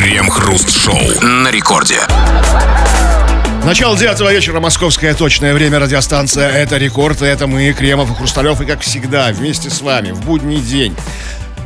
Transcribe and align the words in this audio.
Крем-хруст-шоу 0.00 0.96
на 1.20 1.50
рекорде. 1.50 1.98
Начало 3.66 3.98
девятого 3.98 4.32
вечера, 4.32 4.58
московское 4.58 5.12
точное 5.12 5.52
время, 5.52 5.78
радиостанция 5.78 6.48
«Это 6.48 6.78
рекорд», 6.78 7.20
и 7.20 7.26
это 7.26 7.46
мы, 7.46 7.70
Кремов 7.74 8.10
и 8.10 8.14
Хрусталев, 8.14 8.62
и 8.62 8.64
как 8.64 8.80
всегда, 8.80 9.30
вместе 9.30 9.68
с 9.68 9.82
вами 9.82 10.12
в 10.12 10.24
будний 10.24 10.62
день. 10.62 10.96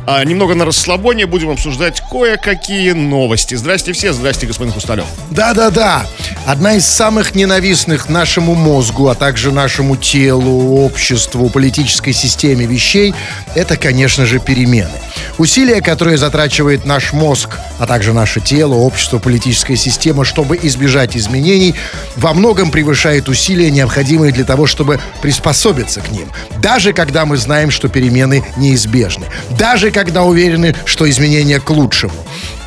А 0.05 0.21
немного 0.25 0.53
на 0.53 0.65
расслабоне 0.65 1.27
будем 1.27 1.49
обсуждать 1.49 2.03
кое-какие 2.11 2.91
новости. 2.91 3.55
Здрасте 3.55 3.93
все, 3.93 4.11
здрасте, 4.11 4.47
господин 4.47 4.73
Хрусталев. 4.73 5.05
Да-да-да. 5.31 6.05
Одна 6.45 6.75
из 6.75 6.85
самых 6.85 7.33
ненавистных 7.33 8.07
нашему 8.07 8.53
мозгу, 8.53 9.07
а 9.07 9.15
также 9.15 9.51
нашему 9.51 9.95
телу, 9.95 10.75
обществу, 10.75 11.49
политической 11.49 12.13
системе 12.13 12.67
вещей– 12.67 13.15
это, 13.55 13.77
конечно 13.77 14.27
же, 14.27 14.37
перемены. 14.37 14.91
Усилия, 15.39 15.81
которые 15.81 16.19
затрачивает 16.19 16.85
наш 16.85 17.13
мозг, 17.13 17.57
а 17.79 17.87
также 17.87 18.13
наше 18.13 18.41
тело, 18.41 18.75
общество, 18.75 19.17
политическая 19.17 19.75
система, 19.75 20.23
чтобы 20.23 20.59
избежать 20.61 21.17
изменений, 21.17 21.73
во 22.15 22.31
многом 22.35 22.69
превышает 22.69 23.27
усилия, 23.27 23.71
необходимые 23.71 24.31
для 24.31 24.45
того, 24.45 24.67
чтобы 24.67 24.99
приспособиться 25.23 26.01
к 26.01 26.11
ним. 26.11 26.27
Даже 26.61 26.93
когда 26.93 27.25
мы 27.25 27.37
знаем, 27.37 27.71
что 27.71 27.89
перемены 27.89 28.45
неизбежны. 28.55 29.25
Даже 29.57 29.89
когда 29.89 30.21
уверены, 30.21 30.75
что 30.85 31.09
изменения 31.09 31.59
к 31.59 31.71
лучшему. 31.71 32.13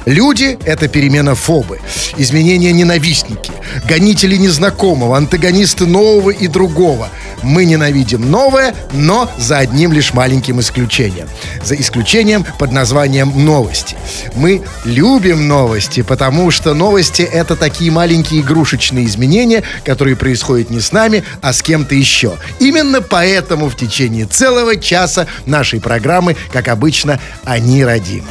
Люди— 0.09 0.59
это 0.65 0.89
перемена 0.89 1.35
фобы, 1.35 1.81
изменения 2.17 2.73
ненавистники, 2.73 3.53
гонители 3.87 4.37
незнакомого, 4.37 5.19
антагонисты 5.19 5.85
нового 5.85 6.31
и 6.31 6.47
другого. 6.47 7.11
Мы 7.43 7.67
ненавидим 7.67 8.31
новое, 8.31 8.75
но 8.95 9.31
за 9.37 9.59
одним 9.59 9.93
лишь 9.93 10.15
маленьким 10.15 10.61
исключением. 10.61 11.29
За 11.63 11.75
исключением 11.75 12.47
под 12.59 12.73
названием 12.73 13.45
новости. 13.45 13.97
Мы 14.35 14.63
любим 14.87 15.47
новости, 15.47 16.01
потому 16.01 16.51
что 16.53 16.73
новости— 16.73 17.21
это 17.31 17.55
такие 17.55 17.91
маленькие 17.91 18.41
игрушечные 18.41 19.05
изменения, 19.05 19.63
которые 19.85 20.17
происходят 20.17 20.71
не 20.71 20.81
с 20.81 20.91
нами, 20.91 21.23
а 21.43 21.53
с 21.53 21.61
кем-то 21.61 21.95
еще. 21.95 22.39
Именно 22.61 23.03
поэтому 23.03 23.69
в 23.69 23.77
течение 23.77 24.25
целого 24.25 24.77
часа 24.77 25.27
нашей 25.45 25.83
программы, 25.83 26.35
как 26.51 26.69
обычно, 26.69 27.21
они 27.45 27.85
родимы. 27.85 28.27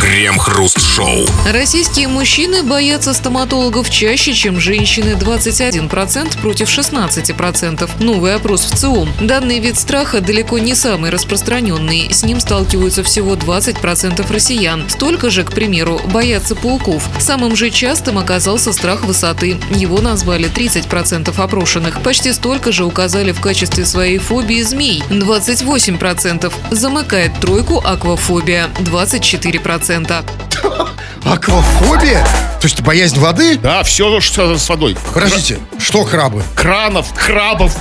Крем-хруст-шоу. 0.00 1.11
Российские 1.46 2.08
мужчины 2.08 2.62
боятся 2.62 3.12
стоматологов 3.12 3.90
чаще, 3.90 4.32
чем 4.32 4.58
женщины 4.58 5.10
21% 5.10 6.40
против 6.40 6.68
16%. 6.68 7.90
Новый 8.02 8.34
опрос 8.34 8.64
в 8.64 8.76
ЦИОМ. 8.76 9.08
Данный 9.20 9.58
вид 9.58 9.78
страха 9.78 10.20
далеко 10.20 10.58
не 10.58 10.74
самый 10.74 11.10
распространенный. 11.10 12.08
С 12.10 12.24
ним 12.24 12.40
сталкиваются 12.40 13.02
всего 13.02 13.34
20% 13.34 14.32
россиян. 14.32 14.88
Столько 14.88 15.28
же, 15.30 15.44
к 15.44 15.52
примеру, 15.52 16.00
боятся 16.12 16.54
пауков. 16.54 17.08
Самым 17.18 17.56
же 17.56 17.70
частым 17.70 18.18
оказался 18.18 18.72
страх 18.72 19.04
высоты. 19.04 19.58
Его 19.74 20.00
назвали 20.00 20.48
30% 20.48 21.38
опрошенных. 21.38 22.02
Почти 22.02 22.32
столько 22.32 22.72
же 22.72 22.84
указали 22.84 23.32
в 23.32 23.40
качестве 23.40 23.84
своей 23.84 24.18
фобии 24.18 24.62
змей. 24.62 25.02
28%. 25.10 26.52
Замыкает 26.70 27.38
тройку 27.40 27.82
аквафобия. 27.84 28.70
24%. 28.78 30.24
Аквафобия? 31.24 32.24
То 32.60 32.66
есть 32.66 32.80
боязнь 32.80 33.18
воды? 33.18 33.56
Да, 33.58 33.82
все, 33.82 34.20
что 34.20 34.56
с 34.56 34.68
водой. 34.68 34.96
Подождите, 35.14 35.58
что 35.78 36.04
крабы? 36.04 36.42
Кранов, 36.54 37.12
крабов, 37.14 37.76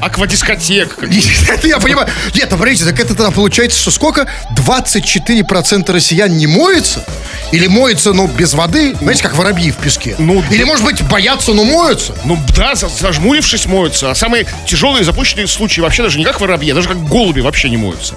аквадискотек. 0.00 0.98
Это 1.48 1.68
я 1.68 1.78
понимаю. 1.78 2.08
Нет, 2.34 2.48
ну, 2.50 2.56
смотрите, 2.56 2.84
так 2.84 2.98
это 3.00 3.14
тогда 3.14 3.30
получается, 3.30 3.78
что 3.80 3.90
сколько? 3.90 4.26
24% 4.56 5.90
россиян 5.92 6.36
не 6.36 6.46
моются? 6.46 7.04
Или 7.50 7.66
моются, 7.66 8.12
но 8.12 8.26
без 8.26 8.54
воды? 8.54 8.94
Знаете, 9.00 9.22
как 9.22 9.36
воробьи 9.36 9.70
в 9.70 9.76
песке? 9.76 10.14
Ну, 10.18 10.42
Или, 10.50 10.64
может 10.64 10.84
быть, 10.84 11.02
боятся, 11.02 11.52
но 11.52 11.64
моются? 11.64 12.14
Ну 12.24 12.38
да, 12.56 12.74
за- 12.74 12.88
зажмурившись, 12.88 13.66
моются. 13.66 14.10
А 14.10 14.14
самые 14.14 14.46
тяжелые 14.66 15.04
запущенные 15.04 15.46
случаи 15.46 15.80
вообще 15.80 16.02
даже 16.02 16.18
не 16.18 16.24
как 16.24 16.40
воробьи, 16.40 16.70
а 16.72 16.74
даже 16.74 16.88
как 16.88 16.98
голуби 17.06 17.40
вообще 17.40 17.68
не 17.70 17.76
моются. 17.76 18.14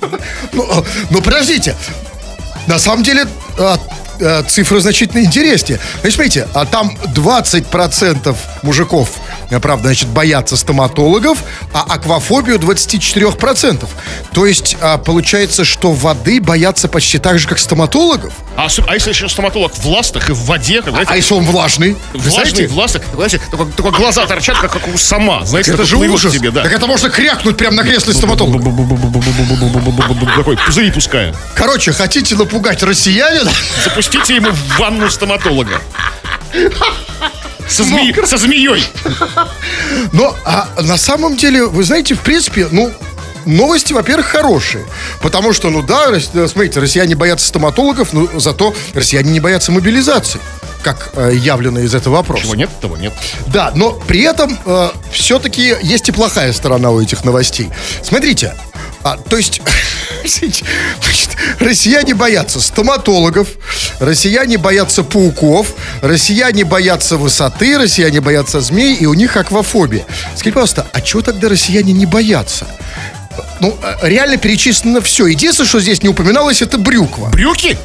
Ну, 0.52 0.66
а, 0.70 0.84
ну, 1.10 1.20
подождите. 1.20 1.74
На 2.68 2.78
самом 2.78 3.02
деле, 3.02 3.26
а, 4.20 4.42
цифры 4.42 4.80
значительно 4.80 5.22
интереснее. 5.24 5.78
Значит, 6.00 6.14
смотрите, 6.14 6.48
а 6.54 6.64
там 6.64 6.96
20% 7.14 8.36
мужиков, 8.62 9.10
а, 9.50 9.60
правда, 9.60 9.88
значит, 9.88 10.08
боятся 10.08 10.56
стоматологов, 10.56 11.38
а 11.72 11.82
аквафобию 11.82 12.58
24%. 12.58 13.88
То 14.32 14.46
есть, 14.46 14.76
а, 14.80 14.98
получается, 14.98 15.64
что 15.64 15.92
воды 15.92 16.40
боятся 16.40 16.88
почти 16.88 17.18
так 17.18 17.38
же, 17.38 17.48
как 17.48 17.58
стоматологов? 17.58 18.32
А, 18.56 18.68
а 18.86 18.94
если 18.94 19.10
еще 19.10 19.28
стоматолог 19.28 19.72
в 19.74 19.86
ластах 19.86 20.30
и 20.30 20.32
в 20.32 20.44
воде, 20.44 20.82
как, 20.82 20.90
знаете, 20.90 21.12
А 21.12 21.16
если 21.16 21.34
он 21.34 21.44
влажный? 21.44 21.96
Влажный, 22.12 22.66
в 22.66 22.76
ластах, 22.76 23.02
знаете, 23.14 23.40
только, 23.50 23.66
только 23.76 23.90
глаза 23.96 24.26
торчат, 24.26 24.58
как, 24.58 24.72
как 24.72 24.88
у 24.88 24.98
сама. 24.98 25.44
Знаете, 25.44 25.72
Это 25.72 25.84
же 25.84 25.96
ужас. 25.96 26.32
тебе, 26.32 26.50
да. 26.50 26.62
Так 26.64 26.72
это 26.72 26.86
можно 26.86 27.08
крякнуть 27.08 27.56
прямо 27.56 27.76
на 27.76 27.84
кресле 27.84 28.12
стоматолога. 28.12 28.58
Такой 30.36 30.56
пузыри 30.56 30.90
пуская. 30.90 31.34
Короче, 31.54 31.92
хотите 31.92 32.34
напугать 32.34 32.82
россиянина? 32.82 33.50
Запустите 33.84 34.07
ему 34.34 34.50
в 34.50 34.78
ванну 34.78 35.10
стоматолога. 35.10 35.80
Со, 37.68 37.82
зме- 37.82 38.24
со 38.26 38.38
змеей. 38.38 38.84
Но 40.12 40.34
а 40.44 40.68
на 40.82 40.96
самом 40.96 41.36
деле, 41.36 41.66
вы 41.66 41.84
знаете, 41.84 42.14
в 42.14 42.20
принципе, 42.20 42.68
ну, 42.70 42.90
новости, 43.44 43.92
во-первых, 43.92 44.26
хорошие. 44.26 44.84
Потому 45.20 45.52
что, 45.52 45.70
ну 45.70 45.82
да, 45.82 46.06
э, 46.10 46.48
смотрите, 46.48 46.80
россияне 46.80 47.14
боятся 47.14 47.46
стоматологов, 47.46 48.12
но 48.12 48.28
зато 48.38 48.74
россияне 48.94 49.32
не 49.32 49.40
боятся 49.40 49.72
мобилизации. 49.72 50.40
Как 50.82 51.10
э, 51.14 51.32
явлено 51.34 51.80
из 51.80 51.94
этого 51.94 52.16
вопроса. 52.16 52.44
Чего 52.44 52.54
нет, 52.54 52.70
того 52.80 52.96
нет. 52.96 53.12
Да, 53.48 53.72
но 53.74 53.92
при 53.92 54.22
этом 54.22 54.56
все-таки 55.12 55.74
есть 55.82 56.08
и 56.08 56.12
плохая 56.12 56.52
сторона 56.52 56.90
у 56.90 57.00
этих 57.00 57.24
новостей. 57.24 57.68
Смотрите, 58.02 58.54
а, 59.04 59.16
то 59.16 59.36
есть, 59.36 59.60
значит, 60.24 61.36
россияне 61.60 62.14
боятся 62.14 62.60
стоматологов, 62.60 63.48
россияне 64.00 64.58
боятся 64.58 65.04
пауков, 65.04 65.74
россияне 66.02 66.64
боятся 66.64 67.16
высоты, 67.16 67.78
россияне 67.78 68.20
боятся 68.20 68.60
змей, 68.60 68.94
и 68.94 69.06
у 69.06 69.14
них 69.14 69.36
аквафобия. 69.36 70.04
Скажите, 70.34 70.52
пожалуйста, 70.52 70.86
а 70.92 71.00
чего 71.00 71.22
тогда 71.22 71.48
россияне 71.48 71.92
не 71.92 72.06
боятся? 72.06 72.66
Ну, 73.60 73.76
э, 73.82 74.08
реально 74.08 74.36
перечислено 74.36 75.00
все. 75.00 75.26
Единственное, 75.26 75.68
что 75.68 75.80
здесь 75.80 76.02
не 76.02 76.08
упоминалось, 76.08 76.62
это 76.62 76.78
брюква. 76.78 77.28
Брюки? 77.30 77.76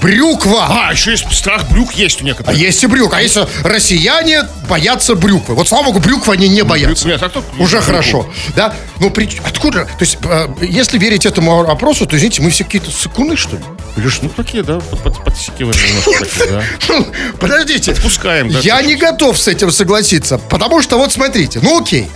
Брюква! 0.00 0.66
А, 0.88 0.92
еще 0.92 1.10
есть 1.10 1.30
страх 1.30 1.68
брюк 1.68 1.92
есть 1.92 2.22
у 2.22 2.24
А 2.24 2.26
некоторых. 2.28 2.58
есть 2.58 2.82
и 2.82 2.86
брюк. 2.86 3.12
А 3.12 3.20
если 3.20 3.46
россияне 3.62 4.44
боятся 4.66 5.14
брюквы? 5.14 5.54
Вот, 5.54 5.68
слава 5.68 5.86
богу, 5.86 5.98
брюквы 6.00 6.32
они 6.32 6.48
не 6.48 6.62
боятся. 6.62 7.06
Нет, 7.06 7.22
а 7.22 7.28
кто- 7.28 7.44
Уже 7.58 7.76
брюкву? 7.76 7.80
хорошо. 7.92 8.30
Да? 8.56 8.72
Ну, 8.98 9.10
при... 9.10 9.28
откуда? 9.44 9.84
То 9.84 9.90
есть, 10.00 10.16
э, 10.24 10.48
если 10.62 10.96
верить 10.98 11.26
этому 11.26 11.68
опросу, 11.70 12.06
то, 12.06 12.16
извините, 12.16 12.40
мы 12.40 12.48
все 12.48 12.64
какие-то 12.64 12.90
сыкуны, 12.90 13.36
что 13.36 13.56
ли? 13.56 13.62
Или 13.98 14.08
что? 14.08 14.24
Ну, 14.24 14.30
такие, 14.30 14.62
да, 14.62 14.80
под, 14.80 15.02
под, 15.02 15.22
подсекиваем 15.24 15.76
немножко 15.86 16.24
такие, 16.24 16.46
да. 16.50 16.62
Ну, 16.88 17.06
Подождите. 17.38 17.92
Отпускаем, 17.92 18.50
да. 18.50 18.60
Я 18.60 18.80
не 18.80 18.94
готов 18.96 19.38
с 19.38 19.48
этим 19.48 19.70
согласиться. 19.70 20.38
Потому 20.38 20.80
что, 20.80 20.96
вот 20.96 21.12
смотрите, 21.12 21.60
ну 21.62 21.78
окей. 21.78 22.08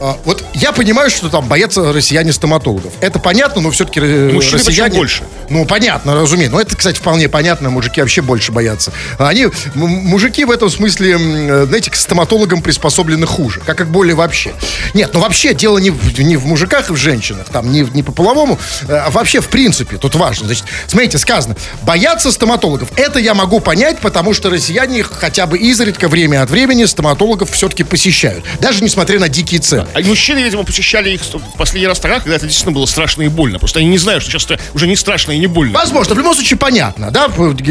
А, 0.00 0.16
Вот 0.24 0.44
я 0.54 0.72
понимаю, 0.72 1.10
что 1.10 1.28
там 1.28 1.48
боятся 1.48 1.92
россияне 1.92 2.32
стоматологов. 2.32 2.92
Это 3.00 3.18
понятно, 3.18 3.60
но 3.62 3.70
все-таки 3.70 4.00
Мужчины 4.00 4.58
россияне... 4.58 4.96
больше. 4.96 5.24
Ну, 5.50 5.64
понятно, 5.66 6.14
разумеется. 6.14 6.54
Но 6.54 6.60
это, 6.60 6.76
кстати, 6.76 6.98
вполне 6.98 7.28
понятно. 7.28 7.70
Мужики 7.70 8.00
вообще 8.00 8.22
больше 8.22 8.52
боятся. 8.52 8.92
А 9.18 9.28
Они, 9.28 9.46
мужики 9.74 10.44
в 10.44 10.50
этом 10.50 10.70
смысле, 10.70 11.16
э, 11.18 11.66
знаете, 11.66 11.90
к 11.90 11.96
стоматологам 11.96 12.62
приспособлены 12.62 13.26
хуже. 13.26 13.60
Как 13.64 13.80
и 13.80 13.84
боли 13.84 14.12
вообще. 14.12 14.54
Нет, 14.94 15.10
ну 15.14 15.20
вообще 15.20 15.54
дело 15.54 15.78
не 15.78 15.90
в, 15.90 16.18
не 16.18 16.36
в 16.36 16.46
мужиках 16.46 16.90
и 16.90 16.92
в 16.92 16.96
женщинах. 16.96 17.46
Там 17.50 17.70
не, 17.70 17.80
не 17.80 18.02
по 18.02 18.12
половому, 18.12 18.58
э, 18.88 18.94
а 18.94 19.10
вообще 19.10 19.40
в 19.40 19.48
принципе. 19.48 19.96
Тут 19.96 20.14
важно. 20.14 20.46
Значит, 20.46 20.64
смотрите, 20.86 21.18
сказано, 21.18 21.56
боятся 21.82 22.32
стоматологов. 22.32 22.88
Это 22.96 23.18
я 23.18 23.34
могу 23.34 23.60
понять, 23.60 24.00
потому 24.00 24.34
что 24.34 24.50
россияне 24.50 25.02
хотя 25.02 25.46
бы 25.46 25.58
изредка, 25.58 26.08
время 26.08 26.42
от 26.42 26.50
времени, 26.50 26.84
стоматологов 26.84 27.50
все-таки 27.50 27.84
посещают. 27.84 28.44
Даже 28.60 28.82
несмотря 28.82 29.18
на 29.18 29.28
дикие 29.28 29.60
цены. 29.60 29.83
А 29.94 30.00
мужчины, 30.00 30.38
видимо, 30.40 30.64
посещали 30.64 31.10
их 31.10 31.22
в 31.22 31.56
последний 31.56 31.86
раз 31.86 31.98
тогда, 32.00 32.20
когда 32.20 32.36
это 32.36 32.46
действительно 32.46 32.74
было 32.74 32.86
страшно 32.86 33.22
и 33.22 33.28
больно. 33.28 33.58
Просто 33.58 33.80
они 33.80 33.88
не 33.88 33.98
знают, 33.98 34.22
что 34.22 34.32
сейчас 34.32 34.60
уже 34.74 34.86
не 34.86 34.96
страшно 34.96 35.32
и 35.32 35.38
не 35.38 35.46
больно. 35.46 35.74
Возможно, 35.74 36.14
в 36.14 36.18
любом 36.18 36.34
случае 36.34 36.58
понятно, 36.58 37.10
да, 37.10 37.28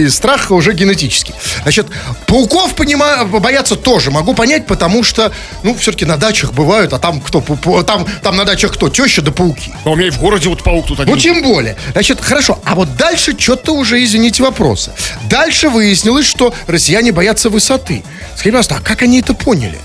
страх 0.10 0.52
уже 0.52 0.74
генетический. 0.74 1.34
Значит, 1.64 1.88
пауков 2.28 2.76
понимаю, 2.76 3.28
бояться 3.28 3.76
тоже 3.76 4.12
могу 4.12 4.34
понять, 4.34 4.68
потому 4.68 5.04
что, 5.04 5.32
ну, 5.64 5.76
все-таки 5.76 6.06
на 6.06 6.18
дачах 6.18 6.54
бывают, 6.54 6.94
а 6.94 7.00
там 7.00 7.22
кто, 7.22 7.42
там, 7.84 8.06
там 8.22 8.36
на 8.36 8.46
дачах 8.46 8.74
кто, 8.74 8.90
теща 8.90 9.22
да 9.22 9.32
пауки. 9.32 9.74
А 9.84 9.90
у 9.90 9.96
меня 9.96 10.08
и 10.08 10.12
в 10.12 10.20
городе 10.20 10.50
вот 10.50 10.64
паук 10.64 10.88
тут 10.88 11.00
один. 11.00 11.14
Ну, 11.14 11.20
тем 11.20 11.42
более. 11.44 11.76
Значит, 11.94 12.22
хорошо, 12.22 12.60
а 12.66 12.76
вот 12.76 12.96
дальше 12.96 13.36
что-то 13.38 13.74
уже, 13.74 14.04
извините, 14.04 14.44
вопросы. 14.44 14.92
Дальше 15.30 15.70
выяснилось, 15.70 16.26
что 16.26 16.54
россияне 16.68 17.12
боятся 17.12 17.50
высоты. 17.50 18.04
Скажите, 18.34 18.52
пожалуйста, 18.52 18.76
а 18.78 18.82
как 18.82 19.02
они 19.02 19.20
это 19.20 19.34
поняли? 19.34 19.80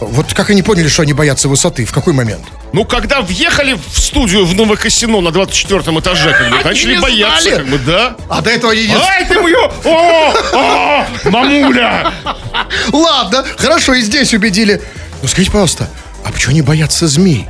Вот 0.00 0.32
как 0.32 0.50
они 0.50 0.62
поняли, 0.62 0.86
что 0.88 1.02
они 1.02 1.12
боятся 1.12 1.48
высоты? 1.48 1.84
В 1.84 1.92
какой 1.92 2.12
момент? 2.12 2.42
Ну, 2.72 2.84
когда 2.84 3.20
въехали 3.20 3.74
в 3.74 3.98
студию 3.98 4.44
в 4.44 4.54
Новое 4.54 4.76
Касино 4.76 5.20
на 5.20 5.32
24 5.32 5.80
этаже, 5.98 6.32
как 6.32 6.50
бы, 6.50 6.56
Они 6.56 6.64
начали 6.64 6.94
не 6.94 7.00
бояться, 7.00 7.42
знали. 7.42 7.56
как 7.56 7.66
бы, 7.68 7.78
да. 7.78 8.16
А 8.28 8.40
до 8.40 8.50
этого 8.50 8.72
они 8.72 8.86
не... 8.86 8.94
Ай, 8.94 9.24
ты 9.26 9.40
мою! 9.40 9.58
О, 9.84 10.34
о, 10.52 11.06
мамуля! 11.24 12.12
Ладно, 12.92 13.44
хорошо, 13.56 13.94
и 13.94 14.02
здесь 14.02 14.32
убедили. 14.34 14.80
Ну 15.22 15.28
скажите, 15.28 15.50
пожалуйста, 15.50 15.90
а 16.24 16.30
почему 16.30 16.50
они 16.52 16.62
боятся 16.62 17.08
змей? 17.08 17.48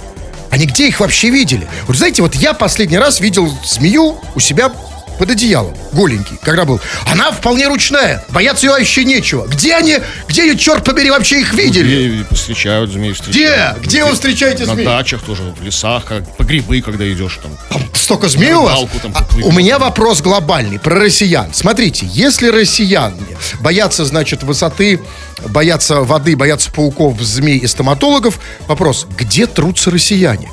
Они 0.51 0.65
где 0.65 0.89
их 0.89 1.01
вообще 1.01 1.29
видели? 1.29 1.69
Вот 1.87 1.97
знаете, 1.97 2.23
вот 2.23 2.35
я 2.35 2.55
последний 2.55 2.99
раз 2.99 3.21
видел 3.21 3.53
змею 3.65 4.19
у 4.35 4.41
себя 4.41 4.73
под 5.19 5.31
одеялом, 5.31 5.75
голенький, 5.93 6.39
когда 6.43 6.65
был. 6.65 6.81
Она 7.11 7.31
вполне 7.33 7.67
ручная, 7.69 8.25
бояться 8.31 8.67
ее 8.67 8.73
вообще 8.73 9.05
нечего. 9.05 9.47
Где 9.47 9.75
они, 9.75 9.99
где 10.29 10.47
ее, 10.47 10.57
черт 10.57 10.85
побери, 10.85 11.11
вообще 11.11 11.41
их 11.41 11.53
видели? 11.55 12.25
Где 12.25 12.35
встречают 12.35 12.91
змеи, 12.93 13.11
Где? 13.13 13.15
встречают. 13.23 13.79
Где 13.81 14.05
вы 14.05 14.13
встречаете 14.15 14.67
На 14.67 14.75
змей? 14.75 14.85
дачах 14.87 15.23
тоже, 15.23 15.43
в 15.59 15.63
лесах, 15.63 16.05
как, 16.05 16.37
по 16.37 16.45
грибы, 16.45 16.81
когда 16.81 17.11
идешь 17.11 17.39
там. 17.43 17.51
Там 17.71 17.83
столько 17.95 18.29
змей 18.29 18.53
у 18.53 18.63
вас? 18.63 18.79
Там 19.03 19.13
А, 19.15 19.27
у 19.45 19.53
меня 19.53 19.79
вопрос 19.79 20.21
глобальный 20.21 20.79
про 20.79 20.95
россиян. 20.99 21.53
Смотрите, 21.53 22.07
если 22.07 22.49
россияне 22.49 23.17
боятся, 23.61 24.05
значит, 24.05 24.43
высоты, 24.43 25.01
боятся 25.47 26.03
воды, 26.03 26.37
боятся 26.37 26.71
пауков, 26.71 27.21
змей 27.21 27.59
и 27.59 27.67
стоматологов, 27.67 28.39
вопрос, 28.67 29.07
где 29.17 29.47
трутся 29.47 29.91
россияне? 29.91 30.49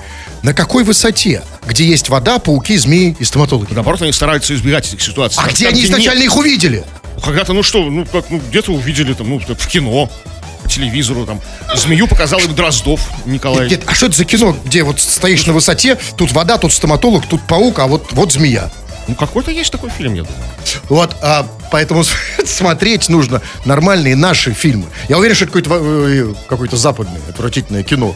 На 0.45 0.53
какой 0.53 0.83
высоте? 0.83 1.41
Где 1.65 1.87
есть 1.87 2.09
вода, 2.09 2.37
пауки, 2.37 2.77
змеи 2.77 3.17
и 3.17 3.23
стоматологи? 3.23 3.73
Наоборот, 3.73 4.03
они 4.03 4.11
стараются 4.11 4.53
избегать 4.53 4.87
этих 4.87 5.01
ситуаций. 5.01 5.41
А 5.41 5.45
Там, 5.47 5.55
где 5.55 5.67
они 5.69 5.81
нет- 5.81 5.89
изначально 5.89 6.21
их 6.21 6.37
увидели? 6.37 6.83
Когда-то, 7.23 7.53
ну 7.53 7.63
что, 7.63 7.83
ну 7.83 8.05
как, 8.05 8.29
ну 8.29 8.39
где-то 8.49 8.71
увидели 8.71 9.13
там, 9.13 9.27
ну 9.27 9.39
в 9.39 9.67
кино, 9.67 10.07
по 10.61 10.69
телевизору 10.69 11.25
там. 11.25 11.41
Змею 11.75 12.07
показал 12.07 12.39
им 12.41 12.53
Дроздов 12.53 13.01
Николай. 13.25 13.67
Нет, 13.67 13.85
а 13.87 13.95
что 13.95 14.05
это 14.05 14.17
за 14.17 14.25
кино, 14.25 14.55
где 14.65 14.83
вот 14.83 14.99
стоишь 14.99 15.47
на 15.47 15.53
высоте, 15.53 15.97
тут 16.15 16.31
вода, 16.31 16.59
тут 16.59 16.71
стоматолог, 16.71 17.25
тут 17.25 17.41
паук, 17.47 17.79
а 17.79 17.87
вот, 17.87 18.11
вот 18.11 18.31
змея? 18.31 18.69
Ну 19.07 19.15
какой-то 19.15 19.49
есть 19.49 19.71
такой 19.71 19.89
фильм, 19.89 20.13
я 20.13 20.21
думаю. 20.21 20.43
Вот, 20.89 21.15
а, 21.23 21.47
поэтому 21.71 22.03
смотреть 22.45 23.09
нужно 23.09 23.41
нормальные 23.65 24.15
наши 24.15 24.53
фильмы. 24.53 24.85
Я 25.09 25.17
уверен, 25.17 25.35
что 25.35 25.45
это 25.45 25.53
какое-то, 25.53 25.83
э, 26.07 26.33
какое-то 26.47 26.77
западное, 26.77 27.21
отвратительное 27.29 27.81
кино. 27.81 28.15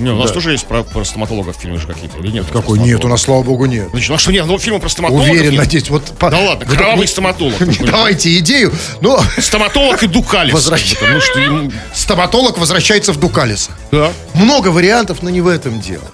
Не, 0.00 0.10
у 0.10 0.16
нас 0.16 0.28
Да. 0.28 0.34
тоже 0.34 0.52
есть 0.52 0.66
про, 0.66 0.82
про 0.82 1.04
стоматологов 1.04 1.56
фильмы 1.56 1.78
же 1.78 1.86
какие-то, 1.86 2.18
или 2.18 2.30
нет? 2.30 2.46
Какой? 2.52 2.78
Нет, 2.78 3.04
у 3.04 3.08
нас, 3.08 3.22
слава 3.22 3.42
богу, 3.42 3.66
нет. 3.66 3.88
Значит, 3.90 4.08
ну 4.10 4.14
а 4.16 4.18
что 4.18 4.32
нет, 4.32 4.46
ну 4.46 4.58
фильмы 4.58 4.80
про 4.80 4.88
стоматологов 4.88 5.28
Уверен, 5.30 5.50
нет. 5.52 5.58
надеюсь. 5.60 5.88
Вот, 5.90 6.04
по- 6.18 6.30
Да 6.30 6.38
ладно, 6.40 6.66
вы 6.66 6.74
кровавый 6.76 7.06
стоматолог. 7.14 7.54
давайте 7.84 8.36
идею. 8.38 8.72
Ну, 9.00 9.18
Стоматолог 9.38 10.02
и 10.02 10.06
Дукалис. 10.06 10.52
Возвращ- 10.54 10.98
Потому 10.98 11.20
что 11.20 11.38
ему... 11.40 11.72
стоматолог 11.94 12.58
возвращается 12.58 13.12
в 13.12 13.20
Дукалиса. 13.20 13.70
Да. 13.92 14.10
Много 14.34 14.68
вариантов, 14.68 15.18
но 15.22 15.30
не 15.30 15.40
в 15.40 15.46
этом 15.48 15.80
дело. 15.80 16.04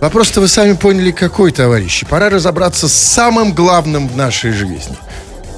Вопрос-то 0.00 0.40
вы 0.40 0.48
сами 0.48 0.74
поняли, 0.74 1.12
какой, 1.12 1.50
товарищи. 1.52 2.04
Пора 2.04 2.28
разобраться 2.28 2.88
с 2.88 2.92
самым 2.92 3.52
главным 3.54 4.08
в 4.08 4.16
нашей 4.16 4.50
жизни. 4.52 4.96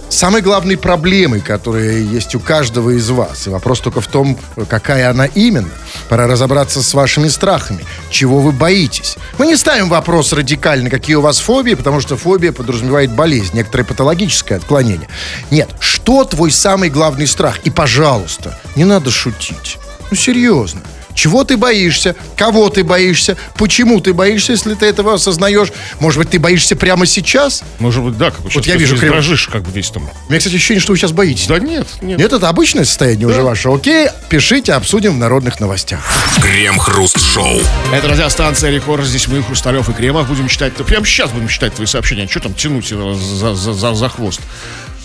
Самой 0.08 0.40
главной 0.40 0.76
проблемой, 0.76 1.40
которая 1.40 1.98
есть 1.98 2.34
у 2.36 2.40
каждого 2.40 2.90
из 2.90 3.10
вас. 3.10 3.46
И 3.46 3.50
вопрос 3.50 3.80
только 3.80 4.00
в 4.00 4.06
том, 4.06 4.38
какая 4.68 5.10
она 5.10 5.26
именно. 5.26 5.68
Пора 6.08 6.26
разобраться 6.26 6.82
с 6.82 6.94
вашими 6.94 7.28
страхами. 7.28 7.84
Чего 8.08 8.38
вы 8.38 8.52
боитесь? 8.52 9.16
Мы 9.36 9.46
не 9.46 9.56
ставим 9.56 9.88
вопрос 9.88 10.32
радикально, 10.32 10.90
какие 10.90 11.16
у 11.16 11.20
вас 11.20 11.38
фобии, 11.38 11.74
потому 11.74 12.00
что 12.00 12.16
фобия 12.16 12.52
подразумевает 12.52 13.10
болезнь, 13.10 13.56
некоторое 13.56 13.84
патологическое 13.84 14.58
отклонение. 14.58 15.08
Нет, 15.50 15.70
что 15.80 16.24
твой 16.24 16.52
самый 16.52 16.88
главный 16.88 17.26
страх? 17.26 17.58
И, 17.64 17.70
пожалуйста, 17.70 18.58
не 18.76 18.84
надо 18.84 19.10
шутить. 19.10 19.78
Ну, 20.10 20.16
серьезно. 20.16 20.80
Чего 21.16 21.44
ты 21.44 21.56
боишься? 21.56 22.14
Кого 22.36 22.68
ты 22.68 22.84
боишься? 22.84 23.36
Почему 23.56 24.00
ты 24.00 24.12
боишься, 24.12 24.52
если 24.52 24.74
ты 24.74 24.86
этого 24.86 25.14
осознаешь? 25.14 25.72
Может 25.98 26.18
быть, 26.18 26.30
ты 26.30 26.38
боишься 26.38 26.76
прямо 26.76 27.06
сейчас? 27.06 27.64
Может 27.78 28.04
быть, 28.04 28.18
да, 28.18 28.30
как 28.30 28.42
бы 28.42 28.50
сейчас 28.50 28.66
я 28.66 28.76
вижу 28.76 28.96
криво. 28.96 29.14
дрожишь, 29.14 29.48
как 29.48 29.62
бы 29.62 29.72
весь 29.72 29.90
там. 29.90 30.04
У 30.04 30.28
меня, 30.28 30.38
кстати, 30.38 30.54
ощущение, 30.54 30.80
что 30.80 30.92
вы 30.92 30.98
сейчас 30.98 31.12
боитесь. 31.12 31.46
Да 31.46 31.58
нет, 31.58 31.86
нет. 32.02 32.18
Нет, 32.18 32.32
это 32.32 32.48
обычное 32.48 32.84
состояние 32.84 33.26
уже 33.26 33.42
ваше. 33.42 33.70
Окей, 33.70 34.08
пишите, 34.28 34.74
обсудим 34.74 35.14
в 35.14 35.18
народных 35.18 35.58
новостях. 35.58 36.00
Крем-хруст-шоу. 36.42 37.60
Это 37.92 38.08
радиостанция 38.08 38.70
Рекорд. 38.70 39.04
Здесь 39.06 39.26
мы, 39.26 39.42
Хрусталев 39.42 39.88
и 39.88 39.92
Кремов, 39.94 40.28
будем 40.28 40.48
читать. 40.48 40.74
Прямо 40.74 41.06
сейчас 41.06 41.30
будем 41.30 41.48
читать 41.48 41.74
твои 41.74 41.86
сообщения. 41.86 42.28
Что 42.28 42.40
там 42.40 42.54
тянуть 42.54 42.88
за, 42.88 43.54
за, 43.54 43.72
за, 43.72 43.94
за 43.94 44.08
хвост? 44.10 44.40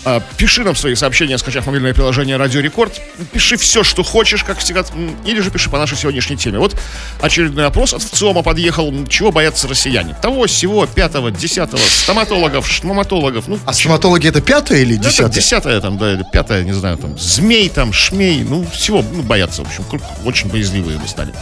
А, 0.04 0.20
пиши 0.36 0.64
нам 0.64 0.74
свои 0.74 0.94
сообщения, 0.96 1.38
скачав 1.38 1.66
мобильное 1.66 1.94
приложение 1.94 2.36
Радио 2.36 2.60
Рекорд. 2.60 3.00
Пиши 3.32 3.56
все, 3.56 3.84
что 3.84 4.02
хочешь, 4.02 4.42
как 4.42 4.58
всегда. 4.58 4.82
Или 5.24 5.40
же 5.40 5.50
пиши 5.50 5.70
по 5.70 5.78
нашей 5.78 5.96
сегодняшней 5.96 6.36
теме. 6.36 6.58
Вот 6.58 6.76
очередной 7.20 7.66
опрос 7.66 7.94
от 7.94 8.02
ВЦИОМа 8.02 8.42
подъехал. 8.42 8.92
Чего 9.06 9.30
боятся 9.30 9.68
россияне? 9.68 10.16
Того, 10.20 10.46
всего, 10.46 10.86
пятого, 10.86 11.30
десятого, 11.30 11.80
стоматологов, 11.80 12.68
шмаматологов. 12.68 13.46
Ну, 13.46 13.58
А 13.64 13.72
стоматологи 13.72 14.26
это 14.28 14.40
пятое 14.40 14.78
или 14.80 14.96
это 14.96 15.04
десятое? 15.08 15.30
десятое 15.32 15.80
там, 15.80 15.98
да, 15.98 16.14
или 16.14 16.24
пятое, 16.32 16.64
не 16.64 16.72
знаю, 16.72 16.96
там, 16.98 17.16
змей 17.18 17.68
там, 17.68 17.92
шмей, 17.92 18.42
ну, 18.42 18.66
всего, 18.72 19.04
ну, 19.12 19.22
боятся, 19.22 19.62
в 19.62 19.66
общем, 19.66 19.84
очень 20.24 20.48
боязливые 20.48 20.98
мы 20.98 21.06
стали. 21.06 21.32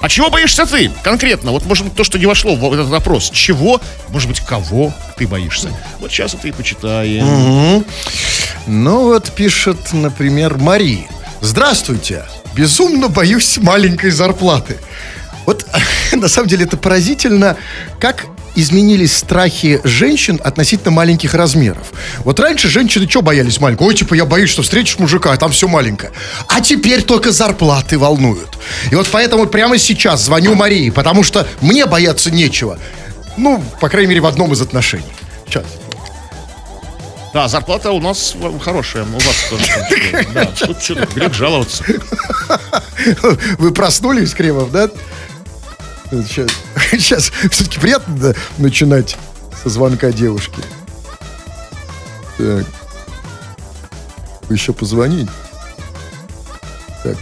А 0.00 0.08
чего 0.08 0.30
боишься 0.30 0.64
ты 0.64 0.90
конкретно? 1.02 1.50
Вот, 1.52 1.66
может 1.66 1.84
быть, 1.84 1.94
то, 1.94 2.04
что 2.04 2.18
не 2.18 2.26
вошло 2.26 2.54
в 2.54 2.72
этот 2.72 2.88
вопрос. 2.88 3.30
Чего, 3.30 3.80
может 4.08 4.28
быть, 4.28 4.40
кого 4.40 4.92
ты 5.16 5.26
боишься? 5.26 5.68
Вот 5.98 6.10
сейчас 6.10 6.34
это 6.34 6.48
и 6.48 6.52
почитаем. 6.52 7.84
Ну 8.66 9.04
вот 9.04 9.30
пишет, 9.32 9.92
например, 9.92 10.56
Мари. 10.56 11.06
Здравствуйте. 11.42 12.24
Безумно 12.54 13.08
боюсь 13.08 13.58
маленькой 13.58 14.10
зарплаты. 14.10 14.78
Вот 15.46 15.66
на 16.12 16.28
самом 16.28 16.48
деле 16.48 16.64
это 16.64 16.76
поразительно, 16.76 17.56
как 17.98 18.26
изменились 18.54 19.16
страхи 19.16 19.80
женщин 19.84 20.40
относительно 20.42 20.90
маленьких 20.90 21.34
размеров. 21.34 21.92
Вот 22.24 22.40
раньше 22.40 22.68
женщины 22.68 23.08
что 23.08 23.22
боялись 23.22 23.60
маленького? 23.60 23.88
Ой, 23.88 23.94
типа, 23.94 24.14
я 24.14 24.24
боюсь, 24.24 24.50
что 24.50 24.62
встретишь 24.62 24.98
мужика, 24.98 25.32
а 25.32 25.36
там 25.36 25.52
все 25.52 25.68
маленькое. 25.68 26.12
А 26.48 26.60
теперь 26.60 27.02
только 27.02 27.32
зарплаты 27.32 27.98
волнуют. 27.98 28.58
И 28.90 28.94
вот 28.94 29.08
поэтому 29.10 29.46
прямо 29.46 29.78
сейчас 29.78 30.24
звоню 30.24 30.54
Марии, 30.54 30.90
потому 30.90 31.22
что 31.22 31.46
мне 31.60 31.86
бояться 31.86 32.30
нечего. 32.30 32.78
Ну, 33.36 33.62
по 33.80 33.88
крайней 33.88 34.08
мере, 34.08 34.20
в 34.20 34.26
одном 34.26 34.52
из 34.52 34.60
отношений. 34.60 35.04
Сейчас. 35.46 35.64
Да, 37.32 37.46
зарплата 37.46 37.92
у 37.92 38.00
нас 38.00 38.34
э, 38.40 38.52
хорошая, 38.60 39.04
у 39.04 39.12
вас 39.12 39.36
тоже. 39.48 40.26
Да, 40.34 40.46
тут 40.46 40.82
что-то 40.82 41.06
грех 41.14 41.32
жаловаться. 41.32 41.84
Вы 43.58 43.70
проснулись, 43.72 44.34
Кремов, 44.34 44.72
да? 44.72 44.90
Сейчас, 46.10 46.50
сейчас 46.90 47.30
все-таки 47.50 47.78
приятно 47.78 48.16
да, 48.16 48.34
начинать 48.58 49.16
со 49.62 49.68
звонка 49.68 50.10
девушки. 50.12 50.60
Так. 52.36 52.64
Еще 54.48 54.72
позвонить. 54.72 55.28
Так. 57.04 57.16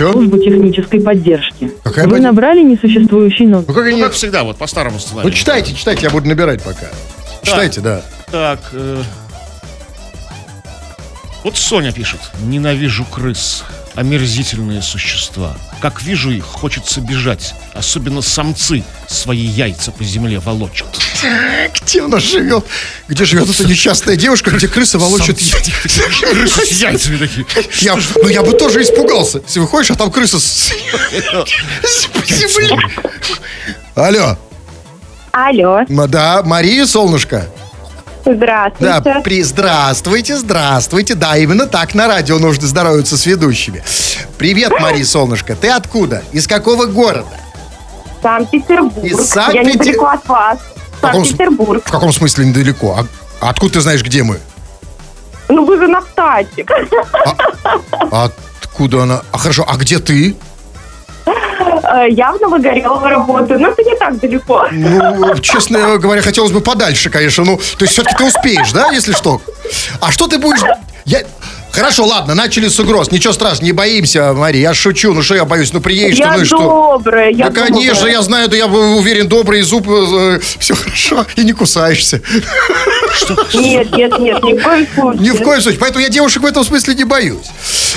Че? 0.00 0.12
службу 0.12 0.38
технической 0.38 0.98
поддержки. 1.02 1.72
Какая 1.84 2.06
Вы 2.06 2.12
поддержка? 2.12 2.22
набрали 2.22 2.62
несуществующий 2.62 3.44
номер. 3.44 3.66
Ну 3.68 3.74
как 3.74 3.84
Ну, 3.84 3.90
они... 3.90 4.02
как 4.02 4.12
всегда, 4.12 4.44
вот 4.44 4.56
по 4.56 4.66
старому 4.66 4.98
сценарию. 4.98 5.30
Ну 5.30 5.36
читайте, 5.36 5.74
читайте, 5.74 6.04
я 6.04 6.10
буду 6.10 6.26
набирать 6.26 6.62
пока. 6.62 6.86
Читайте, 7.42 7.82
да. 7.82 8.02
Так, 8.30 8.60
э, 8.72 9.02
вот 11.42 11.56
Соня 11.56 11.92
пишет. 11.92 12.20
Ненавижу 12.42 13.04
крыс. 13.04 13.64
Омерзительные 13.94 14.82
существа. 14.82 15.56
Как 15.80 16.02
вижу 16.02 16.30
их, 16.30 16.44
хочется 16.44 17.00
бежать. 17.00 17.54
Особенно 17.74 18.22
самцы 18.22 18.84
свои 19.08 19.40
яйца 19.40 19.90
по 19.90 20.04
земле 20.04 20.38
волочат. 20.38 20.86
Где 21.74 22.02
она 22.02 22.20
живет? 22.20 22.64
Где 23.08 23.24
живет 23.24 23.50
эта 23.50 23.66
несчастная 23.66 24.16
девушка, 24.16 24.52
где 24.52 24.68
крысы 24.68 24.98
волочат 24.98 25.38
Крысы 25.38 26.66
с 26.66 26.80
яйцами 26.80 27.16
такие. 27.16 27.44
Я, 27.80 27.98
ну 28.22 28.28
я 28.28 28.42
бы 28.42 28.52
тоже 28.52 28.82
испугался. 28.82 29.42
Если 29.44 29.58
выходишь, 29.58 29.90
а 29.90 29.96
там 29.96 30.10
крыса 30.10 30.38
с, 30.38 30.70
по 32.12 32.24
земле. 32.26 32.78
Алло. 33.96 34.38
Алло, 35.32 35.84
Да, 36.06 36.42
Мария, 36.44 36.86
солнышко. 36.86 37.48
Здравствуйте. 38.24 39.00
Да, 39.04 39.20
при... 39.20 39.42
здравствуйте, 39.42 40.36
здравствуйте. 40.36 41.14
Да, 41.14 41.36
именно 41.36 41.66
так 41.66 41.94
на 41.94 42.06
радио 42.08 42.38
нужно 42.38 42.66
здороваться 42.66 43.16
с 43.16 43.26
ведущими. 43.26 43.82
Привет, 44.38 44.72
Мария, 44.80 45.04
солнышко. 45.04 45.56
Ты 45.56 45.68
откуда? 45.68 46.22
Из 46.32 46.46
какого 46.46 46.86
города? 46.86 47.26
Санкт-Петербург. 48.22 49.04
Из 49.04 49.18
Я 49.18 49.24
Санкт-Петер- 49.24 49.64
недалеко 49.74 50.06
от 50.06 50.28
вас. 50.28 50.58
Санкт-Петербург. 51.00 51.82
В 51.86 51.90
каком 51.90 52.12
смысле 52.12 52.46
недалеко? 52.46 53.06
А, 53.40 53.48
откуда 53.48 53.74
ты 53.74 53.80
знаешь, 53.80 54.02
где 54.02 54.22
мы? 54.22 54.38
Ну 55.48 55.64
вы 55.64 55.78
же 55.78 55.88
на 55.88 56.00
статик. 56.02 56.70
А 58.12 58.24
откуда 58.62 59.02
она? 59.02 59.22
А 59.32 59.38
хорошо, 59.38 59.64
а 59.68 59.76
где 59.76 59.98
ты? 59.98 60.36
Э, 61.82 62.06
Я 62.10 62.32
в 62.32 62.40
Новогорелого 62.40 63.08
работаю, 63.08 63.60
но 63.60 63.68
это 63.68 63.82
не 63.82 63.96
так 63.96 64.18
далеко. 64.18 64.66
Ну, 64.70 65.38
честно 65.38 65.98
говоря, 65.98 66.22
хотелось 66.22 66.52
бы 66.52 66.60
подальше, 66.60 67.10
конечно. 67.10 67.44
Ну, 67.44 67.56
то 67.56 67.82
есть 67.84 67.92
все-таки 67.92 68.16
ты 68.16 68.24
успеешь, 68.24 68.72
да, 68.72 68.90
если 68.90 69.12
что? 69.12 69.40
А 70.00 70.10
что 70.10 70.26
ты 70.26 70.38
будешь... 70.38 70.60
Я... 71.04 71.20
Хорошо, 71.72 72.04
ладно, 72.06 72.34
начали 72.34 72.68
с 72.68 72.78
угроз. 72.80 73.10
Ничего 73.12 73.32
страшного, 73.32 73.64
не 73.66 73.72
боимся, 73.72 74.32
Мария. 74.32 74.62
Я 74.62 74.74
шучу, 74.74 75.12
ну 75.14 75.22
что 75.22 75.34
я 75.36 75.44
боюсь, 75.44 75.72
ну 75.72 75.80
приедешь 75.80 76.16
ты, 76.16 76.22
Я 76.22 76.34
ну 76.34 76.42
и 76.42 76.44
что? 76.44 76.58
добрая, 76.98 77.30
я 77.30 77.48
Да, 77.48 77.62
конечно, 77.64 77.94
добрая. 77.94 78.12
я 78.12 78.22
знаю, 78.22 78.48
да 78.48 78.56
я 78.56 78.66
уверен, 78.66 79.28
добрый 79.28 79.62
зуб, 79.62 79.86
все 80.58 80.74
хорошо, 80.74 81.26
и 81.36 81.44
не 81.44 81.52
кусаешься. 81.52 82.20
Нет, 83.54 83.90
нет, 83.96 84.18
нет, 84.18 84.42
ни 84.42 84.58
в 84.58 84.62
коем 84.62 84.86
случае. 84.94 85.22
Ни 85.22 85.30
в 85.30 85.42
коем 85.42 85.60
случае. 85.62 85.80
Поэтому 85.80 86.02
я 86.02 86.08
девушек 86.10 86.42
в 86.42 86.46
этом 86.46 86.64
смысле 86.64 86.94
не 86.94 87.04
боюсь. 87.04 87.46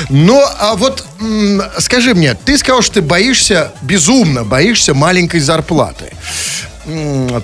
Но 0.09 0.43
а 0.59 0.75
вот 0.75 1.03
м, 1.19 1.61
скажи 1.79 2.13
мне, 2.13 2.33
ты 2.35 2.57
сказал, 2.57 2.81
что 2.81 2.95
ты 2.95 3.01
боишься, 3.01 3.71
безумно 3.81 4.43
боишься 4.43 4.93
маленькой 4.93 5.39
зарплаты. 5.39 6.11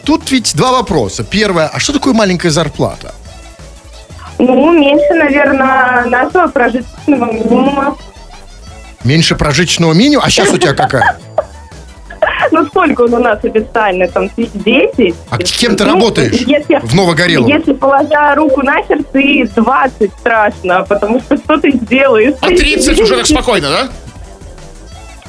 Тут 0.04 0.30
ведь 0.32 0.56
два 0.56 0.72
вопроса. 0.74 1.24
Первое, 1.24 1.68
а 1.68 1.80
что 1.80 1.94
такое 1.94 2.14
маленькая 2.14 2.50
зарплата? 2.52 3.14
Ну, 4.40 4.72
меньше, 4.72 5.14
наверное, 5.14 6.06
нашего 6.06 6.48
прожиточного 6.48 7.32
минимума. 7.32 7.98
Меньше 9.04 9.36
прожиточного 9.36 9.94
минимума? 9.94 10.26
А 10.26 10.30
сейчас 10.30 10.50
у 10.50 10.58
тебя 10.58 10.74
какая? 10.74 11.18
Ну, 12.52 12.66
сколько 12.66 13.02
он 13.04 13.14
у 13.14 13.20
нас 13.20 13.44
официально? 13.44 14.08
Там, 14.08 14.28
тысяч 14.30 14.50
десять? 14.54 15.14
А 15.30 15.38
кем 15.38 15.76
ты 15.76 15.84
Ну, 15.86 15.94
работаешь 15.94 16.34
если- 16.34 16.80
в 16.82 16.96
Новогорелом? 16.96 17.48
Если 17.48 17.74
положа 17.74 18.34
руку 18.36 18.64
на 18.64 18.82
сердце, 18.88 19.20
и 19.20 19.44
20 19.46 20.12
страшно, 20.20 20.84
потому 20.90 21.20
что 21.20 21.38
что 21.38 21.58
ты 21.58 21.72
сделаешь? 21.72 22.34
А 22.42 22.48
30 22.48 23.00
уже 23.02 23.18
так 23.18 23.28
спокойно, 23.28 23.70
да? 23.70 23.90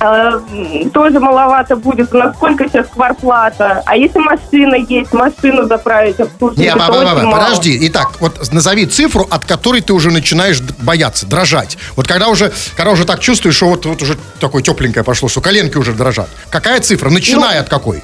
М, 0.00 0.90
Тоже 0.90 1.21
маловато 1.21 1.76
будет. 1.76 2.12
У 2.14 2.19
нас 2.19 2.35
сколько 2.37 2.64
сейчас 2.69 2.87
кварплата? 2.88 3.83
А 3.85 3.97
если 3.97 4.19
машина 4.19 4.75
есть, 4.76 5.12
машину 5.12 5.66
заправить, 5.69 6.19
обслужить? 6.21 6.59
Не, 6.59 6.66
это 6.66 6.78
ба- 6.78 6.87
ба- 6.88 6.92
ба- 6.92 6.99
очень 6.99 7.14
ба, 7.16 7.23
мало. 7.23 7.45
подожди. 7.45 7.78
Итак, 7.88 8.12
вот 8.21 8.52
назови 8.52 8.87
цифру, 8.87 9.26
от 9.30 9.45
которой 9.45 9.83
ты 9.83 9.92
уже 9.92 10.11
начинаешь 10.11 10.61
бояться, 10.78 11.26
дрожать. 11.26 11.76
Вот 11.97 12.07
когда 12.09 12.28
уже, 12.28 12.50
когда 12.76 12.92
уже 12.92 13.04
так 13.04 13.21
чувствуешь, 13.21 13.57
что 13.57 13.66
вот, 13.69 13.85
вот 13.87 14.00
уже 14.02 14.16
такое 14.40 14.62
тепленькое 14.62 15.04
пошло, 15.04 15.28
что 15.28 15.40
коленки 15.42 15.76
уже 15.76 15.92
дрожат. 15.92 16.28
Какая 16.50 16.80
цифра? 16.80 17.11
Начиная 17.11 17.57
Ну, 17.57 17.61
от 17.61 17.69
какой? 17.69 18.02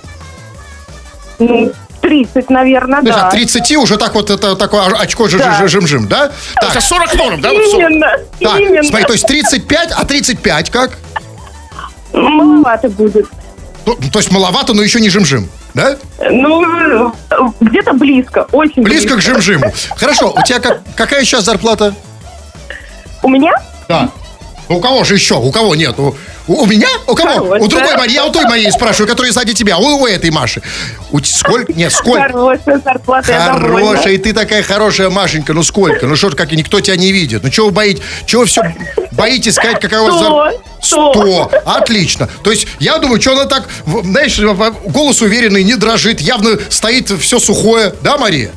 Ну, 1.38 1.72
30, 2.02 2.50
наверное, 2.50 3.00
То 3.00 3.06
есть 3.06 3.18
да. 3.18 3.26
от 3.28 3.32
30 3.32 3.76
уже 3.76 3.96
так 3.96 4.14
вот 4.14 4.30
это 4.30 4.54
такое 4.54 4.82
очко 4.84 5.28
Да. 5.28 5.54
жи- 5.60 5.68
жим-жим, 5.68 6.06
да? 6.08 6.30
Так. 6.60 6.74
Так, 6.74 6.82
40 6.82 7.14
норм, 7.14 7.40
да? 7.40 7.52
Вот 7.52 7.62
40. 7.70 7.90
Именно, 7.90 8.06
так, 8.40 8.60
именно. 8.60 8.82
смотри, 8.84 9.06
то 9.06 9.12
есть 9.14 9.26
35, 9.26 9.92
а 9.92 10.04
35 10.04 10.70
как? 10.70 10.90
Маловато 12.16 12.88
будет. 12.88 13.26
Ну, 13.84 13.94
то 14.12 14.18
есть 14.18 14.32
маловато, 14.32 14.74
но 14.74 14.82
еще 14.82 15.00
не 15.00 15.08
жим-жим, 15.08 15.48
да? 15.74 15.96
Ну, 16.30 17.14
где-то 17.60 17.92
близко, 17.92 18.46
очень 18.50 18.82
близко. 18.82 19.14
Близко 19.14 19.16
к 19.16 19.20
жим-жиму. 19.22 19.72
Хорошо, 19.96 20.34
у 20.36 20.42
тебя 20.42 20.58
как, 20.58 20.80
какая 20.96 21.24
сейчас 21.24 21.44
зарплата? 21.44 21.94
У 23.22 23.28
меня? 23.28 23.52
Да. 23.88 24.10
У 24.68 24.80
кого 24.80 25.04
же 25.04 25.14
еще? 25.14 25.34
У 25.36 25.50
кого 25.52 25.74
нет? 25.74 25.94
У, 25.98 26.16
у- 26.48 26.62
у 26.62 26.66
меня? 26.66 26.88
У 27.06 27.14
кого? 27.14 27.30
Хорошая. 27.34 27.60
У 27.60 27.68
другой 27.68 27.96
Марии. 27.96 28.14
Я 28.14 28.24
у 28.26 28.32
той 28.32 28.44
Марии 28.44 28.68
спрашиваю, 28.70 29.08
которая 29.08 29.32
сзади 29.32 29.52
тебя. 29.54 29.78
У, 29.78 29.82
у 30.02 30.06
этой 30.06 30.30
Маши. 30.30 30.60
У, 31.12 31.20
сколько? 31.22 31.72
Нет, 31.72 31.92
сколько? 31.92 32.22
Хорошая 32.28 32.80
зарплата. 32.84 33.26
Хорошая, 33.60 34.12
и 34.14 34.18
ты 34.18 34.32
такая 34.32 34.62
хорошая, 34.62 35.10
Машенька. 35.10 35.52
Ну 35.52 35.62
сколько? 35.62 36.06
Ну 36.06 36.16
что 36.16 36.30
ж, 36.30 36.34
как 36.34 36.52
и 36.52 36.56
никто 36.56 36.80
тебя 36.80 36.96
не 36.96 37.12
видит. 37.12 37.42
Ну 37.42 37.50
чего 37.50 37.66
вы 37.66 37.72
боитесь? 37.72 38.02
Чего 38.26 38.42
вы 38.42 38.46
все 38.48 38.62
боитесь 39.12 39.54
сказать, 39.54 39.80
какая 39.80 40.00
у 40.00 40.06
вас 40.06 40.16
Сто. 40.16 40.28
зар- 40.28 40.52
Сто. 40.82 41.12
Сто. 41.14 41.50
Отлично. 41.64 42.28
То 42.42 42.50
есть 42.50 42.66
я 42.80 42.98
думаю, 42.98 43.20
что 43.20 43.32
она 43.32 43.44
так, 43.46 43.68
знаешь, 44.04 44.38
голос 44.38 45.20
уверенный, 45.22 45.64
не 45.64 45.74
дрожит, 45.76 46.20
явно 46.20 46.58
стоит 46.70 47.10
все 47.20 47.38
сухое. 47.38 47.94
Да, 48.02 48.18
Мария? 48.18 48.50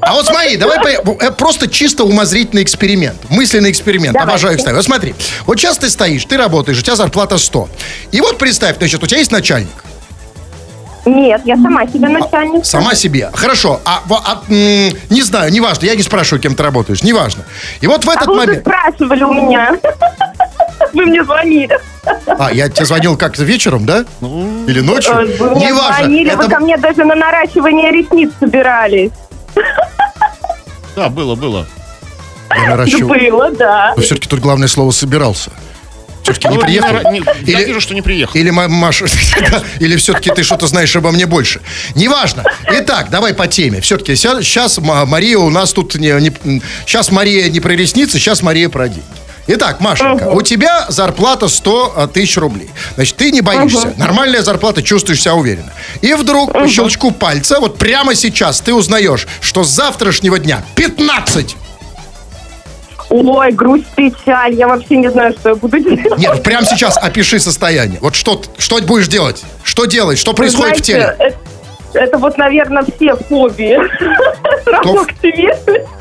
А 0.00 0.14
вот 0.14 0.26
смотри, 0.26 0.56
давай 0.56 0.78
э, 0.94 1.30
просто 1.32 1.68
чисто 1.68 2.04
умозрительный 2.04 2.62
эксперимент. 2.62 3.16
Мысленный 3.28 3.70
эксперимент. 3.70 4.14
Давайте. 4.14 4.30
Обожаю 4.32 4.54
их 4.54 4.60
ставить. 4.60 4.76
Вот 4.76 4.84
смотри. 4.84 5.14
Вот 5.46 5.58
сейчас 5.58 5.78
ты 5.78 5.88
стоишь, 5.90 6.24
ты 6.24 6.36
работаешь, 6.36 6.78
у 6.78 6.82
тебя 6.82 6.96
зарплата 6.96 7.38
100. 7.38 7.68
И 8.12 8.20
вот 8.20 8.38
представь, 8.38 8.76
значит, 8.78 9.02
у 9.02 9.06
тебя 9.06 9.18
есть 9.18 9.30
начальник. 9.32 9.68
Нет, 11.06 11.40
я 11.46 11.56
сама 11.56 11.86
себе 11.86 12.08
начальник. 12.08 12.64
Сама 12.66 12.94
себе. 12.94 13.30
Хорошо. 13.32 13.80
А, 13.86 14.02
а, 14.10 14.42
м, 14.48 14.92
не 15.08 15.22
знаю, 15.22 15.50
неважно. 15.50 15.86
Я 15.86 15.94
не 15.96 16.02
спрашиваю, 16.02 16.42
кем 16.42 16.54
ты 16.54 16.62
работаешь. 16.62 17.02
Неважно. 17.02 17.44
И 17.80 17.86
вот 17.86 18.04
в 18.04 18.10
А 18.10 18.14
этот 18.14 18.26
вы 18.26 18.34
уже 18.36 18.46
момент... 18.46 18.60
спрашивали 18.66 19.22
у 19.24 19.32
меня. 19.32 19.76
Вы 20.92 21.06
мне 21.06 21.22
звонили. 21.22 21.78
А, 22.26 22.50
я 22.52 22.68
тебе 22.68 22.84
звонил 22.84 23.16
как-то 23.16 23.44
вечером, 23.44 23.86
да? 23.86 24.04
Или 24.20 24.80
ночью? 24.80 25.12
Э, 25.14 25.24
Вы 25.38 25.50
мне 25.50 25.66
Неважно. 25.68 25.96
звонили, 25.98 26.34
вы 26.34 26.44
Это- 26.44 26.54
ко 26.54 26.60
мне 26.60 26.76
даже 26.78 27.04
на 27.04 27.14
наращивание 27.14 27.92
ресниц 27.92 28.30
собирались. 28.40 29.10
Да, 30.96 31.08
было, 31.08 31.34
было. 31.34 31.66
Я 32.54 32.70
наращивал. 32.70 33.08
Было, 33.08 33.50
да. 33.52 33.94
Но 33.96 34.02
все-таки 34.02 34.28
тут 34.28 34.40
главное 34.40 34.68
слово 34.68 34.90
«собирался». 34.90 35.50
Все-таки 36.22 36.48
не 36.48 36.56
Ну, 36.56 36.60
приехал? 36.60 37.10
не- 37.12 37.22
Я 37.50 37.60
Или- 37.60 37.68
вижу, 37.68 37.80
что 37.80 37.94
не 37.94 38.02
приехал. 38.02 38.34
Или 38.38 38.50
Ма- 38.50 38.68
Маша, 38.68 39.06
да, 39.50 39.62
или 39.78 39.96
все-таки 39.96 40.30
ты 40.30 40.42
что-то 40.42 40.66
знаешь 40.66 40.94
обо 40.96 41.10
мне 41.12 41.26
больше. 41.26 41.60
Неважно. 41.94 42.44
Итак, 42.70 43.08
давай 43.08 43.32
по 43.34 43.46
теме. 43.46 43.80
Все-таки 43.80 44.14
сейчас 44.16 44.78
Мария 44.78 45.38
у 45.38 45.48
нас 45.48 45.72
тут 45.72 45.94
не, 45.94 46.08
сейчас 46.86 47.10
Мария 47.10 47.48
не 47.48 47.60
про 47.60 47.72
ресницы, 47.72 48.18
сейчас 48.18 48.42
Мария 48.42 48.68
про 48.68 48.88
деньги. 48.88 49.02
Итак, 49.46 49.80
Машенька, 49.80 50.28
у 50.30 50.42
тебя 50.42 50.86
зарплата 50.88 51.48
100 51.48 52.10
тысяч 52.12 52.36
рублей. 52.36 52.70
Значит, 52.94 53.16
ты 53.16 53.30
не 53.30 53.40
боишься. 53.40 53.94
Нормальная 53.96 54.42
зарплата, 54.42 54.82
чувствуешь 54.82 55.20
себя 55.22 55.34
уверенно. 55.34 55.72
И 56.00 56.14
вдруг 56.14 56.52
по 56.52 56.68
щелчку 56.68 57.10
пальца, 57.10 57.58
вот 57.60 57.78
прямо 57.78 58.14
сейчас 58.14 58.60
ты 58.60 58.72
узнаешь, 58.74 59.26
что 59.40 59.64
с 59.64 59.68
завтрашнего 59.68 60.38
дня 60.38 60.62
15 60.76 61.56
Ой, 63.10 63.50
грусть, 63.50 63.88
печаль. 63.96 64.54
Я 64.54 64.68
вообще 64.68 64.96
не 64.96 65.10
знаю, 65.10 65.32
что 65.32 65.48
я 65.50 65.54
буду 65.56 65.80
делать. 65.80 66.16
Нет, 66.16 66.42
прямо 66.44 66.64
сейчас 66.64 66.96
опиши 66.96 67.40
состояние. 67.40 67.98
Вот 68.00 68.14
что, 68.14 68.40
что 68.56 68.80
будешь 68.82 69.08
делать? 69.08 69.42
Что 69.64 69.86
делать? 69.86 70.16
Что 70.16 70.30
Вы 70.30 70.36
происходит 70.36 70.78
в 70.78 70.82
теле? 70.82 71.14
знаете, 71.16 71.36
Это, 71.92 71.98
это 71.98 72.18
вот, 72.18 72.38
наверное, 72.38 72.84
все 72.84 73.16
фобии. 73.16 73.76
Что? 74.80 75.06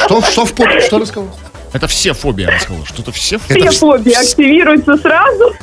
Что, 0.06 0.22
что 0.22 0.46
в 0.46 0.54
попе? 0.54 0.82
Что 0.82 1.00
рассказал? 1.00 1.30
Это 1.74 1.88
все 1.88 2.14
фобии, 2.14 2.46
она 2.46 2.60
сказала. 2.60 2.86
Что-то 2.86 3.12
все 3.12 3.38
фобии. 3.38 3.62
Все 3.62 3.70
вс- 3.70 3.80
фобии 3.80 4.14
активируются 4.14 4.98
сразу. 4.98 5.54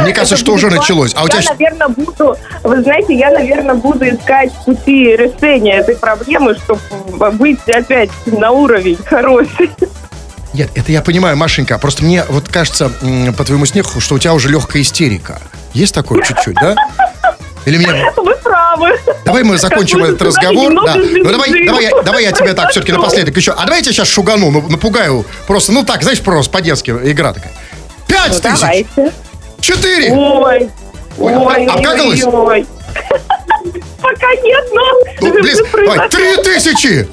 Мне 0.00 0.12
кажется, 0.12 0.36
что 0.36 0.52
уже 0.52 0.68
началось. 0.70 1.12
А 1.14 1.24
у 1.24 1.28
тебя... 1.28 1.40
Я, 1.40 1.50
наверное, 1.50 1.88
буду... 1.88 2.36
Вы 2.64 2.82
знаете, 2.82 3.14
я, 3.14 3.30
наверное, 3.30 3.74
буду 3.74 4.08
искать 4.08 4.52
пути 4.64 5.16
решения 5.16 5.76
этой 5.76 5.96
проблемы, 5.96 6.56
чтобы 6.56 7.30
быть 7.32 7.60
опять 7.68 8.10
на 8.26 8.50
уровень 8.50 8.96
хороший. 9.04 9.70
Нет, 10.54 10.70
это 10.74 10.92
я 10.92 11.00
понимаю, 11.02 11.36
Машенька. 11.36 11.78
Просто 11.78 12.04
мне 12.04 12.24
вот 12.28 12.48
кажется, 12.48 12.90
по 13.36 13.44
твоему 13.44 13.64
смеху, 13.66 14.00
что 14.00 14.16
у 14.16 14.18
тебя 14.18 14.34
уже 14.34 14.48
легкая 14.48 14.82
истерика. 14.82 15.40
Есть 15.72 15.94
такое 15.94 16.22
чуть-чуть, 16.22 16.56
да? 16.56 16.74
Или 17.64 17.78
мне... 17.78 18.12
Вы 18.16 18.34
правы. 18.36 18.98
Давай 19.24 19.42
мы 19.44 19.56
закончим 19.58 20.00
Как 20.00 20.08
этот 20.08 20.22
разговор. 20.22 20.72
Да. 20.84 20.94
Ну 20.96 21.24
давай, 21.30 21.64
давай, 21.66 21.84
я, 21.84 22.02
давай 22.02 22.22
я 22.24 22.32
тебя 22.32 22.54
так 22.54 22.70
все-таки 22.70 22.92
напоследок 22.92 23.36
еще. 23.36 23.52
А 23.52 23.64
давай 23.64 23.78
я 23.78 23.82
тебя 23.82 23.92
сейчас 23.92 24.08
шугану, 24.08 24.50
ну, 24.50 24.68
напугаю. 24.68 25.24
Просто, 25.46 25.72
ну 25.72 25.84
так, 25.84 26.02
знаешь, 26.02 26.20
просто 26.20 26.50
по-детски 26.52 26.90
игра 26.90 27.32
такая. 27.32 27.52
Пять 28.08 28.32
Ну, 28.32 28.40
тысяч! 28.40 28.60
давайте. 28.60 29.12
Четыре! 29.60 30.12
Ой. 30.12 30.70
Ой, 31.18 31.34
Ой, 31.36 31.66
а- 31.66 31.74
обкакалась? 31.74 32.24
ой, 32.24 32.32
ой. 32.32 32.66
Пока 34.00 34.34
нет, 34.42 34.64
но 34.72 34.82
Ну, 35.20 35.42
что 35.44 35.66
давай, 35.84 36.08
три 36.08 36.36
тысячи! 36.42 37.06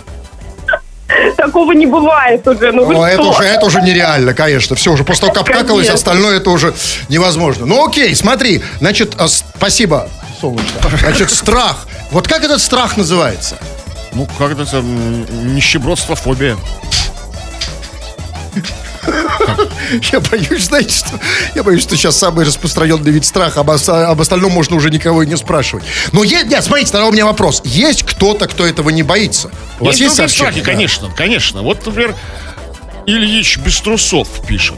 такого 1.38 1.72
не 1.74 1.86
бывает 1.86 2.48
уже. 2.48 2.72
Ну 2.72 2.86
вы 2.86 2.96
О, 2.96 3.06
это 3.08 3.24
уже, 3.24 3.44
это 3.44 3.66
уже 3.66 3.82
нереально, 3.82 4.34
конечно. 4.34 4.76
Все, 4.76 4.92
уже 4.92 5.04
после 5.04 5.28
того, 5.28 5.34
как 5.44 5.50
обкакалось, 5.56 5.90
остальное 5.90 6.38
это 6.38 6.50
уже 6.50 6.74
невозможно. 7.10 7.66
Ну 7.66 7.86
окей, 7.88 8.16
смотри. 8.16 8.62
Значит, 8.80 9.16
с- 9.20 9.44
спасибо, 9.58 10.08
солнышко. 10.40 10.98
Значит, 11.00 11.30
страх. 11.32 11.88
Вот 12.12 12.28
как 12.28 12.44
этот 12.44 12.62
страх 12.62 12.98
называется? 12.98 13.58
Ну, 14.14 14.28
как-то 14.38 14.78
м, 14.78 15.56
нищебродство, 15.56 16.16
фобия. 16.16 16.58
Я 20.12 20.20
боюсь, 20.20 20.66
знаете, 20.66 20.96
что... 20.96 21.20
Я 21.56 21.64
боюсь, 21.64 21.82
что 21.82 21.96
сейчас 21.96 22.16
самый 22.18 22.46
распространенный 22.46 23.12
вид 23.12 23.26
страха. 23.26 23.62
Об, 23.62 23.70
об 23.72 24.22
остальном 24.22 24.52
можно 24.52 24.76
уже 24.76 24.90
никого 24.90 25.24
и 25.24 25.28
не 25.28 25.36
спрашивать. 25.38 25.84
Но 26.12 26.24
есть... 26.24 26.46
Нет, 26.48 26.64
смотрите, 26.64 26.92
тогда 26.92 27.08
у 27.08 27.12
меня 27.12 27.26
вопрос. 27.26 27.62
Есть 27.66 28.04
кто-то, 28.04 28.48
кто 28.48 28.66
этого 28.68 28.90
не 28.90 29.04
боится? 29.04 29.50
У 29.80 29.86
вас 29.86 29.98
есть, 29.98 30.16
сообщения? 30.16 30.52
страхи, 30.52 30.60
Да. 30.62 30.66
конечно, 30.72 31.10
конечно. 31.16 31.62
Вот, 31.64 31.86
например, 31.86 32.16
Ильич 33.06 33.58
без 33.58 33.80
трусов 33.82 34.28
пишет. 34.48 34.78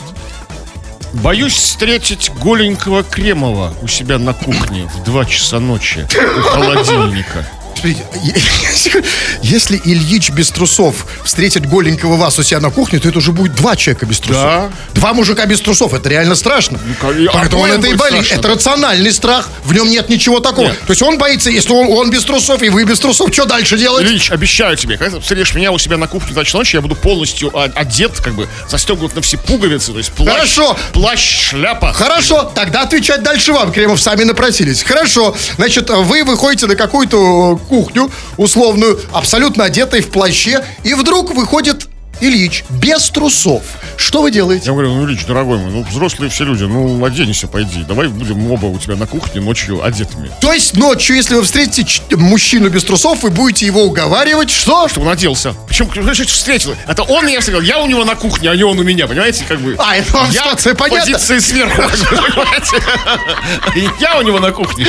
Боюсь 1.13 1.53
встретить 1.53 2.32
голенького 2.39 3.03
Кремова 3.03 3.74
у 3.82 3.88
себя 3.88 4.18
на 4.18 4.34
кухне 4.34 4.89
в 4.96 5.03
2 5.03 5.25
часа 5.25 5.60
ночи 5.60 6.08
у 6.38 6.41
холодильника. 6.41 7.46
Смотрите, 7.81 8.05
если 9.41 9.81
Ильич 9.83 10.29
без 10.31 10.50
трусов 10.50 11.05
встретит 11.23 11.67
голенького 11.67 12.15
вас 12.15 12.38
у 12.39 12.43
себя 12.43 12.59
на 12.59 12.69
кухне, 12.69 13.00
то 13.00 13.09
это 13.09 13.17
уже 13.17 13.31
будет 13.31 13.55
два 13.55 13.75
человека 13.75 14.05
без 14.05 14.19
трусов. 14.19 14.43
Да. 14.43 14.71
Два 14.93 15.13
мужика 15.13 15.45
без 15.45 15.61
трусов, 15.61 15.93
это 15.93 16.09
реально 16.09 16.35
страшно. 16.35 16.77
и 16.77 17.27
Поэтому 17.33 17.63
он 17.63 17.71
это 17.71 17.88
и 17.88 17.95
страшно. 17.95 18.33
Это 18.35 18.47
рациональный 18.47 19.11
страх, 19.11 19.50
в 19.63 19.73
нем 19.73 19.89
нет 19.89 20.09
ничего 20.09 20.39
такого. 20.39 20.67
Нет. 20.67 20.79
То 20.85 20.91
есть 20.91 21.01
он 21.01 21.17
боится, 21.17 21.50
если 21.50 21.71
он, 21.73 21.88
он 21.89 22.09
без 22.09 22.23
трусов, 22.23 22.61
и 22.61 22.69
вы 22.69 22.83
без 22.83 23.00
трусов, 23.00 23.33
что 23.33 23.45
дальше 23.45 23.77
делать? 23.77 24.05
Ильич, 24.05 24.31
обещаю 24.31 24.77
тебе, 24.77 24.97
когда 24.97 25.17
ты 25.17 25.21
встретишь 25.21 25.55
меня 25.55 25.71
у 25.71 25.77
себя 25.77 25.97
на 25.97 26.07
кухне 26.07 26.35
ночь 26.35 26.53
ночи, 26.53 26.75
я 26.75 26.81
буду 26.81 26.95
полностью 26.95 27.51
одет, 27.75 28.19
как 28.19 28.33
бы 28.33 28.47
застегнут 28.69 29.15
на 29.15 29.21
все 29.21 29.38
пуговицы, 29.38 29.91
то 29.91 29.97
есть 29.97 30.11
плащ, 30.11 30.31
Хорошо. 30.31 30.77
плащ, 30.93 31.50
шляпа. 31.50 31.93
Хорошо, 31.93 32.51
тогда 32.53 32.83
отвечать 32.83 33.23
дальше 33.23 33.53
вам, 33.53 33.71
Кремов, 33.71 34.01
сами 34.01 34.23
напросились. 34.23 34.83
Хорошо, 34.83 35.35
значит, 35.55 35.89
вы 35.89 36.23
выходите 36.23 36.67
на 36.67 36.75
какую-то 36.75 37.59
кухню 37.72 38.12
условную, 38.36 39.00
абсолютно 39.13 39.63
одетый 39.63 40.01
в 40.01 40.10
плаще, 40.12 40.66
и 40.84 40.94
вдруг 40.94 41.34
выходит 41.34 41.88
Ильич 42.22 42.63
без 42.70 43.10
трусов. 43.10 43.63
Что 43.98 44.22
вы 44.22 44.32
делаете? 44.32 44.66
Я 44.68 44.72
говорю, 44.74 44.94
ну, 44.94 45.06
Ильич, 45.06 45.25
дорогой 45.25 45.58
мой, 45.58 45.72
ну, 45.72 45.84
взрослые 45.84 46.30
все 46.30 46.44
люди, 46.46 46.63
ну, 46.63 47.04
оденься, 47.04 47.48
пойди. 47.48 47.84
Давай 47.84 48.08
будем 48.08 48.51
оба 48.51 48.68
у 48.68 48.78
тебя 48.78 48.96
на 48.96 49.08
кухне 49.08 49.42
ночью 49.42 49.84
одетыми. 49.84 50.32
То 50.40 50.54
есть 50.54 50.78
ночью, 50.78 51.16
если 51.16 51.34
вы 51.36 51.42
встретите 51.44 52.01
мужчину 52.16 52.70
без 52.70 52.84
трусов, 52.84 53.24
вы 53.24 53.32
будете 53.32 53.66
его 53.66 53.84
уговаривать, 53.84 54.51
что? 54.51 54.88
Чтобы 54.88 55.08
он 55.08 55.13
оделся. 55.13 55.56
Причем, 55.68 55.90
значит, 56.01 56.30
встретил. 56.30 56.75
Это 56.88 57.04
он 57.04 57.25
меня 57.25 57.40
встретил, 57.40 57.62
я 57.62 57.80
у 57.80 57.88
него 57.88 58.06
на 58.06 58.16
кухне, 58.16 58.51
а 58.51 58.56
не 58.56 58.63
он 58.63 58.78
у 58.78 58.84
меня, 58.84 59.08
понимаете, 59.08 59.44
как 59.48 59.60
бы. 59.60 59.75
А, 59.80 59.96
это 59.96 60.13
вам 60.13 60.30
я 60.30 60.42
ситуация 60.44 60.75
понятна. 60.75 61.13
позиции 61.13 61.40
сверху, 61.40 61.82
понимаете. 62.10 63.92
Я 64.00 64.20
у 64.20 64.22
него 64.22 64.40
на 64.40 64.51
кухне. 64.51 64.86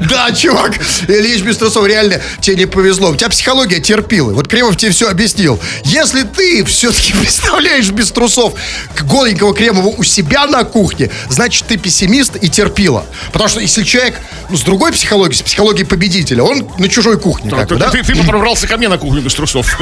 Да, 0.00 0.30
чувак, 0.32 0.78
Ильич 1.08 1.42
без 1.42 1.56
трусов, 1.56 1.86
реально, 1.86 2.20
тебе 2.40 2.56
не 2.56 2.66
повезло. 2.66 3.10
У 3.10 3.16
тебя 3.16 3.28
психология 3.28 3.80
терпила. 3.80 4.32
Вот 4.32 4.46
Кремов 4.46 4.76
тебе 4.76 4.92
все 4.92 5.08
объяснил. 5.08 5.58
Если 5.84 6.03
ты 6.12 6.64
все-таки 6.64 7.12
представляешь 7.20 7.90
без 7.90 8.10
трусов 8.10 8.54
голенького 9.02 9.54
Кремова 9.54 9.88
у 9.88 10.02
себя 10.02 10.46
на 10.46 10.64
кухне, 10.64 11.10
значит, 11.28 11.66
ты 11.66 11.76
пессимист 11.76 12.36
и 12.36 12.48
терпила. 12.48 13.06
Потому 13.32 13.48
что 13.48 13.60
если 13.60 13.82
человек 13.82 14.20
ну, 14.50 14.56
с 14.56 14.62
другой 14.62 14.92
психологией, 14.92 15.38
с 15.38 15.42
психологией 15.42 15.86
победителя, 15.86 16.42
он 16.42 16.68
на 16.78 16.88
чужой 16.88 17.18
кухне, 17.18 17.50
как 17.50 17.68
ты, 17.68 17.74
бы, 17.74 17.80
да? 17.80 17.90
ты, 17.90 18.02
ты 18.02 18.14
потом 18.16 18.38
врался 18.38 18.66
ко 18.66 18.76
мне 18.76 18.88
на 18.88 18.98
кухню 18.98 19.22
без 19.22 19.34
трусов. 19.34 19.78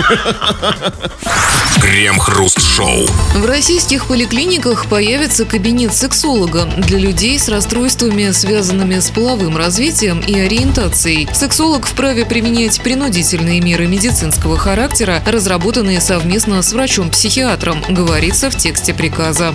Крем-хруст-шоу. 1.81 3.07
В 3.35 3.45
российских 3.47 4.07
поликлиниках 4.07 4.87
появится 4.87 5.45
кабинет 5.45 5.95
сексолога 5.95 6.67
для 6.77 6.99
людей 6.99 7.39
с 7.39 7.49
расстройствами, 7.49 8.31
связанными 8.33 9.01
с 9.01 9.11
половым 9.11 9.57
развитием 9.57 10.21
и 10.21 10.39
ориентацией. 10.39 11.29
Сексолог 11.35 11.87
вправе 11.87 12.25
применять 12.25 12.81
принудительные 12.83 13.61
меры 13.61 13.87
медицинского 13.87 14.57
характера, 14.57 15.23
разработанные 15.27 16.01
совместно 16.03 16.63
с 16.63 16.73
врачом-психиатром, 16.73 17.83
говорится 17.89 18.51
в 18.51 18.57
тексте 18.57 18.93
приказа. 18.93 19.55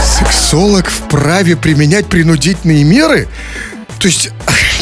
Сексолог 0.00 0.88
вправе 0.88 1.56
применять 1.56 2.06
принудительные 2.06 2.84
меры? 2.84 3.28
То 3.98 4.06
есть, 4.06 4.30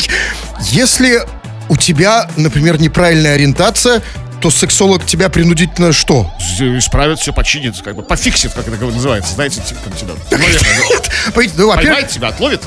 если 0.71 1.23
у 1.69 1.77
тебя, 1.77 2.29
например, 2.37 2.81
неправильная 2.81 3.35
ориентация, 3.35 4.03
то 4.41 4.51
сексолог 4.51 5.07
тебя 5.07 5.29
принудительно 5.29 5.93
что? 5.93 6.31
Исправит 6.59 7.19
все, 7.19 7.33
починит, 7.33 7.81
как 7.83 7.97
бы 7.97 8.03
пофиксит, 8.03 8.53
как 8.53 8.67
это 8.67 8.85
называется. 8.85 9.35
Знаете, 9.35 9.61
типа, 9.61 9.81
там 9.85 9.93
тебя. 9.93 10.13
Нет, 11.37 11.55
ну, 11.57 11.75
Поймает 11.75 12.09
тебя, 12.09 12.29
отловит. 12.29 12.63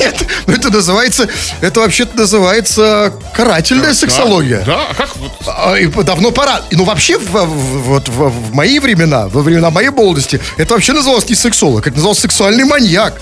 нет, 0.00 0.24
ну, 0.46 0.54
это 0.54 0.70
называется, 0.70 1.28
это 1.60 1.80
вообще-то 1.80 2.16
называется 2.16 3.12
карательная 3.34 3.94
сексология. 3.94 4.62
Да, 4.64 4.86
а 4.90 4.94
как 4.94 5.16
вот 5.16 5.32
А, 5.46 5.76
давно 6.02 6.30
пора. 6.30 6.62
Ну, 6.70 6.84
вообще, 6.84 7.18
вот 7.18 8.08
в 8.08 8.54
мои 8.54 8.78
времена, 8.78 9.28
во 9.28 9.42
времена 9.42 9.70
моей 9.70 9.90
молодости, 9.90 10.40
это 10.56 10.74
вообще 10.74 10.92
называлось 10.92 11.28
не 11.28 11.34
сексолог, 11.34 11.86
это 11.86 11.96
называлось 11.96 12.20
сексуальный 12.20 12.64
маньяк. 12.64 13.20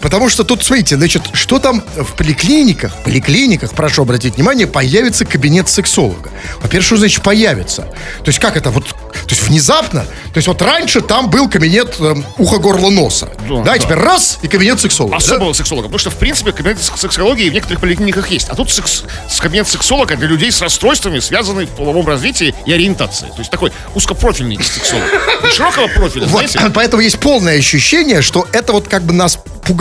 Потому 0.00 0.28
что 0.28 0.44
тут, 0.44 0.62
смотрите, 0.64 0.96
значит, 0.96 1.22
что 1.34 1.58
там 1.58 1.82
в 1.96 2.14
поликлиниках, 2.14 2.96
поликлиниках, 3.04 3.72
прошу 3.74 4.02
обратить 4.02 4.36
внимание, 4.36 4.66
появится 4.66 5.24
кабинет 5.24 5.68
сексолога. 5.68 6.30
Во-первых, 6.62 6.86
что 6.86 6.96
значит 6.96 7.22
появится? 7.22 7.82
То 7.82 8.28
есть 8.28 8.38
как 8.38 8.56
это? 8.56 8.70
Вот, 8.70 8.86
то 8.88 8.94
есть 9.28 9.42
внезапно? 9.42 10.00
То 10.02 10.36
есть 10.36 10.48
вот 10.48 10.62
раньше 10.62 11.00
там 11.00 11.28
был 11.30 11.48
кабинет 11.48 11.96
эм, 12.00 12.24
ухо, 12.38 12.58
горло, 12.58 12.88
носа. 12.90 13.28
Да, 13.48 13.56
Да, 13.56 13.62
да. 13.72 13.78
теперь 13.78 13.98
раз, 13.98 14.38
и 14.42 14.48
кабинет 14.48 14.80
сексолога. 14.80 15.12
да? 15.18 15.18
особого 15.18 15.52
сексолога. 15.52 15.88
Потому 15.88 15.98
что, 15.98 16.10
в 16.10 16.16
принципе, 16.16 16.52
кабинет 16.52 16.82
сек- 16.82 16.96
сексологии 16.96 17.50
в 17.50 17.52
некоторых 17.52 17.80
поликлиниках 17.80 18.30
есть. 18.30 18.48
А 18.48 18.54
тут 18.54 18.70
секс- 18.70 19.04
кабинет 19.38 19.68
сексолога 19.68 20.16
для 20.16 20.28
людей 20.28 20.50
с 20.50 20.60
расстройствами, 20.60 21.18
связанными 21.20 21.66
в 21.66 21.70
половом 21.70 22.06
развитии 22.06 22.54
и 22.66 22.72
ориентации. 22.72 23.26
То 23.26 23.38
есть 23.38 23.50
такой 23.50 23.72
узкопрофильный 23.94 24.58
сексолог. 24.62 25.04
Широкого 25.52 25.88
профиля, 25.88 26.26
Вот, 26.26 26.48
знаете? 26.50 26.70
поэтому 26.74 27.02
есть 27.02 27.18
полное 27.18 27.58
ощущение, 27.58 28.22
что 28.22 28.46
это 28.52 28.72
вот 28.72 28.88
как 28.88 29.02
бы 29.02 29.12
нас 29.12 29.38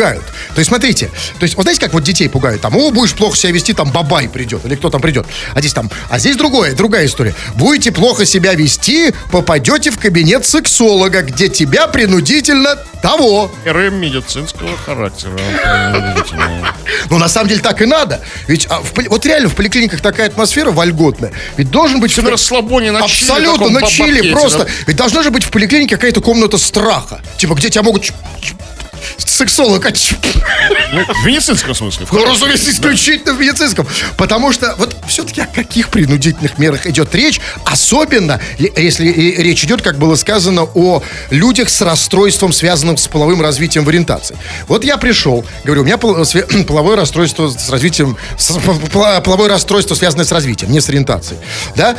пугают. 0.10 0.26
То 0.54 0.60
есть, 0.60 0.69
смотрите, 0.69 1.08
то 1.39 1.43
есть, 1.43 1.56
вот 1.56 1.63
знаете, 1.63 1.82
как 1.82 1.93
вот 1.93 2.04
детей 2.04 2.30
пугают? 2.30 2.62
Там, 2.62 2.76
о, 2.76 2.91
будешь 2.91 3.13
плохо 3.13 3.38
себя 3.38 3.52
вести, 3.52 3.74
там 3.74 3.91
бабай 3.91 4.28
придет, 4.28 4.65
или 4.65 4.76
кто 4.76 4.89
там 4.89 5.02
придет. 5.02 5.26
А 5.54 5.60
здесь 5.60 5.74
там, 5.74 5.89
а 6.10 6.19
здесь 6.19 6.36
другое, 6.36 6.74
другая 6.74 7.06
история. 7.06 7.34
Будете 7.56 7.91
плохо 7.91 8.26
себя 8.26 8.54
вести, 8.54 9.13
попадете 9.32 9.91
в 9.91 10.00
кабинет 10.00 10.45
сексолога, 10.45 11.22
где 11.22 11.50
тебя 11.50 11.88
принудительно 11.88 12.76
того. 13.02 13.52
РМ 13.65 13.95
медицинского 13.95 14.76
характера. 14.78 15.38
Но 17.10 17.17
на 17.17 17.30
самом 17.30 17.50
деле 17.50 17.62
так 17.62 17.82
и 17.82 17.86
надо. 17.86 18.22
Ведь 18.48 18.67
а, 18.69 18.82
в 18.82 18.93
вот 19.10 19.26
реально 19.26 19.50
в 19.50 19.56
поликлиниках 19.56 20.02
такая 20.02 20.28
атмосфера 20.28 20.72
вольготная. 20.72 21.32
Ведь 21.58 21.72
должен 21.72 22.00
быть... 22.00 22.12
Все 22.12 22.22
на 22.22 22.32
расслабоне, 22.32 22.91
на 22.91 23.08
чили 23.08 23.30
Абсолютно, 23.30 23.67
таком 23.67 23.74
на 23.74 23.88
чили 23.88 24.32
просто. 24.32 24.60
да. 24.60 24.67
Ведь 24.88 24.98
должна 24.98 25.24
же 25.24 25.32
быть 25.32 25.43
в 25.43 25.52
поликлинике 25.52 25.95
какая-то 25.95 26.22
комната 26.22 26.58
страха. 26.58 27.22
Типа, 27.38 27.54
где 27.54 27.69
тебя 27.69 27.84
могут... 27.84 28.12
Сексолог, 29.18 29.86
а 29.86 29.92
Ну, 30.92 31.04
в 31.06 31.26
медицинском 31.26 31.74
смысле. 31.76 32.08
Ну, 32.12 32.26
разумеется, 32.26 32.70
исключительно 32.72 33.34
в 33.34 33.40
медицинском. 33.40 33.88
Потому 34.18 34.52
что 34.52 34.76
вот 34.78 34.96
все-таки 35.08 35.42
о 35.42 35.46
каких 35.46 35.90
принудительных 35.90 36.58
мерах 36.58 36.86
идет 36.88 37.14
речь, 37.16 37.40
особенно 37.66 38.40
ли- 38.58 38.72
если 38.76 39.08
речь 39.08 39.64
идет, 39.64 39.82
как 39.82 39.98
было 39.98 40.16
сказано, 40.16 40.64
о 40.74 41.02
людях 41.30 41.70
с 41.70 41.82
расстройством, 41.82 42.52
связанным 42.54 42.98
с 42.98 43.08
половым 43.08 43.42
развитием 43.42 43.86
в 43.86 43.90
ориентации. 43.90 44.38
Вот 44.68 44.84
я 44.84 44.98
пришел, 44.98 45.46
говорю, 45.64 45.82
у 45.82 45.86
меня 45.86 45.98
половое 46.68 46.96
расстройство 46.96 47.50
с 47.50 47.70
развитием, 47.70 48.18
с- 48.38 48.52
пол- 48.92 49.22
половое 49.22 49.50
расстройство, 49.50 49.96
связанное 49.96 50.26
с 50.26 50.32
развитием, 50.32 50.72
не 50.72 50.82
с 50.82 50.90
ориентацией. 50.90 51.40
Да? 51.76 51.96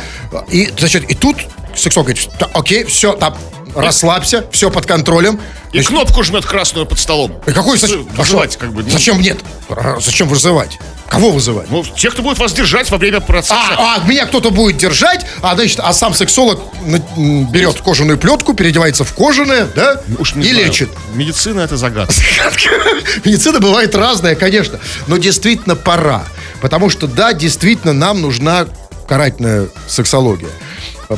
И, 0.49 0.71
значит, 0.77 1.09
и 1.09 1.15
тут 1.15 1.37
сексолог 1.75 2.07
говорит, 2.07 2.29
«Да, 2.39 2.47
окей, 2.53 2.83
все, 2.83 3.13
там, 3.13 3.37
расслабься, 3.75 4.45
все 4.51 4.69
под 4.71 4.85
контролем. 4.85 5.39
И 5.71 5.81
кнопку 5.81 6.23
жмет 6.23 6.45
красную 6.45 6.85
под 6.85 6.99
столом. 6.99 7.41
И 7.45 7.51
какой 7.51 7.77
зачем? 7.77 8.03
Вызывать, 8.15 8.57
как 8.57 8.73
бы. 8.73 8.83
ну. 8.83 8.89
Зачем 8.89 9.21
нет? 9.21 9.39
Р- 9.69 9.99
Зачем 10.01 10.27
вызывать? 10.27 10.77
Кого 11.07 11.31
вызывать? 11.31 11.69
Ну, 11.69 11.83
те, 11.83 12.09
кто 12.09 12.21
будет 12.21 12.39
вас 12.39 12.53
держать 12.53 12.89
во 12.89 12.97
время 12.97 13.19
процесса. 13.19 13.55
А, 13.77 13.95
а, 14.01 14.07
меня 14.07 14.25
кто-то 14.25 14.49
будет 14.49 14.77
держать, 14.77 15.25
а 15.41 15.55
значит, 15.55 15.79
а 15.81 15.91
сам 15.91 16.13
сексолог 16.13 16.59
берет 16.85 17.81
кожаную 17.81 18.17
плетку, 18.17 18.53
переодевается 18.53 19.03
в 19.03 19.13
кожаное, 19.13 19.67
да, 19.75 20.01
Уж 20.19 20.35
не 20.35 20.47
и 20.47 20.51
знаю. 20.51 20.67
лечит. 20.67 20.89
Медицина 21.13 21.61
это 21.61 21.75
загадка. 21.75 22.13
Медицина 23.25 23.59
бывает 23.59 23.93
разная, 23.95 24.35
конечно, 24.35 24.79
но 25.07 25.17
действительно 25.17 25.75
пора. 25.75 26.23
Потому 26.61 26.89
что, 26.89 27.07
да, 27.07 27.33
действительно, 27.33 27.91
нам 27.93 28.21
нужна 28.21 28.67
карательная 29.07 29.67
сексология. 29.87 30.49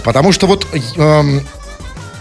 Потому 0.04 0.32
что 0.32 0.48
вот, 0.48 0.66
эм, 0.96 1.46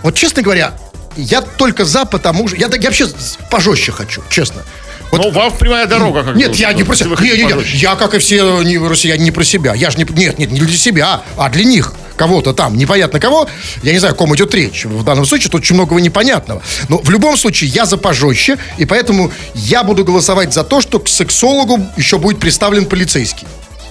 вот 0.02 0.14
честно 0.14 0.42
говоря, 0.42 0.74
я 1.16 1.40
только 1.40 1.84
за, 1.84 2.04
потому 2.04 2.48
что... 2.48 2.56
Я, 2.56 2.68
я 2.68 2.88
вообще 2.88 3.06
пожестче 3.50 3.92
хочу, 3.92 4.22
честно. 4.30 4.62
Вот 5.10 5.20
Ну, 5.20 5.30
вам 5.30 5.52
прямая 5.56 5.86
дорога. 5.86 6.24
Как 6.24 6.36
Нет, 6.36 6.56
я 6.56 6.72
не 6.72 6.84
про 6.84 6.96
себя. 6.96 7.10
вы 7.10 7.16
хотите 7.16 7.36
Не, 7.36 7.42
не, 7.42 7.48
не. 7.48 7.54
пожестче. 7.54 7.76
Я, 7.76 7.96
как 7.96 8.14
и 8.14 8.18
все 8.18 8.62
не, 8.62 8.78
россияне, 8.78 9.24
не 9.24 9.30
про 9.30 9.44
себя. 9.44 9.74
Я 9.74 9.90
же 9.90 9.98
не... 9.98 10.04
Нет, 10.04 10.38
нет, 10.38 10.50
не 10.50 10.60
для 10.60 10.76
себя, 10.76 11.22
а 11.36 11.50
для 11.50 11.64
них. 11.64 11.92
Кого-то 12.16 12.54
там, 12.54 12.76
непонятно 12.76 13.20
кого. 13.20 13.48
Я 13.82 13.92
не 13.92 13.98
знаю, 13.98 14.14
о 14.14 14.16
ком 14.16 14.34
идет 14.34 14.54
речь. 14.54 14.84
В 14.84 15.02
данном 15.04 15.26
случае 15.26 15.50
тут 15.50 15.60
очень 15.60 15.74
многого 15.74 16.00
непонятного. 16.00 16.62
Но 16.88 16.98
в 16.98 17.10
любом 17.10 17.36
случае 17.36 17.70
я 17.70 17.84
за 17.84 17.98
пожестче, 17.98 18.58
и 18.78 18.86
поэтому 18.86 19.30
я 19.54 19.82
буду 19.82 20.04
голосовать 20.04 20.54
за 20.54 20.64
то, 20.64 20.80
что 20.80 20.98
к 20.98 21.08
сексологу 21.08 21.86
еще 21.96 22.18
будет 22.18 22.38
представлен 22.38 22.86
полицейский. 22.86 23.46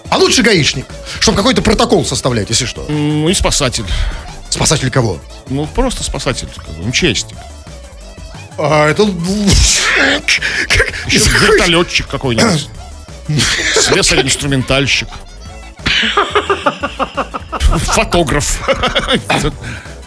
А 0.09 0.17
лучше 0.17 0.41
гаишник, 0.41 0.85
чтобы 1.19 1.37
какой-то 1.37 1.61
протокол 1.61 2.03
составлять, 2.05 2.49
если 2.49 2.65
что. 2.65 2.85
Ну, 2.89 3.29
и 3.29 3.33
спасатель. 3.33 3.85
Спасатель 4.51 4.91
кого? 4.91 5.19
Ну, 5.47 5.65
просто 5.65 6.03
спасатель, 6.03 6.47
как 6.55 6.75
бы, 6.75 6.87
МЧСник. 6.87 7.37
А, 8.57 8.89
это... 8.89 9.03
Еще 11.07 11.29
вертолетчик 11.29 12.07
какой-нибудь. 12.07 12.69
Слесарь-инструментальщик. 13.75 15.07
Фотограф. 17.59 18.61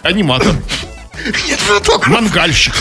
Аниматор. 0.02 0.54
Нет, 1.48 1.58
протокол. 1.60 2.12
Мангальщик. 2.12 2.74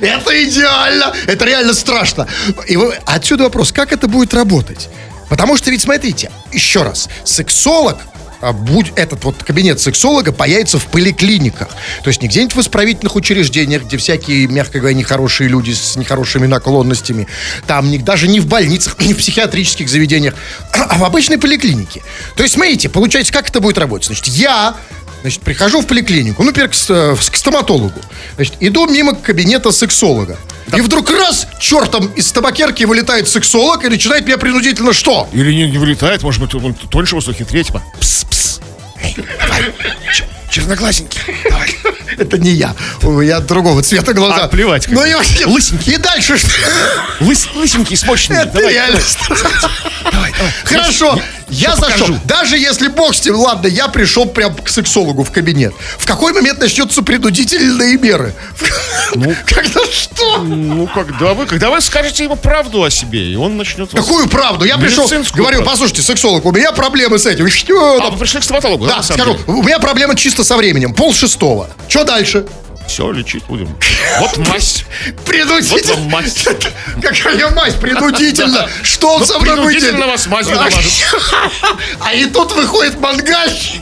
Это 0.00 0.44
идеально! 0.44 1.12
Это 1.26 1.44
реально 1.44 1.74
страшно. 1.74 2.28
И 2.68 2.78
отсюда 3.04 3.44
вопрос, 3.44 3.72
как 3.72 3.92
это 3.92 4.06
будет 4.06 4.32
работать? 4.32 4.88
Потому 5.28 5.56
что 5.56 5.70
ведь, 5.70 5.82
смотрите, 5.82 6.30
еще 6.52 6.82
раз, 6.82 7.08
сексолог 7.24 7.98
будь 8.50 8.92
этот 8.96 9.22
вот 9.22 9.36
кабинет 9.44 9.78
сексолога 9.80 10.32
появится 10.32 10.78
в 10.78 10.86
поликлиниках. 10.86 11.68
То 12.02 12.08
есть 12.08 12.20
не 12.20 12.28
где-нибудь 12.28 12.56
в 12.56 12.60
исправительных 12.60 13.14
учреждениях, 13.14 13.84
где 13.84 13.96
всякие, 13.96 14.48
мягко 14.48 14.80
говоря, 14.80 14.96
нехорошие 14.96 15.48
люди 15.48 15.70
с 15.70 15.94
нехорошими 15.94 16.48
наклонностями. 16.48 17.28
Там 17.68 17.90
не, 17.90 17.98
даже 17.98 18.26
не 18.26 18.40
в 18.40 18.46
больницах, 18.46 18.98
не 19.00 19.14
в 19.14 19.18
психиатрических 19.18 19.88
заведениях, 19.88 20.34
а 20.72 20.98
в 20.98 21.04
обычной 21.04 21.38
поликлинике. 21.38 22.02
То 22.34 22.42
есть, 22.42 22.54
смотрите, 22.54 22.88
получается, 22.88 23.32
как 23.32 23.48
это 23.48 23.60
будет 23.60 23.78
работать? 23.78 24.06
Значит, 24.06 24.26
я 24.26 24.74
Значит, 25.22 25.42
прихожу 25.42 25.80
в 25.80 25.86
поликлинику, 25.86 26.42
ну, 26.42 26.48
например, 26.48 26.68
к, 26.68 26.74
с- 26.74 27.30
к 27.30 27.36
стоматологу. 27.36 28.00
Значит, 28.36 28.54
иду 28.60 28.86
мимо 28.86 29.14
кабинета 29.14 29.70
сексолога. 29.72 30.36
И 30.76 30.80
вдруг 30.80 31.10
раз, 31.10 31.46
чертом 31.60 32.06
из 32.16 32.30
табакерки 32.32 32.84
вылетает 32.84 33.28
сексолог 33.28 33.84
и 33.84 33.88
начинает 33.88 34.26
меня 34.26 34.38
принудительно 34.38 34.92
что? 34.92 35.28
Или 35.32 35.52
не, 35.52 35.70
не 35.70 35.78
вылетает, 35.78 36.22
может 36.22 36.40
быть, 36.40 36.54
он 36.54 36.74
тоньше 36.74 37.14
вас 37.14 37.24
хитрее, 37.26 37.62
типа, 37.64 37.82
пс, 38.00 38.24
пс. 38.24 38.60
Эй, 39.02 39.16
давай, 39.40 39.72
черноглазенький, 40.52 41.20
давай. 41.50 41.76
Это 42.18 42.38
не 42.38 42.50
я. 42.50 42.74
У 43.02 43.10
меня 43.12 43.40
другого 43.40 43.82
цвета 43.82 44.12
глаза. 44.12 44.44
А, 44.44 44.48
плевать, 44.48 44.86
Ну 44.88 45.02
и 45.04 45.14
вообще, 45.14 45.46
лысенький. 45.46 45.94
И 45.94 45.96
дальше 45.96 46.36
что? 46.36 46.50
Лыс, 47.20 47.48
лысенький, 47.54 47.96
с 47.96 48.04
мощным. 48.04 48.36
Это 48.38 48.52
давай, 48.52 48.72
реально. 48.74 49.00
давай, 49.30 50.32
давай. 50.32 50.32
Хорошо, 50.64 51.18
я 51.48 51.74
зашел. 51.74 51.90
покажу. 52.06 52.20
Даже 52.24 52.58
если 52.58 52.88
бог 52.88 53.14
с 53.14 53.24
ним, 53.24 53.36
ладно, 53.36 53.66
я 53.66 53.88
пришел 53.88 54.26
прям 54.26 54.54
к 54.54 54.68
сексологу 54.68 55.24
в 55.24 55.30
кабинет. 55.32 55.72
В 55.98 56.04
какой 56.06 56.34
момент 56.34 56.60
начнется 56.60 57.02
принудительные 57.02 57.96
меры? 57.98 58.34
Ну, 59.14 59.34
Когда 59.44 59.80
что? 59.90 60.38
Ну, 60.38 60.86
когда 60.86 61.34
вы, 61.34 61.44
когда 61.44 61.68
вы 61.68 61.82
скажете 61.82 62.24
ему 62.24 62.34
правду 62.36 62.82
о 62.82 62.88
себе, 62.88 63.30
и 63.30 63.36
он 63.36 63.58
начнет... 63.58 63.90
Какую 63.90 64.26
правду? 64.26 64.64
Я 64.64 64.78
пришел, 64.78 65.06
говорю, 65.06 65.58
правду. 65.58 65.64
послушайте, 65.64 66.00
сексолог, 66.00 66.46
у 66.46 66.52
меня 66.52 66.72
проблемы 66.72 67.18
с 67.18 67.26
этим. 67.26 67.46
Что 67.50 68.00
А, 68.02 68.10
вы 68.10 68.16
пришли 68.16 68.40
к 68.40 68.44
стоматологу, 68.44 68.86
да, 68.86 68.96
Да, 68.96 69.02
скажу, 69.02 69.38
у 69.48 69.62
меня 69.62 69.78
проблема 69.80 70.14
чисто 70.16 70.41
со 70.42 70.56
временем. 70.56 70.94
Пол 70.94 71.12
шестого. 71.14 71.68
Что 71.88 72.04
дальше? 72.04 72.46
Все, 72.86 73.10
лечить 73.12 73.44
будем. 73.44 73.76
Вот 74.18 74.36
мазь. 74.48 74.84
Принудительно. 75.24 75.94
Вот 75.94 76.12
мазь. 76.12 76.44
Какая 77.02 77.50
мазь? 77.50 77.74
Принудительно. 77.74 78.68
Что 78.82 79.14
он 79.14 79.20
Ну, 79.20 79.26
со 79.26 79.38
мной 79.38 79.56
будет 79.56 79.66
принудительно 79.66 80.06
вас 80.08 80.26
мазью 80.26 80.56
намажут. 80.56 80.82
А 82.00 82.12
и 82.12 82.26
тут 82.26 82.52
выходит 82.52 82.98
мангальщик. 82.98 83.80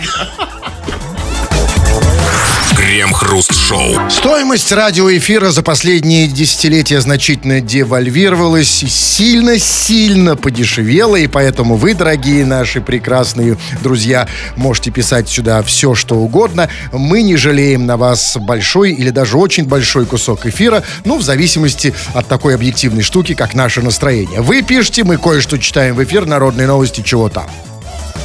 Крем-хруст-шоу. 2.81 4.09
Стоимость 4.09 4.73
радиоэфира 4.73 5.51
за 5.51 5.63
последние 5.63 6.27
десятилетия 6.27 7.03
значительно 7.03 7.61
девальвировалась 7.61 8.83
и 8.83 8.89
сильно-сильно 8.89 10.35
подешевела, 10.35 11.17
и 11.17 11.27
поэтому 11.27 11.77
вы, 11.77 11.93
дорогие 11.93 12.47
наши 12.47 12.81
прекрасные 12.81 13.59
друзья, 13.83 14.27
можете 14.57 14.91
писать 14.91 15.29
сюда 15.29 15.63
все, 15.63 15.95
что 15.95 16.15
угодно. 16.15 16.71
Мы 16.91 17.21
не 17.21 17.37
жалеем 17.37 17.85
на 17.85 17.99
вас 17.99 18.39
большой 18.41 18.93
или 18.93 19.11
даже 19.11 19.37
очень 19.37 19.67
большой 19.67 20.07
кусок 20.07 20.47
эфира, 20.47 20.83
ну, 21.05 21.19
в 21.19 21.23
зависимости 21.23 21.93
от 22.15 22.29
такой 22.29 22.55
объективной 22.55 23.03
штуки, 23.03 23.35
как 23.35 23.53
наше 23.53 23.83
настроение. 23.83 24.41
Вы 24.41 24.63
пишите, 24.63 25.05
мы 25.05 25.19
кое-что 25.19 25.59
читаем 25.59 25.97
в 25.97 26.03
эфир, 26.03 26.25
народные 26.25 26.67
новости, 26.67 27.03
чего 27.03 27.29
там. 27.29 27.45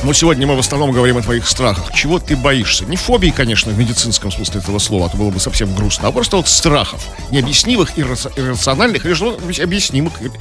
Но 0.06 0.14
сегодня 0.14 0.46
мы 0.46 0.56
в 0.56 0.60
основном 0.60 0.92
говорим 0.92 1.18
о 1.18 1.22
твоих 1.24 1.48
страхах. 1.50 1.92
Чего 1.92 2.20
ты 2.20 2.36
боишься? 2.36 2.86
Не 2.86 2.96
фобий, 2.96 3.32
конечно, 3.32 3.72
в 3.72 3.78
медицинском 3.80 4.32
смысле 4.32 4.60
этого 4.62 4.78
слова, 4.78 5.08
а 5.08 5.10
то 5.10 5.18
было 5.18 5.32
бы 5.32 5.40
совсем 5.40 5.74
грустно, 5.74 6.08
а 6.08 6.12
просто 6.12 6.38
вот 6.38 6.48
страхов. 6.48 7.04
Необъяснимых, 7.32 7.98
ирра- 7.98 8.32
иррациональных, 8.38 9.04
или 9.08 9.16
что 9.16 9.36
объяснимых, 9.64 10.22
ир- 10.22 10.32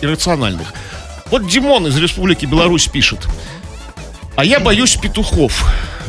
иррациональных. 0.00 0.74
Вот 1.30 1.46
Димон 1.46 1.86
из 1.86 1.96
Республики 1.98 2.46
Беларусь 2.46 2.88
пишет. 2.88 3.20
А 4.34 4.44
я 4.44 4.58
боюсь 4.58 4.96
петухов. 4.96 5.64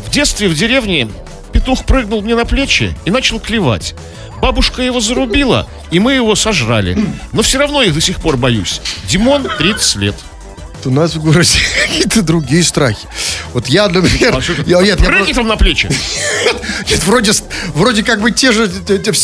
В 0.07 0.09
детстве 0.09 0.47
в 0.47 0.55
деревне 0.55 1.07
петух 1.51 1.85
прыгнул 1.85 2.23
мне 2.23 2.35
на 2.35 2.45
плечи 2.45 2.95
и 3.05 3.11
начал 3.11 3.39
клевать. 3.39 3.93
Бабушка 4.41 4.81
его 4.81 4.99
зарубила, 4.99 5.67
и 5.91 5.99
мы 5.99 6.13
его 6.13 6.33
сожрали. 6.33 6.97
Но 7.31 7.43
все 7.43 7.59
равно 7.59 7.83
их 7.83 7.93
до 7.93 8.01
сих 8.01 8.19
пор 8.19 8.37
боюсь. 8.37 8.81
Димон, 9.07 9.47
30 9.59 9.95
лет. 9.97 10.15
У 10.85 10.91
нас 10.91 11.15
в 11.15 11.23
городе 11.23 11.59
какие-то 11.87 12.21
другие 12.21 12.63
страхи. 12.63 13.07
Вот 13.53 13.67
я, 13.67 13.87
например... 13.87 14.35
А 14.35 14.41
что 14.41 14.53
я, 14.65 14.81
нет, 14.81 14.99
я 14.99 15.05
Прыгни 15.05 15.33
там 15.33 15.47
на 15.47 15.57
плечи. 15.57 15.89
Нет, 16.89 17.03
вроде, 17.05 17.31
вроде 17.73 18.03
как 18.03 18.19
бы 18.19 18.31
те 18.31 18.51
же, 18.51 18.67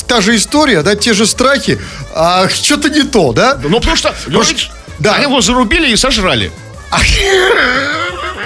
та 0.08 0.22
же 0.22 0.36
история, 0.36 0.82
да, 0.82 0.96
те 0.96 1.14
же 1.14 1.26
страхи, 1.26 1.80
а 2.14 2.48
что-то 2.48 2.90
не 2.90 3.04
то, 3.04 3.34
да? 3.34 3.60
Ну, 3.62 3.80
потому 3.80 3.98
что, 3.98 4.16
Леонид, 4.28 4.70
да. 5.00 5.16
они 5.16 5.24
его 5.24 5.42
зарубили 5.42 5.92
и 5.92 5.96
сожрали. 5.96 6.52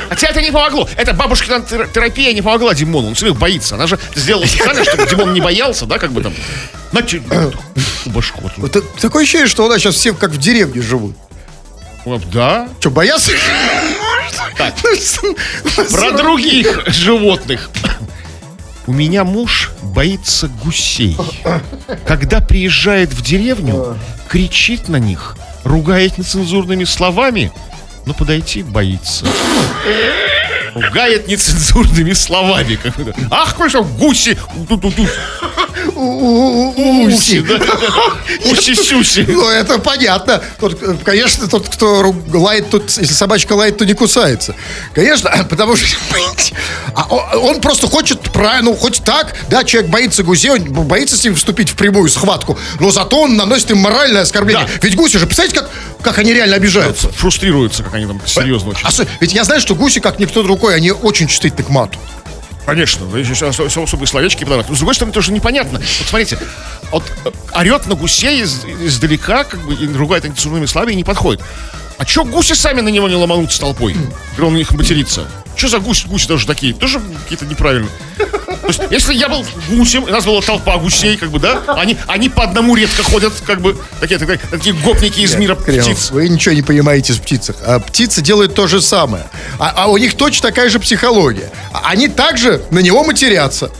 Хотя 0.09 0.27
это 0.27 0.41
не 0.41 0.51
помогло. 0.51 0.87
Это 0.95 1.13
бабушкина 1.13 1.63
тер- 1.69 1.91
терапия 1.91 2.33
не 2.33 2.41
помогла 2.41 2.73
Димону. 2.73 3.09
Он 3.09 3.15
все 3.15 3.25
равно 3.25 3.39
боится. 3.39 3.75
Она 3.75 3.87
же 3.87 3.99
сделала 4.15 4.45
специально, 4.45 4.83
чтобы 4.83 5.07
Димон 5.07 5.33
не 5.33 5.41
боялся, 5.41 5.85
да, 5.85 5.97
как 5.97 6.11
бы 6.11 6.21
там. 6.21 6.33
На 6.91 7.01
башку. 8.05 8.49
вот. 8.57 8.99
Такое 8.99 9.23
ощущение, 9.23 9.47
что 9.47 9.65
у 9.65 9.69
нас 9.69 9.79
сейчас 9.79 9.95
все 9.95 10.13
как 10.13 10.31
в 10.31 10.37
деревне 10.37 10.81
живут. 10.81 11.15
Да. 12.31 12.67
Что, 12.79 12.89
боятся? 12.89 13.31
Так. 14.57 14.73
Про 15.91 16.11
других 16.11 16.83
животных. 16.87 17.69
У 18.85 18.93
меня 18.93 19.23
муж 19.23 19.71
боится 19.81 20.49
гусей. 20.63 21.17
Когда 22.05 22.41
приезжает 22.41 23.13
в 23.13 23.21
деревню, 23.21 23.97
кричит 24.27 24.89
на 24.89 24.97
них, 24.97 25.37
ругает 25.63 26.17
нецензурными 26.17 26.83
словами, 26.83 27.51
но 28.05 28.13
подойти 28.13 28.63
боится. 28.63 29.25
Ругает 30.75 31.27
нецензурными 31.27 32.13
словами. 32.13 32.77
Ах, 33.31 33.51
какой 33.51 33.69
же 33.69 33.81
гуси! 33.81 34.37
Уси. 35.95 37.39
Уси-сюси. 38.51 39.25
Ну, 39.27 39.49
это 39.49 39.79
понятно. 39.79 40.41
Конечно, 41.03 41.47
тот, 41.47 41.69
кто 41.69 42.13
лает, 42.33 42.69
тут, 42.69 42.89
если 42.97 43.13
собачка 43.13 43.53
лает, 43.53 43.77
то 43.77 43.85
не 43.85 43.93
кусается. 43.93 44.55
Конечно, 44.93 45.31
потому 45.49 45.75
что 45.75 45.85
а 46.95 47.37
он, 47.37 47.59
просто 47.59 47.87
хочет 47.87 48.19
правильно, 48.31 48.71
ну, 48.71 48.75
хоть 48.75 49.03
так, 49.03 49.35
да, 49.49 49.63
человек 49.63 49.89
боится 49.91 50.23
гусей, 50.23 50.51
он 50.51 50.63
боится 50.63 51.17
с 51.17 51.23
ним 51.23 51.35
вступить 51.35 51.69
в 51.69 51.75
прямую 51.75 52.09
схватку, 52.09 52.57
но 52.79 52.91
зато 52.91 53.19
он 53.19 53.35
наносит 53.35 53.71
им 53.71 53.79
моральное 53.79 54.21
оскорбление. 54.21 54.67
Ведь 54.81 54.95
гуси 54.95 55.17
же, 55.17 55.25
представляете, 55.25 55.59
как, 55.59 55.69
как 56.01 56.17
они 56.19 56.33
реально 56.33 56.55
обижаются? 56.55 57.09
Фрустрируются, 57.09 57.83
как 57.83 57.93
они 57.95 58.05
там 58.05 58.21
серьезно 58.25 58.69
очень. 58.71 58.85
Осо- 58.85 59.07
Ведь 59.19 59.33
я 59.33 59.43
знаю, 59.43 59.59
что 59.59 59.75
гуси, 59.75 59.99
как 59.99 60.19
никто 60.19 60.43
другой, 60.43 60.75
они 60.75 60.91
очень 60.91 61.27
чувствительны 61.27 61.63
к 61.63 61.69
мату. 61.69 61.99
Конечно, 62.65 63.05
особые 63.07 64.07
словечки 64.07 64.43
подавать. 64.43 64.69
Но, 64.69 64.75
с 64.75 64.77
другой 64.77 64.95
стороны, 64.95 65.13
тоже 65.13 65.31
непонятно. 65.33 65.79
Вот 65.79 66.07
смотрите, 66.07 66.37
вот 66.91 67.03
э, 67.25 67.31
орет 67.57 67.87
на 67.87 67.95
гусей 67.95 68.41
из- 68.41 68.63
издалека, 68.65 69.43
как 69.43 69.59
бы, 69.65 69.73
и 69.73 69.87
ругает 69.93 70.23
нецензурными 70.23 70.65
словами 70.65 70.93
и 70.93 70.95
не 70.95 71.03
подходит. 71.03 71.41
А 71.97 72.05
чё 72.05 72.23
гуси 72.23 72.53
сами 72.53 72.81
на 72.81 72.89
него 72.89 73.07
не 73.09 73.15
ломанутся 73.15 73.59
толпой, 73.59 73.95
когда 74.31 74.47
он 74.47 74.53
на 74.53 74.57
них 74.57 74.71
матерится? 74.71 75.27
Что 75.55 75.67
за 75.67 75.79
гуси, 75.79 76.07
гуси 76.07 76.27
тоже 76.27 76.47
такие? 76.47 76.73
Тоже 76.73 76.99
какие-то 77.23 77.45
неправильные. 77.45 77.91
Есть, 78.77 78.91
если 78.91 79.13
я 79.13 79.29
был 79.29 79.45
гусем, 79.69 80.07
и 80.07 80.11
нас 80.11 80.25
была 80.25 80.41
толпа 80.41 80.77
гусей, 80.77 81.17
как 81.17 81.29
бы, 81.29 81.39
да, 81.39 81.61
они, 81.75 81.97
они 82.07 82.29
по 82.29 82.43
одному 82.43 82.75
редко 82.75 83.03
ходят, 83.03 83.33
как 83.45 83.61
бы, 83.61 83.77
такие, 83.99 84.19
такие, 84.19 84.39
такие 84.49 84.75
гопники 84.75 85.21
из 85.21 85.35
мира 85.35 85.55
Кремов, 85.55 85.85
птиц. 85.85 86.11
Вы 86.11 86.29
ничего 86.29 86.55
не 86.55 86.61
понимаете 86.61 87.13
в 87.13 87.21
птицах. 87.21 87.57
А 87.65 87.79
птицы 87.79 88.21
делают 88.21 88.55
то 88.55 88.67
же 88.67 88.81
самое. 88.81 89.25
А, 89.59 89.73
а 89.75 89.87
у 89.87 89.97
них 89.97 90.15
точно 90.15 90.49
такая 90.49 90.69
же 90.69 90.79
психология. 90.79 91.51
А 91.71 91.89
Они 91.89 92.07
также 92.07 92.63
на 92.71 92.79
него 92.79 93.03
матерятся. 93.03 93.71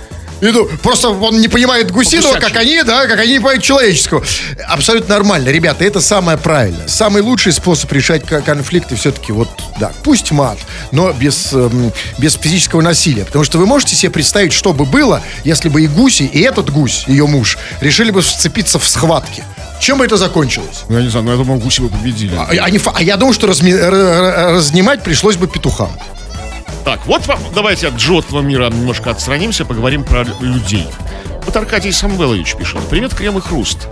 И, 0.44 0.52
ну, 0.52 0.68
просто 0.82 1.08
он 1.08 1.40
не 1.40 1.48
понимает 1.48 1.90
гусиного, 1.92 2.34
как 2.40 2.58
они, 2.58 2.84
да, 2.84 3.08
как 3.08 3.18
они 3.20 3.32
не 3.34 3.38
понимают 3.40 3.64
человеческого. 3.64 4.24
Абсолютно 4.68 5.16
нормально, 5.16 5.48
ребята, 5.50 5.86
это 5.86 6.02
самое 6.02 6.38
правильное. 6.38 6.86
Самый 6.90 7.22
лучший 7.22 7.54
способ 7.54 7.90
решать 7.94 8.26
ко- 8.26 8.42
конфликты 8.42 8.96
все-таки 8.98 9.32
вот, 9.32 9.48
да, 9.80 9.94
пусть 10.04 10.32
мат, 10.32 10.58
но 10.92 11.14
без, 11.14 11.54
эм, 11.54 11.94
без 12.18 12.34
физического 12.36 12.82
насилия. 12.82 13.24
Потому 13.24 13.46
что 13.46 13.58
вы 13.58 13.66
можете 13.66 13.96
себе 13.96 14.10
представить, 14.12 14.52
что 14.52 14.74
бы 14.74 14.84
было, 14.84 15.22
если 15.46 15.70
бы 15.70 15.82
и 15.82 15.88
гуси, 15.88 16.24
и 16.24 16.42
этот 16.42 16.70
гусь, 16.72 17.06
ее 17.08 17.26
муж, 17.26 17.58
решили 17.80 18.12
бы 18.12 18.22
сцепиться 18.22 18.80
в 18.80 18.86
схватке. 18.88 19.46
Чем 19.80 20.00
бы 20.00 20.06
это 20.06 20.18
закончилось? 20.18 20.84
Ну, 20.90 20.98
я 20.98 21.04
не 21.04 21.10
знаю, 21.10 21.26
но 21.26 21.32
я 21.32 21.38
думаю, 21.38 21.60
гуси 21.62 21.80
бы 21.80 21.88
победили. 21.88 22.36
А, 22.36 22.50
они 22.66 22.80
фа- 22.80 22.92
а 22.96 23.02
я 23.02 23.16
думаю, 23.16 23.34
что 23.34 23.48
разми- 23.48 23.78
разнимать 24.56 25.04
пришлось 25.04 25.38
бы 25.38 25.48
петухам. 25.48 25.92
Так, 26.86 27.06
вот 27.06 27.26
вам- 27.28 27.40
давайте 27.56 27.88
от 27.88 28.00
животного 28.00 28.42
мира 28.42 28.70
немножко 28.70 29.12
отстранимся, 29.12 29.64
поговорим 29.66 30.04
про 30.04 30.26
людей. 30.42 30.88
Вот 31.46 31.56
Аркадий 31.56 31.92
Самвелович 31.92 32.56
пишет. 32.56 32.82
Привет, 32.90 33.14
Крем 33.16 33.38
и 33.38 33.42
Хруст. 33.42 33.88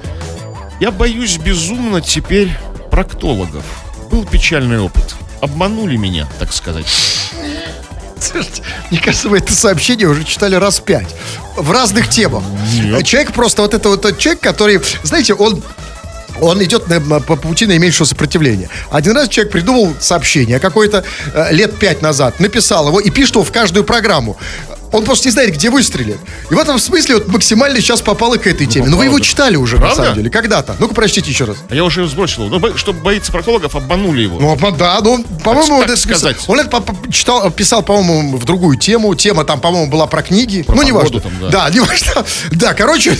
Я 0.79 0.91
боюсь 0.91 1.37
безумно 1.37 2.01
теперь 2.01 2.49
проктологов. 2.89 3.63
Был 4.09 4.25
печальный 4.25 4.79
опыт. 4.79 5.15
Обманули 5.41 5.95
меня, 5.95 6.27
так 6.39 6.51
сказать. 6.51 6.85
Слушайте, 8.19 8.61
мне 8.91 8.99
кажется, 8.99 9.29
вы 9.29 9.37
это 9.37 9.53
сообщение 9.53 10.07
уже 10.07 10.23
читали 10.23 10.55
раз 10.55 10.79
пять. 10.79 11.07
В 11.55 11.71
разных 11.71 12.09
темах. 12.09 12.43
Нет. 12.73 13.05
Человек 13.05 13.33
просто 13.33 13.61
вот 13.61 13.73
это 13.73 13.89
вот 13.89 14.01
тот 14.01 14.17
человек, 14.17 14.41
который, 14.41 14.79
знаете, 15.03 15.33
он 15.33 15.63
он 16.41 16.61
идет 16.63 16.87
на- 16.89 17.19
по 17.21 17.35
пути 17.35 17.65
наименьшего 17.65 18.05
сопротивления. 18.05 18.69
Один 18.89 19.15
раз 19.15 19.29
человек 19.29 19.51
придумал 19.53 19.93
сообщение 19.99 20.59
какое-то 20.59 21.03
э, 21.33 21.53
лет 21.53 21.77
пять 21.79 22.01
назад, 22.01 22.39
написал 22.39 22.87
его 22.87 22.99
и 22.99 23.09
пишет 23.09 23.35
его 23.35 23.43
в 23.43 23.51
каждую 23.51 23.83
программу. 23.85 24.37
Он 24.93 25.05
просто 25.05 25.29
не 25.29 25.31
знает, 25.31 25.53
где 25.53 25.69
выстрелит. 25.69 26.17
И 26.49 26.53
в 26.53 26.59
этом 26.59 26.77
смысле 26.77 27.15
вот 27.15 27.27
максимально 27.29 27.79
сейчас 27.79 28.01
попало 28.01 28.35
к 28.35 28.45
этой 28.45 28.67
теме. 28.67 28.87
Но 28.87 28.97
вы 28.97 29.05
его 29.05 29.19
читали 29.21 29.55
уже, 29.55 29.75
на 29.77 29.83
Правда? 29.83 30.01
самом 30.03 30.15
деле, 30.17 30.29
когда-то. 30.29 30.75
Ну-ка, 30.79 30.93
прочтите 30.93 31.31
еще 31.31 31.45
раз. 31.45 31.55
А 31.69 31.75
я 31.75 31.85
уже 31.85 32.05
сбросил. 32.09 32.43
его. 32.47 32.55
Ну, 32.55 32.59
бо- 32.59 32.77
чтобы 32.77 32.99
боится 32.99 33.31
проктологов, 33.31 33.73
обманули 33.77 34.23
его. 34.23 34.37
Ну, 34.37 34.71
да, 34.77 34.99
ну, 35.01 35.23
по-моему, 35.45 35.79
так 35.79 35.91
это 35.91 35.97
сказать. 35.97 36.35
он 36.47 36.59
это 36.59 36.69
по- 36.69 36.81
по- 36.81 37.09
читал, 37.09 37.49
писал, 37.51 37.83
по-моему, 37.83 38.35
в 38.35 38.43
другую 38.43 38.77
тему. 38.77 39.15
Тема 39.15 39.45
там, 39.45 39.61
по-моему, 39.61 39.89
была 39.89 40.07
про 40.07 40.23
книги. 40.23 40.61
Про 40.63 40.75
ну, 40.75 40.81
не 40.83 40.91
важно. 40.91 41.21
там, 41.21 41.31
да. 41.39 41.47
да, 41.49 41.69
не 41.73 41.79
важно. 41.79 42.25
Да, 42.51 42.73
короче, 42.73 43.17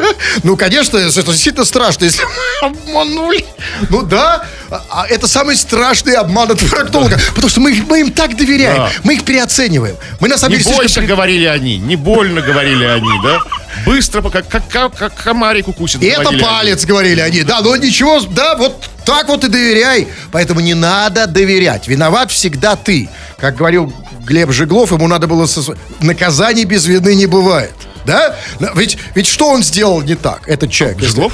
ну, 0.42 0.56
конечно, 0.56 0.98
это 0.98 1.22
действительно 1.22 1.64
страшно, 1.64 2.04
если 2.04 2.22
обманули. 2.62 3.44
Ну, 3.90 4.02
да, 4.02 4.44
а- 4.90 5.06
это 5.08 5.26
самый 5.28 5.56
страшный 5.56 6.14
обман 6.14 6.50
от 6.50 6.60
проктолога. 6.60 7.18
Потому 7.30 7.48
что 7.48 7.60
мы, 7.60 7.72
мы 7.88 8.00
им 8.00 8.12
так 8.12 8.36
доверяем. 8.36 8.76
Да. 8.76 8.90
Мы 9.04 9.14
их 9.14 9.24
переоцениваем. 9.24 9.96
Мы, 10.20 10.28
на 10.28 10.38
самом 10.38 10.52
Не 10.56 10.58
деле, 10.58 10.64
слишком 10.64 10.84
бойся, 10.84 11.00
при- 11.00 11.06
говорили 11.06 11.44
они. 11.46 11.78
Не 11.78 11.96
больно, 11.96 12.40
говорили 12.40 12.84
они, 12.84 13.10
да? 13.22 13.40
Быстро, 13.84 14.22
как, 14.30 14.48
как, 14.48 14.94
как, 14.94 15.14
комарик 15.14 15.68
укусит. 15.68 16.02
И 16.02 16.06
это 16.06 16.22
говорили 16.22 16.42
они. 16.42 16.44
палец, 16.44 16.84
говорили 16.84 17.20
они. 17.20 17.42
Да, 17.42 17.60
но 17.60 17.76
ничего, 17.76 18.20
да, 18.20 18.54
вот 18.56 18.88
так 19.04 19.28
вот 19.28 19.44
и 19.44 19.48
доверяй. 19.48 20.08
Поэтому 20.32 20.60
не 20.60 20.74
надо 20.74 21.26
доверять. 21.26 21.86
Виноват 21.86 22.32
всегда 22.32 22.74
ты. 22.76 23.08
Как 23.38 23.56
говорил 23.56 23.92
Глеб 24.24 24.50
Жиглов, 24.50 24.90
ему 24.92 25.06
надо 25.06 25.26
было... 25.26 25.44
сос- 25.44 25.76
Наказаний 26.00 26.64
без 26.64 26.86
вины 26.86 27.14
не 27.14 27.26
бывает. 27.26 27.74
Да? 28.06 28.36
Ведь, 28.74 28.98
ведь 29.14 29.26
что 29.26 29.48
он 29.48 29.62
сделал 29.62 30.00
не 30.00 30.14
так, 30.14 30.48
этот 30.48 30.70
человек? 30.70 31.00
Жиглов? 31.00 31.32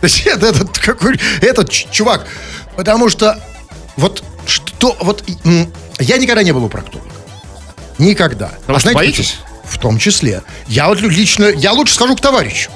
Да 0.00 0.08
Нет, 0.24 0.42
этот, 0.42 0.78
какой, 0.78 1.18
этот 1.40 1.70
чувак. 1.70 2.26
Потому 2.76 3.08
что 3.08 3.38
вот 3.96 4.22
что... 4.46 4.96
Вот, 5.00 5.24
я 5.98 6.16
никогда 6.18 6.42
не 6.42 6.52
был 6.52 6.64
у 6.64 6.68
проктолога. 6.68 7.10
Никогда. 7.98 8.46
А 8.46 8.60
Потому 8.60 8.78
что 8.78 8.90
знаете 8.90 8.98
боитесь? 9.12 9.36
В 9.64 9.78
том 9.78 9.98
числе. 9.98 10.42
Я 10.66 10.88
вот 10.88 11.00
лично... 11.00 11.44
Я 11.46 11.72
лучше 11.72 11.94
схожу 11.94 12.16
к 12.16 12.20
товарищу. 12.20 12.70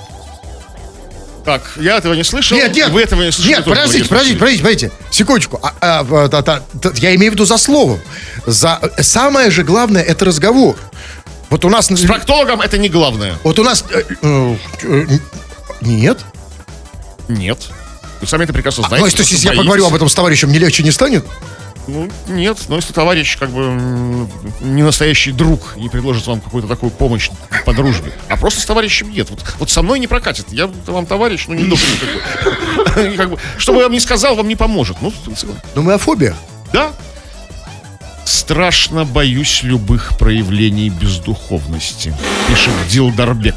Так, 1.44 1.62
я 1.76 1.98
этого 1.98 2.14
не 2.14 2.24
слышал. 2.24 2.56
Нет, 2.56 2.74
нет. 2.74 2.90
Вы 2.90 3.02
этого 3.02 3.22
не 3.22 3.30
слышали. 3.30 3.54
Нет, 3.54 3.64
подождите, 3.64 4.04
подождите, 4.08 4.38
подождите, 4.38 4.62
подождите. 4.62 4.92
Секундочку. 5.10 5.60
А, 5.62 5.74
а, 5.80 6.28
та- 6.28 6.42
та- 6.42 6.62
та- 6.80 6.92
я 6.94 7.14
имею 7.16 7.32
в 7.32 7.34
виду 7.34 7.44
за 7.44 7.58
словом. 7.58 8.00
За, 8.46 8.80
самое 9.00 9.50
же 9.50 9.62
главное 9.62 10.02
это 10.02 10.24
разговор. 10.24 10.76
Вот 11.50 11.64
у 11.64 11.68
нас... 11.68 11.86
С 11.86 12.00
проктологом 12.06 12.60
это 12.60 12.78
не 12.78 12.88
главное. 12.88 13.34
Вот 13.44 13.58
у 13.58 13.64
нас... 13.64 13.84
э, 13.90 14.02
э, 14.22 14.56
э, 14.82 15.06
нет? 15.80 16.24
Нет. 17.28 17.68
Вы 18.20 18.26
сами 18.26 18.44
это 18.44 18.52
прекрасно 18.52 18.84
А, 18.84 18.88
знаете. 18.88 19.04
ну, 19.06 19.10
просто 19.16 19.34
если 19.34 19.48
я 19.48 19.54
поговорю 19.54 19.86
об 19.86 19.94
этом 19.94 20.08
с 20.08 20.14
товарищем, 20.14 20.48
мне 20.48 20.58
легче 20.58 20.82
не 20.82 20.90
станет? 20.90 21.24
Ну, 21.86 22.10
нет, 22.28 22.56
но 22.68 22.76
если 22.76 22.94
товарищ 22.94 23.36
как 23.38 23.50
бы 23.50 24.26
не 24.62 24.82
настоящий 24.82 25.32
друг 25.32 25.74
и 25.76 25.88
предложит 25.90 26.26
вам 26.26 26.40
какую-то 26.40 26.66
такую 26.66 26.90
помощь 26.90 27.28
по 27.66 27.74
дружбе, 27.74 28.10
а 28.28 28.38
просто 28.38 28.62
с 28.62 28.64
товарищем 28.64 29.10
нет. 29.10 29.28
Вот, 29.28 29.44
вот 29.58 29.70
со 29.70 29.82
мной 29.82 29.98
не 29.98 30.06
прокатит. 30.06 30.46
Я 30.50 30.70
вам 30.86 31.04
товарищ, 31.04 31.44
ну 31.46 31.54
не 31.54 31.64
думаю, 31.64 31.86
как 32.00 32.94
бы, 32.94 33.16
как 33.16 33.30
бы, 33.30 33.38
я 33.76 33.82
вам 33.82 33.92
не 33.92 34.00
сказал, 34.00 34.34
вам 34.34 34.48
не 34.48 34.56
поможет. 34.56 34.96
Ну, 35.02 35.12
Но 35.74 35.82
мы 35.82 35.92
о 35.92 35.98
фобиях. 35.98 36.36
да. 36.72 36.92
Страшно 38.44 39.06
боюсь 39.06 39.60
любых 39.62 40.18
проявлений 40.18 40.90
бездуховности, 40.90 42.14
пишет 42.46 42.72
Дилдарбек. 42.90 43.54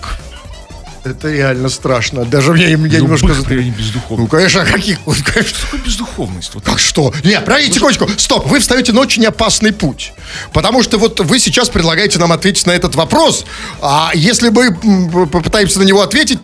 Это 1.04 1.30
реально 1.30 1.67
страшно. 1.67 2.23
Даже 2.23 2.54
мне, 2.54 2.67
немножко... 2.71 3.28
Любых 3.28 3.38
зат- 3.38 3.43
проявлений 3.43 3.73
Ну, 3.78 3.84
бездуховности. 3.84 4.32
конечно, 4.32 4.62
а 4.62 4.65
каких... 4.65 4.97
вот, 5.06 5.17
конечно. 5.17 5.56
Что 5.58 5.65
такое 5.65 5.82
бездуховность? 5.82 6.52
Вот 6.56 6.63
Как 6.63 6.80
что? 6.80 7.13
Нет, 7.26 7.43
подождите, 7.43 7.73
секундочку. 7.76 8.08
Стоп, 8.17 8.45
вы 8.47 8.60
встаете 8.60 8.93
на 8.93 9.02
очень 9.02 9.26
опасный 9.26 9.73
путь. 9.73 10.13
Потому 10.54 10.82
что 10.84 10.97
вот 10.97 11.19
вы 11.19 11.38
сейчас 11.39 11.67
предлагаете 11.67 12.17
нам 12.17 12.32
ответить 12.32 12.65
на 12.65 12.71
этот 12.71 12.95
вопрос. 12.95 13.43
А 13.82 14.12
если 14.15 14.47
мы 14.50 14.73
попытаемся 15.28 15.80
на 15.80 15.84
него 15.84 16.02
ответить, 16.02 16.39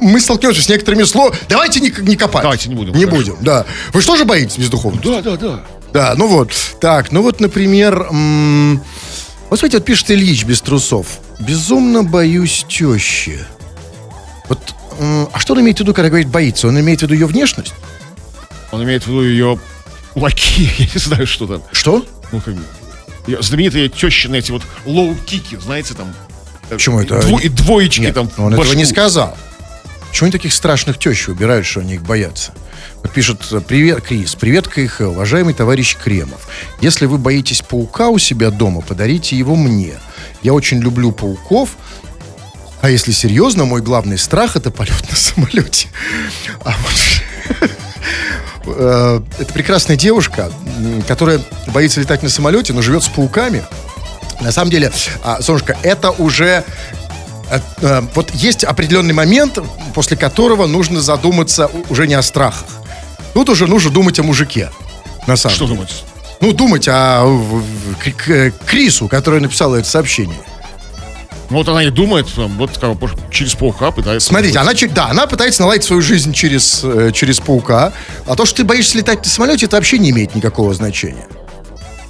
мы 0.00 0.20
столкнемся 0.20 0.62
с 0.62 0.68
некоторыми 0.68 1.02
словами. 1.02 1.36
Давайте 1.48 1.80
не, 1.80 1.92
не 2.02 2.14
копать. 2.14 2.42
Давайте 2.42 2.68
не 2.68 2.76
будем, 2.76 2.94
Не 2.94 3.06
хорошо. 3.06 3.16
будем, 3.32 3.36
да. 3.40 3.66
Вы 3.92 4.02
что 4.02 4.14
же 4.16 4.24
боитесь 4.24 4.56
бездуховности? 4.56 5.04
Да, 5.08 5.20
да, 5.20 5.36
да. 5.36 5.60
Да, 5.92 6.14
ну 6.16 6.26
вот. 6.28 6.52
Так, 6.80 7.12
ну 7.12 7.22
вот, 7.22 7.40
например... 7.40 8.06
м, 8.10 8.82
Вот 9.50 9.58
смотрите, 9.58 9.78
вот 9.78 9.84
пишет 9.86 10.10
Ильич 10.10 10.44
без 10.44 10.60
трусов. 10.60 11.18
Безумно 11.38 12.02
боюсь 12.02 12.64
тещи. 12.68 13.38
Вот, 14.48 14.58
м, 14.98 15.28
а 15.32 15.38
что 15.38 15.54
он 15.54 15.60
имеет 15.60 15.78
в 15.78 15.80
виду, 15.80 15.94
когда 15.94 16.08
говорит 16.08 16.28
боится? 16.28 16.68
Он 16.68 16.78
имеет 16.80 17.00
в 17.00 17.02
виду 17.02 17.14
ее 17.14 17.26
внешность? 17.26 17.72
Он 18.70 18.82
имеет 18.84 19.04
в 19.04 19.06
виду 19.06 19.22
ее 19.22 19.58
кулаки, 20.12 20.70
я 20.78 20.84
не 20.92 20.98
знаю, 21.00 21.26
что 21.26 21.46
там. 21.46 21.62
Что? 21.72 22.04
Ну, 22.32 22.40
как 22.40 22.54
бы, 22.54 22.62
знаменитые 23.42 23.88
тещины 23.88 24.36
эти 24.36 24.50
вот 24.50 24.62
лоу-кики, 24.84 25.58
знаете, 25.60 25.94
там. 25.94 26.12
э, 26.68 26.74
Почему 26.74 27.00
это? 27.00 27.18
дво- 27.20 27.40
и 27.40 27.48
двоечки 27.48 28.00
Нет, 28.00 28.14
там. 28.14 28.30
он 28.36 28.48
этого 28.52 28.64
башку. 28.64 28.74
не 28.76 28.84
сказал. 28.84 29.36
Почему 30.10 30.26
они 30.26 30.32
таких 30.32 30.52
страшных 30.52 30.98
тещ 30.98 31.28
выбирают, 31.28 31.66
что 31.66 31.80
они 31.80 31.94
их 31.94 32.02
боятся? 32.02 32.52
Вот 33.02 33.12
пишет, 33.12 33.40
э, 33.52 33.60
привет, 33.60 34.02
Крис, 34.02 34.34
привет, 34.34 34.66
КХ, 34.66 35.02
уважаемый 35.02 35.54
товарищ 35.54 35.96
Кремов. 35.96 36.48
Если 36.80 37.06
вы 37.06 37.18
боитесь 37.18 37.62
паука 37.62 38.08
у 38.08 38.18
себя 38.18 38.50
дома, 38.50 38.80
подарите 38.80 39.36
его 39.36 39.54
мне. 39.54 39.94
Я 40.42 40.54
очень 40.54 40.80
люблю 40.80 41.12
пауков, 41.12 41.76
а 42.80 42.90
если 42.90 43.12
серьезно, 43.12 43.64
мой 43.64 43.82
главный 43.82 44.18
страх 44.18 44.56
это 44.56 44.70
полет 44.70 45.10
на 45.10 45.16
самолете. 45.16 45.88
А 46.64 46.74
вот, 46.82 47.70
э, 48.66 49.20
Это 49.38 49.52
прекрасная 49.52 49.96
девушка, 49.96 50.50
которая 51.06 51.40
боится 51.68 52.00
летать 52.00 52.22
на 52.22 52.28
самолете, 52.28 52.72
но 52.72 52.82
живет 52.82 53.02
с 53.02 53.08
пауками. 53.08 53.64
На 54.40 54.52
самом 54.52 54.70
деле, 54.70 54.92
а, 55.24 55.42
солнышко, 55.42 55.76
это 55.82 56.12
уже 56.12 56.64
вот 58.14 58.30
есть 58.34 58.64
определенный 58.64 59.14
момент, 59.14 59.58
после 59.94 60.16
которого 60.16 60.66
нужно 60.66 61.00
задуматься 61.00 61.70
уже 61.88 62.06
не 62.06 62.14
о 62.14 62.22
страхах. 62.22 62.66
Тут 63.34 63.48
уже 63.48 63.66
нужно 63.66 63.90
думать 63.90 64.18
о 64.18 64.22
мужике. 64.22 64.70
На 65.26 65.36
самом 65.36 65.54
Что 65.54 65.64
деле. 65.64 65.76
думаете? 65.76 65.94
Ну, 66.40 66.52
думать 66.52 66.86
о 66.88 67.62
к- 68.16 68.50
Крису, 68.66 69.08
который 69.08 69.40
написала 69.40 69.76
это 69.76 69.88
сообщение. 69.88 70.38
Ну, 71.50 71.56
вот 71.56 71.68
она 71.68 71.82
и 71.82 71.90
думает, 71.90 72.26
вот 72.36 72.76
как 72.78 72.96
через 73.30 73.54
паука 73.54 73.90
пытается. 73.90 74.28
Смотрите, 74.28 74.58
она, 74.58 74.72
да, 74.90 75.06
она 75.08 75.26
пытается 75.26 75.62
наладить 75.62 75.82
свою 75.84 76.02
жизнь 76.02 76.32
через, 76.34 76.82
э, 76.84 77.10
через 77.14 77.40
паука, 77.40 77.92
а 78.26 78.36
то, 78.36 78.44
что 78.44 78.58
ты 78.58 78.64
боишься 78.64 78.98
летать 78.98 79.24
на 79.24 79.30
самолете, 79.30 79.64
это 79.66 79.76
вообще 79.76 79.98
не 79.98 80.10
имеет 80.10 80.34
никакого 80.34 80.74
значения. 80.74 81.26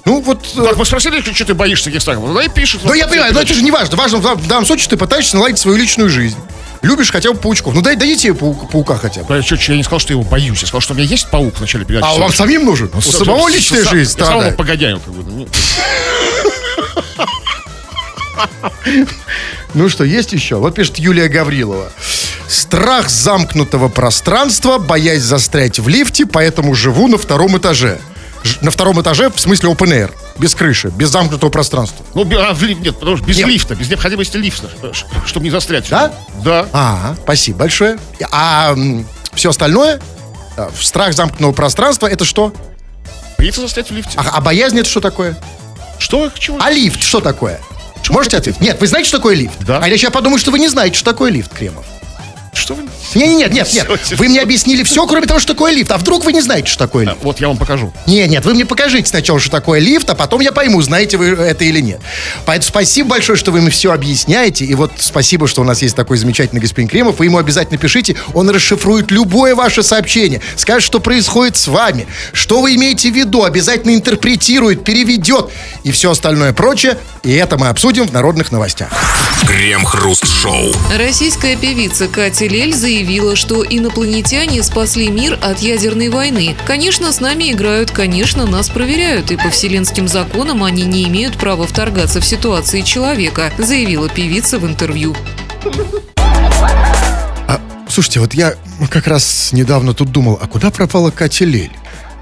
Ну, 0.05 0.21
вот... 0.21 0.45
э, 0.55 0.63
Так, 0.63 0.77
мы 0.77 0.85
спросили, 0.85 1.21
что 1.21 1.45
ты 1.45 1.53
боишься 1.53 1.85
таких 1.85 2.01
страхов. 2.01 2.23
Она 2.25 2.43
и 2.43 2.49
пишет. 2.49 2.81
Ну, 2.83 2.89
вот, 2.89 2.95
я 2.95 3.07
понимаю, 3.07 3.33
но 3.33 3.41
это 3.41 3.53
же 3.53 3.61
не 3.61 3.71
важно. 3.71 3.95
Важно, 3.97 4.17
в 4.19 4.47
данном 4.47 4.65
случае 4.65 4.89
ты 4.89 4.97
пытаешься 4.97 5.35
наладить 5.35 5.59
свою 5.59 5.77
личную 5.77 6.09
жизнь. 6.09 6.37
Любишь 6.81 7.11
хотя 7.11 7.31
бы 7.33 7.37
паучков. 7.37 7.73
Ну, 7.73 7.81
дай, 7.81 7.97
ей 7.97 8.31
паука, 8.33 8.65
паука 8.67 8.97
хотя 8.97 9.23
бы. 9.23 9.43
Чё, 9.43 9.57
чё, 9.57 9.73
я 9.73 9.77
не 9.77 9.83
сказал, 9.83 9.99
что 9.99 10.13
я 10.13 10.19
его 10.19 10.29
боюсь. 10.29 10.61
Я 10.61 10.67
сказал, 10.67 10.79
что 10.81 10.93
у 10.93 10.95
меня 10.97 11.05
есть 11.07 11.29
паук 11.29 11.57
в 11.57 11.61
начале 11.61 11.83
передачи. 11.83 12.09
А 12.15 12.19
вам 12.19 12.31
самим 12.31 12.65
нужен? 12.65 12.89
У 12.93 13.01
С- 13.01 13.17
самого 13.17 13.49
личная 13.49 13.83
с- 13.83 13.89
жизнь 13.89 14.17
Я 14.17 14.25
самого 14.25 14.51
погодяю, 14.51 14.99
как 15.01 15.13
бы. 15.13 15.23
ну, 15.29 15.47
Ну 19.73 19.89
что, 19.89 20.03
есть 20.03 20.31
еще? 20.33 20.55
Вот 20.55 20.73
пишет 20.75 20.97
Юлия 20.99 21.27
Гаврилова. 21.27 21.91
Страх 22.47 23.09
замкнутого 23.09 23.89
пространства, 23.89 24.77
боясь 24.79 25.21
застрять 25.21 25.79
в 25.79 25.87
лифте, 25.87 26.25
поэтому 26.25 26.73
живу 26.73 27.07
на 27.07 27.17
втором 27.17 27.57
этаже. 27.57 27.99
На 28.61 28.71
втором 28.71 29.01
этаже, 29.01 29.29
в 29.29 29.39
смысле 29.39 29.69
open 29.69 29.89
air, 29.89 30.11
без 30.37 30.55
крыши, 30.55 30.89
без 30.89 31.09
замкнутого 31.09 31.49
пространства. 31.49 32.05
Ну, 32.13 32.21
а, 32.37 32.55
нет, 32.61 32.97
потому 32.97 33.17
что 33.17 33.25
без 33.25 33.37
Нет. 33.37 33.47
лифта, 33.47 33.75
без 33.75 33.89
необходимости 33.89 34.37
лифта, 34.37 34.69
чтобы 35.25 35.43
не 35.45 35.49
застрять. 35.49 35.89
Да? 35.89 36.13
Да. 36.43 36.67
А, 36.71 37.15
спасибо 37.23 37.59
большое. 37.59 37.99
А 38.31 38.75
все 39.33 39.49
остальное, 39.49 40.01
а, 40.57 40.69
страх 40.79 41.13
замкнутого 41.13 41.51
пространства, 41.53 42.07
это 42.07 42.25
что? 42.25 42.53
Боится 43.37 43.61
застрять 43.61 43.89
в 43.89 43.93
лифте. 43.93 44.13
А, 44.17 44.29
а 44.29 44.41
боязнь 44.41 44.79
это 44.79 44.89
что 44.89 45.01
такое? 45.01 45.37
Что? 45.97 46.29
Чего? 46.37 46.57
А 46.61 46.71
лифт 46.71 47.01
что 47.01 47.19
такое? 47.19 47.59
Чего 48.01 48.15
Можете 48.15 48.37
ответить? 48.37 48.61
Нет, 48.61 48.79
вы 48.79 48.87
знаете, 48.87 49.09
что 49.09 49.17
такое 49.17 49.35
лифт? 49.35 49.55
Да. 49.61 49.79
А 49.81 49.87
я 49.87 49.97
сейчас 49.97 50.11
подумаю, 50.11 50.39
что 50.39 50.51
вы 50.51 50.59
не 50.59 50.67
знаете, 50.67 50.95
что 50.95 51.11
такое 51.11 51.31
лифт, 51.31 51.53
Кремов. 51.53 51.85
Что 52.59 52.75
вы... 52.75 52.83
Не, 53.15 53.27
не, 53.27 53.35
нет, 53.35 53.53
нет, 53.53 53.73
нет. 53.73 53.87
Что 54.03 54.15
Вы 54.17 54.27
мне 54.29 54.41
объяснили 54.41 54.83
все, 54.83 55.05
кроме 55.07 55.25
того, 55.25 55.39
что 55.39 55.53
такое 55.53 55.73
лифт. 55.73 55.91
А 55.91 55.97
вдруг 55.97 56.23
вы 56.25 56.33
не 56.33 56.41
знаете, 56.41 56.67
что 56.67 56.85
такое 56.85 57.05
лифт? 57.05 57.17
Вот 57.21 57.39
я 57.39 57.47
вам 57.47 57.57
покажу. 57.57 57.93
Нет, 58.05 58.29
нет, 58.29 58.45
вы 58.45 58.53
мне 58.53 58.65
покажите 58.65 59.07
сначала, 59.07 59.39
что 59.39 59.49
такое 59.51 59.79
лифт, 59.79 60.09
а 60.09 60.15
потом 60.15 60.41
я 60.41 60.51
пойму, 60.51 60.81
знаете 60.81 61.17
вы 61.17 61.27
это 61.27 61.63
или 61.63 61.79
нет. 61.79 62.01
Поэтому 62.45 62.69
спасибо 62.69 63.09
большое, 63.09 63.37
что 63.37 63.51
вы 63.51 63.61
мне 63.61 63.69
все 63.69 63.91
объясняете. 63.91 64.65
И 64.65 64.75
вот 64.75 64.91
спасибо, 64.97 65.47
что 65.47 65.61
у 65.61 65.63
нас 65.63 65.81
есть 65.81 65.95
такой 65.95 66.17
замечательный 66.17 66.59
господин 66.59 66.87
Кремов. 66.87 67.19
Вы 67.19 67.25
ему 67.25 67.37
обязательно 67.37 67.77
пишите. 67.77 68.15
Он 68.33 68.49
расшифрует 68.49 69.11
любое 69.11 69.55
ваше 69.55 69.83
сообщение. 69.83 70.41
Скажет, 70.55 70.83
что 70.83 70.99
происходит 70.99 71.55
с 71.57 71.67
вами. 71.67 72.07
Что 72.33 72.61
вы 72.61 72.75
имеете 72.75 73.11
в 73.11 73.15
виду. 73.15 73.43
Обязательно 73.43 73.95
интерпретирует, 73.95 74.83
переведет. 74.83 75.49
И 75.83 75.91
все 75.91 76.11
остальное 76.11 76.53
прочее. 76.53 76.97
И 77.23 77.33
это 77.33 77.57
мы 77.57 77.67
обсудим 77.67 78.07
в 78.07 78.13
народных 78.13 78.51
новостях. 78.51 78.89
Крем-хруст-шоу. 79.47 80.73
Российская 80.97 81.55
певица 81.55 82.07
Катя 82.07 82.47
Лель 82.49 82.73
заявила, 82.73 83.35
что 83.35 83.63
инопланетяне 83.63 84.63
спасли 84.63 85.09
мир 85.09 85.37
от 85.39 85.59
ядерной 85.59 86.09
войны. 86.09 86.55
Конечно, 86.65 87.11
с 87.11 87.19
нами 87.19 87.51
играют, 87.51 87.91
конечно, 87.91 88.47
нас 88.47 88.69
проверяют, 88.69 89.29
и 89.29 89.37
по 89.37 89.51
вселенским 89.51 90.07
законам 90.07 90.63
они 90.63 90.83
не 90.83 91.03
имеют 91.07 91.37
права 91.37 91.67
вторгаться 91.67 92.19
в 92.19 92.25
ситуации 92.25 92.81
человека, 92.81 93.53
заявила 93.59 94.09
певица 94.09 94.57
в 94.57 94.65
интервью. 94.65 95.15
А, 97.47 97.61
слушайте, 97.87 98.19
вот 98.19 98.33
я 98.33 98.55
как 98.89 99.05
раз 99.05 99.53
недавно 99.53 99.93
тут 99.93 100.11
думал, 100.11 100.39
а 100.41 100.47
куда 100.47 100.71
пропала 100.71 101.11
Катя 101.11 101.45
Лель? 101.45 101.71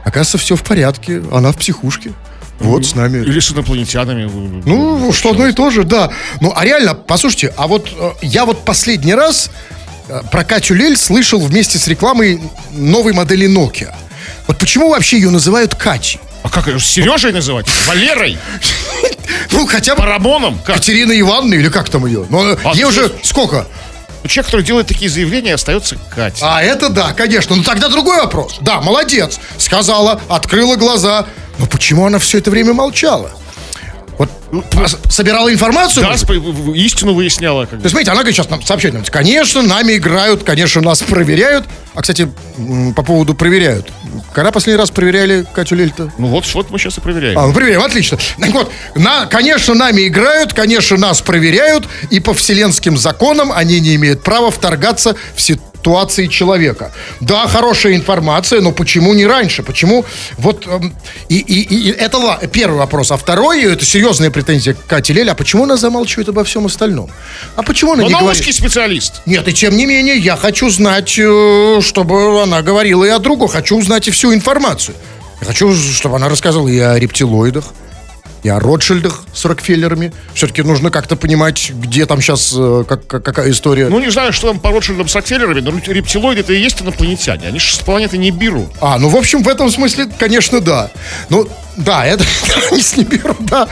Оказывается, 0.03 0.37
все 0.37 0.57
в 0.57 0.63
порядке, 0.63 1.23
она 1.31 1.53
в 1.53 1.57
психушке. 1.57 2.11
Вот 2.59 2.85
с 2.85 2.95
нами. 2.95 3.19
Или 3.19 3.39
с 3.39 3.53
инопланетянами. 3.53 4.29
Ну, 4.65 5.13
что 5.13 5.31
одно 5.31 5.47
и 5.47 5.53
то 5.53 5.69
же, 5.69 5.83
да. 5.83 6.11
Ну, 6.41 6.51
а 6.53 6.65
реально, 6.65 6.95
послушайте, 6.95 7.53
а 7.55 7.67
вот 7.67 7.89
э, 7.97 8.11
я 8.23 8.45
вот 8.45 8.65
последний 8.65 9.13
раз 9.13 9.51
про 10.31 10.43
Катю 10.43 10.73
Лель 10.75 10.97
слышал 10.97 11.39
вместе 11.39 11.77
с 11.77 11.87
рекламой 11.87 12.41
новой 12.71 13.13
модели 13.13 13.47
Nokia. 13.47 13.93
Вот 14.47 14.57
почему 14.57 14.89
вообще 14.89 15.17
ее 15.17 15.29
называют 15.29 15.75
Катей? 15.75 16.19
А 16.43 16.49
как 16.49 16.67
ее? 16.67 16.79
Сережей 16.79 17.31
называть? 17.33 17.67
Валерой? 17.87 18.37
Ну, 19.51 19.65
хотя 19.67 19.93
бы 19.95 20.01
Парамоном? 20.01 20.59
Как? 20.65 20.75
Катерина 20.77 21.17
Ивановна 21.19 21.55
или 21.55 21.67
как 21.69 21.89
там 21.89 22.05
ее? 22.05 22.25
Ну, 22.29 22.57
А, 22.63 22.73
ей 22.73 22.83
ну, 22.83 22.89
уже 22.89 23.11
сколько? 23.23 23.67
Ну, 24.23 24.29
Человек, 24.29 24.45
который 24.47 24.65
делает 24.65 24.87
такие 24.87 25.09
заявления, 25.09 25.53
остается 25.53 25.97
Катя. 26.13 26.37
А 26.41 26.61
это 26.63 26.89
да, 26.89 27.13
конечно. 27.13 27.55
Ну 27.55 27.63
тогда 27.63 27.89
другой 27.89 28.17
вопрос. 28.17 28.57
Да, 28.61 28.81
молодец. 28.81 29.39
Сказала, 29.57 30.21
открыла 30.29 30.75
глаза. 30.75 31.25
Но 31.59 31.65
почему 31.65 32.05
она 32.05 32.19
все 32.19 32.37
это 32.37 32.51
время 32.51 32.73
молчала? 32.73 33.31
Вот 34.17 34.29
а, 34.51 34.87
собирала 35.09 35.53
информацию? 35.53 36.03
Да, 36.03 36.09
может 36.09 36.27
истину 36.75 37.13
выясняла. 37.13 37.61
Как 37.61 37.71
То 37.71 37.75
есть, 37.75 37.89
смотрите, 37.89 38.11
она 38.11 38.21
говорит 38.21 38.35
сейчас 38.35 38.49
нам 38.49 38.61
сообщает 38.61 38.95
нам, 38.95 39.03
конечно, 39.05 39.61
нами 39.61 39.97
играют, 39.97 40.43
конечно, 40.43 40.81
нас 40.81 41.01
проверяют. 41.03 41.65
А, 41.93 42.01
кстати, 42.01 42.29
по 42.95 43.03
поводу 43.03 43.33
проверяют. 43.33 43.91
Когда 44.33 44.51
последний 44.51 44.79
раз 44.79 44.91
проверяли 44.91 45.45
Катю 45.53 45.75
Лель-то? 45.75 46.11
Ну 46.17 46.27
вот, 46.27 46.45
вот 46.53 46.69
мы 46.69 46.79
сейчас 46.79 46.97
и 46.97 47.01
проверяем. 47.01 47.37
А, 47.37 47.47
ну 47.47 47.53
проверяем, 47.53 47.81
отлично. 47.81 48.17
Так 48.39 48.51
вот, 48.51 48.71
на, 48.95 49.25
конечно, 49.25 49.73
нами 49.73 50.07
играют, 50.07 50.53
конечно, 50.53 50.97
нас 50.97 51.21
проверяют, 51.21 51.87
и 52.09 52.19
по 52.19 52.33
вселенским 52.33 52.97
законам 52.97 53.51
они 53.51 53.79
не 53.79 53.95
имеют 53.95 54.23
права 54.23 54.51
вторгаться 54.51 55.15
в 55.35 55.41
ситуации 55.77 56.27
человека. 56.27 56.91
Да, 57.21 57.47
хорошая 57.47 57.95
информация, 57.95 58.61
но 58.61 58.71
почему 58.71 59.13
не 59.13 59.25
раньше? 59.25 59.63
Почему 59.63 60.05
вот... 60.37 60.65
эм, 60.67 60.93
и, 61.29 61.37
и- 61.37 61.89
и- 61.89 61.91
это 61.91 62.39
первый 62.51 62.77
вопрос. 62.77 63.11
А 63.11 63.17
второй, 63.17 63.63
это 63.63 63.85
серьезная 63.85 64.31
претензия 64.31 64.73
к 64.73 64.85
Кате 64.85 65.13
Лель, 65.13 65.29
а 65.29 65.35
почему 65.35 65.63
она 65.63 65.77
замалчивает 65.77 66.29
обо 66.29 66.43
всем 66.43 66.65
остальном? 66.65 67.09
А 67.55 67.63
почему 67.63 67.93
она 67.93 68.01
Но 68.03 68.07
не 68.07 68.13
она 68.13 68.21
говорит? 68.23 68.41
узкий 68.41 68.53
специалист. 68.53 69.21
Нет, 69.25 69.47
и 69.47 69.53
тем 69.53 69.77
не 69.77 69.85
менее, 69.85 70.17
я 70.17 70.35
хочу 70.35 70.69
знать, 70.69 71.15
э, 71.17 71.79
чтобы 71.81 72.41
она 72.43 72.61
говорила 72.61 73.05
и 73.05 73.09
о 73.09 73.19
другом. 73.19 73.47
Хочу 73.47 73.77
узнать 73.77 74.07
и 74.07 74.11
всю 74.11 74.33
информацию. 74.33 74.95
Я 75.41 75.47
хочу, 75.47 75.73
чтобы 75.75 76.15
она 76.15 76.27
рассказала 76.29 76.67
и 76.67 76.79
о 76.79 76.97
рептилоидах, 76.97 77.65
и 78.47 78.49
о 78.49 78.59
Ротшильдах 78.59 79.23
с 79.33 79.43
Рокфеллерами. 79.43 80.13
Все-таки 80.33 80.61
нужно 80.61 80.89
как-то 80.89 81.17
понимать, 81.17 81.71
где 81.75 82.05
там 82.05 82.21
сейчас, 82.21 82.55
как, 82.87 83.05
как- 83.05 83.23
какая 83.23 83.51
история. 83.51 83.89
Ну, 83.89 83.99
не 83.99 84.09
знаю, 84.09 84.31
что 84.31 84.47
там 84.47 84.59
по 84.59 84.71
Ротшильдам 84.71 85.07
с 85.09 85.15
Рокфеллерами, 85.15 85.59
но 85.59 85.71
рептилоиды 85.85 86.39
это 86.39 86.53
и 86.53 86.59
есть 86.61 86.81
инопланетяне. 86.81 87.47
Они 87.47 87.59
же 87.59 87.75
с 87.75 87.79
планеты 87.79 88.17
Нибиру. 88.17 88.69
А, 88.79 88.97
ну, 88.99 89.09
в 89.09 89.17
общем, 89.17 89.43
в 89.43 89.49
этом 89.49 89.69
смысле, 89.69 90.07
конечно, 90.17 90.61
да. 90.61 90.89
Ну, 91.29 91.47
да, 91.77 92.05
это 92.05 92.23
не 92.71 92.81
с 92.81 92.97
Нибиру, 92.97 93.35
да. 93.39 93.67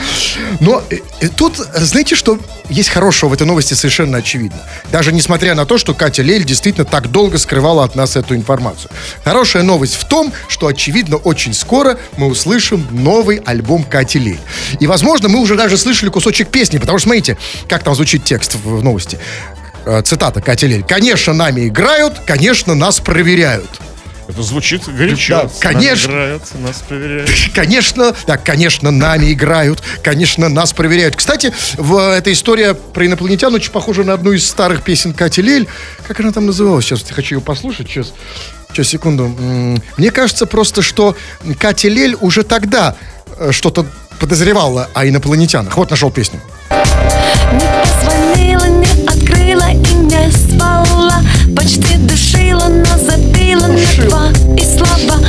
Но 0.59 0.83
э, 0.89 0.97
э, 1.21 1.29
тут, 1.29 1.55
знаете, 1.55 2.15
что 2.15 2.37
есть 2.69 2.89
хорошего 2.89 3.29
в 3.31 3.33
этой 3.33 3.47
новости 3.47 3.73
совершенно 3.73 4.19
очевидно. 4.19 4.59
Даже 4.91 5.11
несмотря 5.11 5.55
на 5.55 5.65
то, 5.65 5.77
что 5.77 5.93
Катя 5.93 6.21
Лель 6.21 6.43
действительно 6.43 6.85
так 6.85 7.11
долго 7.11 7.37
скрывала 7.37 7.83
от 7.83 7.95
нас 7.95 8.15
эту 8.15 8.35
информацию. 8.35 8.91
Хорошая 9.23 9.63
новость 9.63 9.95
в 9.95 10.05
том, 10.05 10.31
что, 10.47 10.67
очевидно, 10.67 11.17
очень 11.17 11.53
скоро 11.53 11.97
мы 12.17 12.27
услышим 12.27 12.85
новый 12.91 13.37
альбом 13.37 13.83
Кати 13.83 14.19
Лель. 14.19 14.39
И, 14.79 14.87
возможно, 14.87 15.29
мы 15.29 15.39
уже 15.39 15.55
даже 15.55 15.77
слышали 15.77 16.09
кусочек 16.09 16.49
песни, 16.49 16.77
потому 16.77 16.99
что, 16.99 17.07
смотрите, 17.07 17.37
как 17.67 17.83
там 17.83 17.95
звучит 17.95 18.23
текст 18.23 18.55
в 18.55 18.83
новости. 18.83 19.19
Э, 19.85 20.01
Цитата 20.03 20.41
Катя 20.41 20.67
Лель. 20.67 20.83
«Конечно, 20.83 21.33
нами 21.33 21.67
играют, 21.67 22.19
конечно, 22.25 22.75
нас 22.75 22.99
проверяют». 22.99 23.79
Это 24.27 24.41
звучит 24.41 24.81
горячо. 24.87 25.43
Да, 25.43 25.49
конечно. 25.59 26.11
Играют, 26.11 26.43
нас 26.55 26.83
проверяют. 26.87 27.29
Конечно, 27.53 28.15
да, 28.25 28.37
конечно, 28.37 28.89
нами 28.89 29.31
играют, 29.31 29.83
конечно, 30.01 30.49
нас 30.49 30.73
проверяют. 30.73 31.15
Кстати, 31.15 31.53
в 31.75 31.97
эта 32.11 32.33
история 32.33 32.73
про 32.73 33.05
инопланетян 33.05 33.53
очень 33.53 33.71
похожа 33.71 34.03
на 34.03 34.13
одну 34.13 34.31
из 34.31 34.47
старых 34.47 34.83
песен 34.83 35.13
Кати 35.13 35.41
Лель. 35.41 35.67
Как 36.07 36.19
она 36.19 36.31
там 36.31 36.47
называлась? 36.47 36.85
Сейчас 36.85 37.05
я 37.07 37.13
хочу 37.13 37.35
ее 37.35 37.41
послушать. 37.41 37.87
Сейчас, 37.87 38.13
сейчас 38.71 38.87
секунду. 38.87 39.27
Мне 39.97 40.09
кажется 40.09 40.47
просто, 40.47 40.81
что 40.81 41.15
Катя 41.59 41.89
Лель 41.89 42.15
уже 42.19 42.43
тогда 42.43 42.95
э, 43.37 43.51
что-то 43.51 43.85
подозревала 44.19 44.89
о 44.93 45.07
инопланетянах. 45.07 45.77
Вот 45.77 45.89
нашел 45.91 46.11
песню. 46.11 46.39
Не 46.71 47.67
позвонила, 47.83 48.65
не 48.65 49.07
открыла 49.07 49.69
и 49.71 49.93
не 49.93 50.31
спала 50.31 51.21
Почти 51.55 51.97
душила, 51.97 52.67
но 52.67 52.97
забила 52.97 53.67
на 53.67 54.05
два 54.05 54.29
и 54.57 54.63
слова 54.63 55.24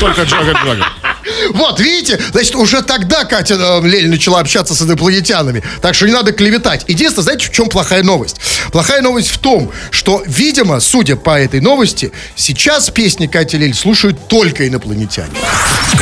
Только 0.00 0.22
Джага-Джага. 0.22 0.84
Вот, 1.50 1.80
видите? 1.80 2.20
Значит, 2.32 2.54
уже 2.54 2.82
тогда 2.82 3.24
Катя 3.24 3.54
э, 3.54 3.86
Лель 3.86 4.08
начала 4.08 4.40
общаться 4.40 4.74
с 4.74 4.82
инопланетянами. 4.82 5.62
Так 5.80 5.94
что 5.94 6.06
не 6.06 6.12
надо 6.12 6.32
клеветать. 6.32 6.84
Единственное, 6.86 7.24
знаете, 7.24 7.46
в 7.46 7.50
чем 7.50 7.68
плохая 7.68 8.02
новость? 8.02 8.36
Плохая 8.72 9.00
новость 9.00 9.28
в 9.28 9.38
том, 9.38 9.72
что, 9.90 10.22
видимо, 10.26 10.80
судя 10.80 11.16
по 11.16 11.38
этой 11.38 11.60
новости, 11.60 12.12
сейчас 12.36 12.90
песни 12.90 13.26
Кати 13.26 13.56
Лель 13.56 13.74
слушают 13.74 14.28
только 14.28 14.68
инопланетяне. 14.68 15.32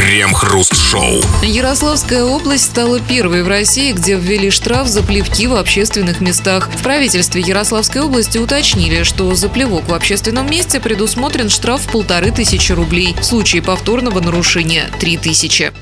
Крем-хруст-шоу. 0.02 1.22
Ярославская 1.44 2.24
область 2.24 2.64
стала 2.64 2.98
первой 2.98 3.44
в 3.44 3.48
России, 3.48 3.92
где 3.92 4.16
ввели 4.16 4.50
штраф 4.50 4.88
за 4.88 5.00
плевки 5.00 5.46
в 5.46 5.54
общественных 5.54 6.20
местах. 6.20 6.68
В 6.74 6.82
правительстве 6.82 7.40
Ярославской 7.40 8.02
области 8.02 8.36
уточнили, 8.36 9.04
что 9.04 9.32
за 9.36 9.48
плевок 9.48 9.88
в 9.88 9.94
общественном 9.94 10.50
месте 10.50 10.80
предусмотрен 10.80 11.48
штраф 11.48 11.82
в 11.82 11.92
полторы 11.92 12.32
тысячи 12.32 12.72
рублей. 12.72 13.14
В 13.20 13.24
случае 13.24 13.62
повторного 13.62 14.18
нарушения– 14.18 14.90
три 14.98 15.16
тысячи. 15.18 15.72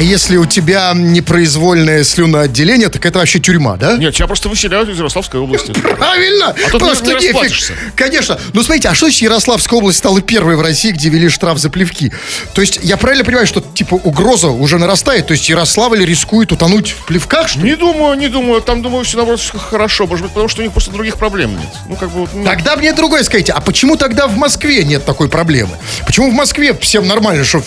А 0.00 0.02
если 0.02 0.38
у 0.38 0.46
тебя 0.46 0.94
непроизвольное 0.94 2.04
слюноотделение, 2.04 2.88
так 2.88 3.04
это 3.04 3.18
вообще 3.18 3.38
тюрьма, 3.38 3.76
да? 3.76 3.98
Нет, 3.98 4.14
тебя 4.14 4.26
просто 4.26 4.48
выселяют 4.48 4.88
из 4.88 4.96
Ярославской 4.96 5.38
области. 5.38 5.72
Правильно! 5.72 6.56
А 6.56 6.70
тут 6.70 6.80
Просто 6.80 7.04
не 7.04 7.16
расплатишься. 7.16 7.74
Конечно. 7.96 8.40
Ну, 8.54 8.62
смотрите, 8.62 8.88
а 8.88 8.94
что 8.94 9.04
значит 9.04 9.20
Ярославская 9.20 9.78
область 9.78 9.98
стала 9.98 10.22
первой 10.22 10.56
в 10.56 10.62
России, 10.62 10.92
где 10.92 11.10
ввели 11.10 11.28
штраф 11.28 11.58
за 11.58 11.68
плевки? 11.68 12.14
То 12.54 12.62
есть, 12.62 12.80
я 12.82 12.96
правильно 12.96 13.26
понимаю, 13.26 13.46
что, 13.46 13.60
типа, 13.60 13.96
угроза 13.96 14.48
уже 14.48 14.78
нарастает? 14.78 15.26
То 15.26 15.32
есть, 15.32 15.50
Ярославль 15.50 16.02
рискует 16.02 16.50
утонуть 16.50 16.92
в 16.92 17.04
плевках, 17.04 17.48
что 17.48 17.58
ли? 17.58 17.68
Не 17.68 17.76
думаю, 17.76 18.16
не 18.16 18.28
думаю. 18.28 18.62
Там, 18.62 18.80
думаю, 18.80 19.04
все 19.04 19.18
наоборот 19.18 19.40
всё 19.40 19.58
хорошо. 19.58 20.06
Может 20.06 20.22
быть, 20.22 20.32
потому 20.32 20.48
что 20.48 20.62
у 20.62 20.64
них 20.64 20.72
просто 20.72 20.92
других 20.92 21.18
проблем 21.18 21.58
нет. 21.58 21.68
Ну, 21.90 21.96
как 21.96 22.10
бы... 22.10 22.26
ну, 22.32 22.44
Тогда 22.46 22.74
мне 22.76 22.94
другое 22.94 23.22
скажите, 23.22 23.52
а 23.52 23.60
почему 23.60 23.96
тогда 23.96 24.28
в 24.28 24.36
Москве 24.38 24.82
нет 24.82 25.04
такой 25.04 25.28
проблемы? 25.28 25.76
Почему 26.06 26.30
в 26.30 26.34
Москве 26.34 26.72
всем 26.72 27.06
нормально, 27.06 27.44
что 27.44 27.62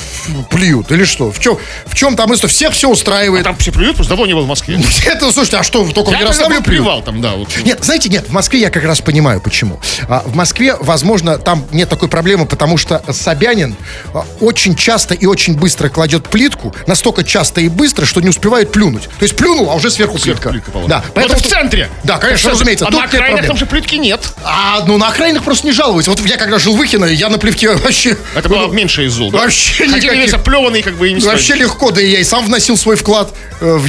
плюют? 0.49 0.91
Или 0.91 1.03
что? 1.03 1.31
В 1.31 1.39
чем, 1.39 1.59
в 1.85 1.93
чем 1.93 2.15
там 2.15 2.22
история? 2.31 2.53
Всех 2.53 2.73
все 2.73 2.89
устраивает. 2.89 3.43
Там 3.43 3.55
все 3.57 3.71
плюют, 3.71 3.95
просто 3.95 4.11
давно 4.11 4.25
не 4.25 4.33
был 4.33 4.43
в 4.43 4.47
Москве. 4.47 4.79
Это, 5.05 5.31
слушайте, 5.31 5.57
а 5.57 5.63
что, 5.63 5.83
только 5.91 6.09
в 6.09 6.13
Я 6.13 6.19
Ярославле 6.21 6.55
тогда 6.57 6.65
плюют? 6.69 6.83
плевал 6.83 7.01
там, 7.01 7.21
да. 7.21 7.31
вот. 7.33 7.49
Нет, 7.63 7.83
знаете, 7.83 8.09
нет, 8.09 8.25
в 8.27 8.31
Москве 8.31 8.59
я 8.61 8.69
как 8.69 8.83
раз 8.83 9.01
понимаю, 9.01 9.41
почему. 9.41 9.79
А, 10.07 10.23
в 10.25 10.35
Москве, 10.35 10.75
возможно, 10.79 11.37
там 11.37 11.65
нет 11.71 11.89
такой 11.89 12.07
проблемы, 12.09 12.45
потому 12.45 12.77
что 12.77 13.01
Собянин 13.11 13.75
а, 14.13 14.25
очень 14.39 14.75
часто 14.75 15.13
и 15.13 15.25
очень 15.25 15.55
быстро 15.55 15.89
кладет 15.89 16.29
плитку, 16.29 16.73
настолько 16.87 17.23
часто 17.23 17.61
и 17.61 17.69
быстро, 17.69 18.05
что 18.05 18.21
не 18.21 18.29
успевает 18.29 18.71
плюнуть. 18.71 19.03
То 19.19 19.23
есть 19.23 19.35
плюнул, 19.35 19.69
а 19.69 19.75
уже 19.75 19.89
сверху, 19.89 20.17
Сверху 20.19 20.49
плитка. 20.49 20.71
плитка. 20.71 20.87
Да, 20.87 20.97
Вот 21.05 21.13
поэтому 21.15 21.39
в 21.39 21.41
тут- 21.41 21.51
центре. 21.51 21.89
Да, 22.03 22.17
конечно, 22.17 22.49
В 22.49 22.53
разумеется. 22.53 22.87
А 22.87 22.91
на 22.91 23.03
окраинах 23.03 23.45
там 23.47 23.57
же 23.57 23.65
плитки 23.65 23.95
нет. 23.95 24.21
А, 24.43 24.83
ну 24.87 24.97
на 24.97 25.07
окраинах 25.07 25.43
просто 25.43 25.65
не 25.67 25.73
жалуюсь. 25.73 26.07
Вот 26.07 26.19
я 26.25 26.37
когда 26.37 26.59
жил 26.59 26.75
в 26.75 26.77
Выхино, 26.77 27.05
я 27.05 27.29
на 27.29 27.37
плитке 27.37 27.69
вообще... 27.75 28.17
Это 28.35 28.49
было 28.49 28.67
меньше 28.67 29.05
из 29.05 29.13
зул. 29.13 29.31
да? 29.31 29.39
Вообще 29.39 29.85
Хотели 29.85 30.01
никаких. 30.05 30.23
весь 30.25 30.33
оплеванный, 30.33 30.81
как 30.81 30.95
бы, 30.97 31.09
и 31.09 31.13
не 31.13 31.21
Вообще 31.21 31.43
стоит. 31.53 31.59
легко, 31.61 31.91
да 31.91 32.01
более 32.01 32.12
я 32.13 32.19
и 32.19 32.23
сам 32.23 32.45
вносил 32.45 32.77
свой 32.77 32.95
вклад 32.95 33.33
э, 33.59 33.75
в 33.75 33.85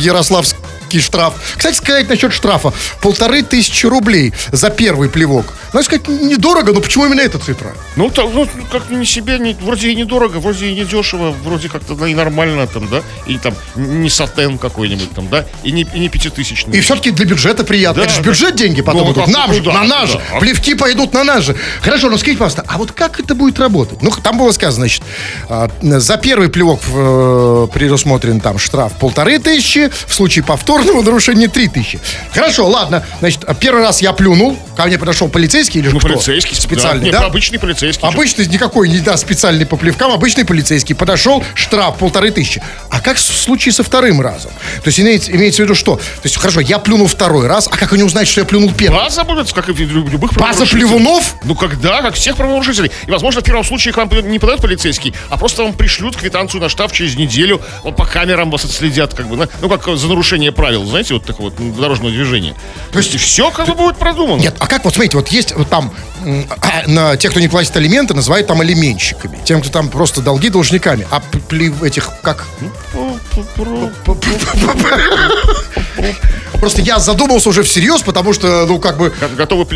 Ярославский 0.94 1.00
штраф. 1.00 1.34
Кстати 1.56 1.76
сказать 1.76 2.08
насчет 2.08 2.32
штрафа. 2.32 2.72
Полторы 3.00 3.42
тысячи 3.42 3.86
рублей 3.86 4.32
за 4.52 4.70
первый 4.70 5.08
плевок. 5.08 5.46
Надо 5.72 5.84
сказать, 5.84 6.08
недорого, 6.08 6.72
но 6.72 6.80
почему 6.80 7.06
именно 7.06 7.20
эта 7.20 7.38
цифра? 7.38 7.74
Ну, 7.96 8.10
то, 8.10 8.28
ну 8.28 8.48
как 8.70 8.90
не 8.90 9.04
себе, 9.04 9.38
не, 9.38 9.54
вроде 9.54 9.90
и 9.90 9.96
недорого, 9.96 10.38
вроде 10.38 10.66
и 10.66 10.74
недешево, 10.74 11.34
вроде 11.44 11.68
как-то 11.68 11.94
да, 11.94 12.08
и 12.08 12.14
нормально 12.14 12.66
там, 12.66 12.88
да, 12.88 13.02
или 13.26 13.38
там 13.38 13.54
не 13.76 14.08
сатен 14.10 14.58
какой-нибудь 14.58 15.10
там, 15.12 15.28
да, 15.28 15.46
и 15.64 15.72
не, 15.72 15.82
и 15.94 15.98
не 15.98 16.08
пятитысячный. 16.08 16.76
И 16.78 16.80
все-таки 16.80 17.10
для 17.10 17.26
бюджета 17.26 17.64
приятно. 17.64 18.02
Да, 18.02 18.06
Это 18.06 18.14
же 18.16 18.22
да. 18.22 18.30
бюджет 18.30 18.56
деньги 18.56 18.82
потом 18.82 19.06
Ну, 19.06 19.12
идут. 19.12 19.24
как- 19.24 19.34
Нам 19.34 19.48
ну 19.50 19.54
же, 19.54 19.62
да, 19.62 19.72
на 19.72 19.84
нас 19.84 20.10
же. 20.10 20.20
да. 20.32 20.38
Плевки 20.38 20.74
пойдут 20.74 21.12
на 21.12 21.24
нас 21.24 21.44
же. 21.44 21.56
Хорошо, 21.82 22.08
ну 22.08 22.18
скажите, 22.18 22.38
пожалуйста, 22.38 22.64
а 22.68 22.78
вот 22.78 22.92
как 22.92 23.20
это 23.20 23.34
будет 23.34 23.58
работать? 23.58 24.02
Ну, 24.02 24.10
там 24.10 24.38
было 24.38 24.52
сказано, 24.52 24.86
значит, 24.86 25.02
а, 25.48 25.68
за 25.82 26.16
первый 26.16 26.48
плевок 26.48 26.80
э, 26.86 27.68
предусмотрен 27.72 28.40
там 28.40 28.58
штраф 28.58 28.92
полторы 28.98 29.38
тысячи, 29.38 29.90
в 30.06 30.14
случае 30.14 30.44
повторного 30.44 30.83
нарушения 30.92 31.48
три 31.48 31.68
тысячи. 31.68 32.00
Хорошо, 32.32 32.66
ладно. 32.66 33.04
Значит, 33.20 33.44
первый 33.60 33.82
раз 33.82 34.02
я 34.02 34.12
плюнул, 34.12 34.58
ко 34.76 34.84
мне 34.84 34.98
подошел 34.98 35.28
полицейский 35.28 35.80
или 35.80 35.88
ну, 35.88 35.98
кто? 35.98 36.08
полицейский, 36.08 36.56
специальный, 36.56 37.10
да? 37.10 37.20
да? 37.20 37.26
Обычный 37.26 37.58
полицейский. 37.58 38.06
Обычный, 38.06 38.46
никакой, 38.46 38.88
не 38.88 38.98
да, 38.98 39.16
специальный 39.16 39.66
по 39.66 39.76
плевкам, 39.76 40.12
обычный 40.12 40.44
полицейский. 40.44 40.94
Подошел, 40.94 41.42
штраф 41.54 41.98
полторы 41.98 42.30
тысячи. 42.30 42.62
А 42.90 43.00
как 43.00 43.16
в 43.16 43.20
случае 43.20 43.72
со 43.72 43.82
вторым 43.82 44.20
разом? 44.20 44.50
То 44.82 44.88
есть 44.88 45.00
имеется, 45.00 45.30
имеется 45.32 45.62
в 45.62 45.64
виду 45.64 45.74
что? 45.74 45.96
То 45.96 46.02
есть, 46.24 46.36
хорошо, 46.36 46.60
я 46.60 46.78
плюнул 46.78 47.06
второй 47.06 47.46
раз, 47.46 47.68
а 47.70 47.76
как 47.76 47.92
они 47.92 48.02
узнают, 48.02 48.28
что 48.28 48.40
я 48.40 48.46
плюнул 48.46 48.72
первый? 48.72 48.96
База 48.96 49.24
будет, 49.24 49.52
как 49.52 49.68
и 49.68 49.72
в 49.72 49.80
лю- 49.80 50.06
любых 50.08 50.34
База 50.34 50.66
плевунов? 50.66 51.36
Ну, 51.44 51.54
когда, 51.54 52.02
как 52.02 52.14
всех 52.14 52.36
правонарушителей. 52.36 52.90
И, 53.06 53.10
возможно, 53.10 53.40
в 53.40 53.44
первом 53.44 53.64
случае 53.64 53.92
к 53.94 53.96
вам 53.96 54.08
не 54.30 54.38
подает 54.38 54.60
полицейский, 54.60 55.14
а 55.30 55.36
просто 55.36 55.62
вам 55.62 55.74
пришлют 55.74 56.16
квитанцию 56.16 56.60
на 56.60 56.68
штраф 56.68 56.92
через 56.92 57.16
неделю, 57.16 57.60
вот 57.82 57.96
по 57.96 58.04
камерам 58.04 58.50
вас 58.50 58.64
отследят, 58.64 59.14
как 59.14 59.28
бы, 59.28 59.48
ну, 59.60 59.68
как 59.68 59.96
за 59.96 60.08
нарушение 60.08 60.52
правил, 60.64 60.86
знаете, 60.86 61.12
вот 61.12 61.26
такого 61.26 61.50
вот 61.50 61.76
дорожного 61.76 62.10
движения. 62.10 62.54
То 62.90 62.98
есть 62.98 63.14
все 63.16 63.50
как 63.50 63.68
бы 63.68 63.74
будет 63.74 63.98
продумано. 63.98 64.40
Нет, 64.40 64.56
а 64.58 64.66
как 64.66 64.82
вот, 64.86 64.94
смотрите, 64.94 65.18
вот 65.18 65.28
есть 65.28 65.54
вот 65.54 65.68
там 65.68 65.92
на 66.86 67.18
тех, 67.18 67.32
кто 67.32 67.40
не 67.40 67.48
платит 67.48 67.76
алименты, 67.76 68.14
называют 68.14 68.46
там 68.46 68.62
алименщиками. 68.62 69.38
Тем, 69.44 69.60
кто 69.60 69.68
там 69.68 69.90
просто 69.90 70.22
долги 70.22 70.48
должниками. 70.48 71.06
А 71.10 71.20
п- 71.20 71.38
плев- 71.50 71.82
этих, 71.82 72.08
как? 72.22 72.46
Просто 76.58 76.80
я 76.80 76.98
задумался 76.98 77.50
уже 77.50 77.62
всерьез, 77.62 78.00
потому 78.00 78.32
что, 78.32 78.64
ну, 78.64 78.78
как 78.78 78.96
бы... 78.96 79.12
Готовы 79.36 79.66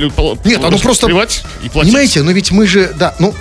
Нет, 0.46 0.64
а 0.64 0.70
ну 0.70 0.78
просто... 0.78 1.06
и 1.06 1.12
платить. 1.12 1.42
Понимаете, 1.74 2.22
ну 2.22 2.30
ведь 2.30 2.50
мы 2.50 2.66
же, 2.66 2.94
да, 2.98 3.14
ну, 3.18 3.34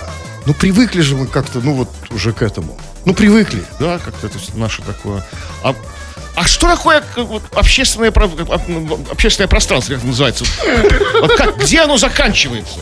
ну 0.44 0.52
привыкли 0.52 1.00
же 1.00 1.16
мы 1.16 1.26
как-то, 1.26 1.60
ну 1.60 1.72
вот 1.72 1.88
уже 2.10 2.34
к 2.34 2.42
этому. 2.42 2.76
Ну 3.06 3.14
привыкли. 3.14 3.64
Да, 3.80 3.98
как-то 3.98 4.26
это 4.26 4.36
наше 4.54 4.82
такое. 4.82 5.24
А, 5.62 5.74
а 6.34 6.44
что 6.44 6.68
такое 6.68 7.02
вот, 7.16 7.42
общественное, 7.54 8.10
общественное 9.10 9.48
пространство, 9.48 9.92
как 9.92 9.98
это 9.98 10.06
называется? 10.08 10.44
Вот 11.20 11.36
как, 11.36 11.58
где 11.58 11.80
оно 11.80 11.96
заканчивается? 11.96 12.78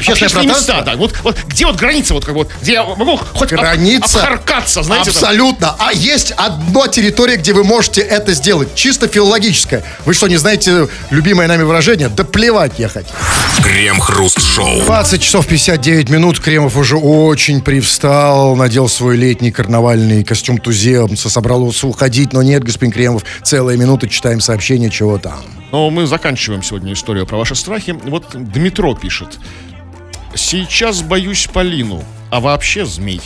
Общественное 0.00 0.26
Общественные 0.26 0.48
пространство? 0.48 0.72
места, 0.74 0.90
да. 0.92 0.96
Вот, 0.96 1.14
вот 1.22 1.36
где 1.46 1.66
вот 1.66 1.76
граница, 1.76 2.14
вот 2.14 2.24
как 2.24 2.34
вот, 2.34 2.48
где 2.62 2.72
я 2.72 2.84
могу 2.84 3.16
хоть 3.16 3.52
об- 3.52 3.60
Граница. 3.60 4.18
обхаркаться, 4.20 4.82
знаете? 4.82 5.10
там? 5.12 5.22
Абсолютно. 5.22 5.76
А 5.78 5.92
есть 5.92 6.32
одна 6.32 6.88
территория, 6.88 7.36
где 7.36 7.52
вы 7.52 7.64
можете 7.64 8.00
это 8.00 8.32
сделать. 8.32 8.74
Чисто 8.74 9.08
филологическое. 9.08 9.84
Вы 10.04 10.14
что, 10.14 10.26
не 10.28 10.36
знаете 10.36 10.88
любимое 11.10 11.46
нами 11.48 11.62
выражение? 11.62 12.08
Да 12.08 12.24
плевать 12.24 12.78
ехать. 12.78 13.06
Крем-хруст-шоу. 13.62 14.80
20 14.84 15.22
часов 15.22 15.46
59 15.46 16.08
минут. 16.10 16.40
Кремов 16.40 16.76
уже 16.76 16.96
очень 16.96 17.60
привстал, 17.60 18.56
надел 18.56 18.88
свой 18.88 19.16
летний 19.16 19.50
карнавальный 19.52 20.24
костюм 20.24 20.58
туземца, 20.58 21.28
собрался 21.30 21.86
уходить, 21.86 22.32
но 22.32 22.42
нет, 22.42 22.64
господин 22.64 22.92
Кремов, 22.92 23.24
целая 23.42 23.76
минута 23.76 24.08
читаем 24.08 24.40
сообщение, 24.40 24.90
чего 24.90 25.18
там. 25.18 25.40
Но 25.72 25.88
мы 25.90 26.06
заканчиваем 26.06 26.62
сегодня 26.62 26.92
историю 26.92 27.26
про 27.26 27.36
ваши 27.36 27.54
страхи. 27.54 27.90
Вот 28.04 28.26
Дмитро 28.34 28.94
пишет. 28.94 29.38
Сейчас 30.34 31.02
боюсь 31.02 31.48
Полину, 31.52 32.04
а 32.30 32.40
вообще 32.40 32.84
змей. 32.86 33.20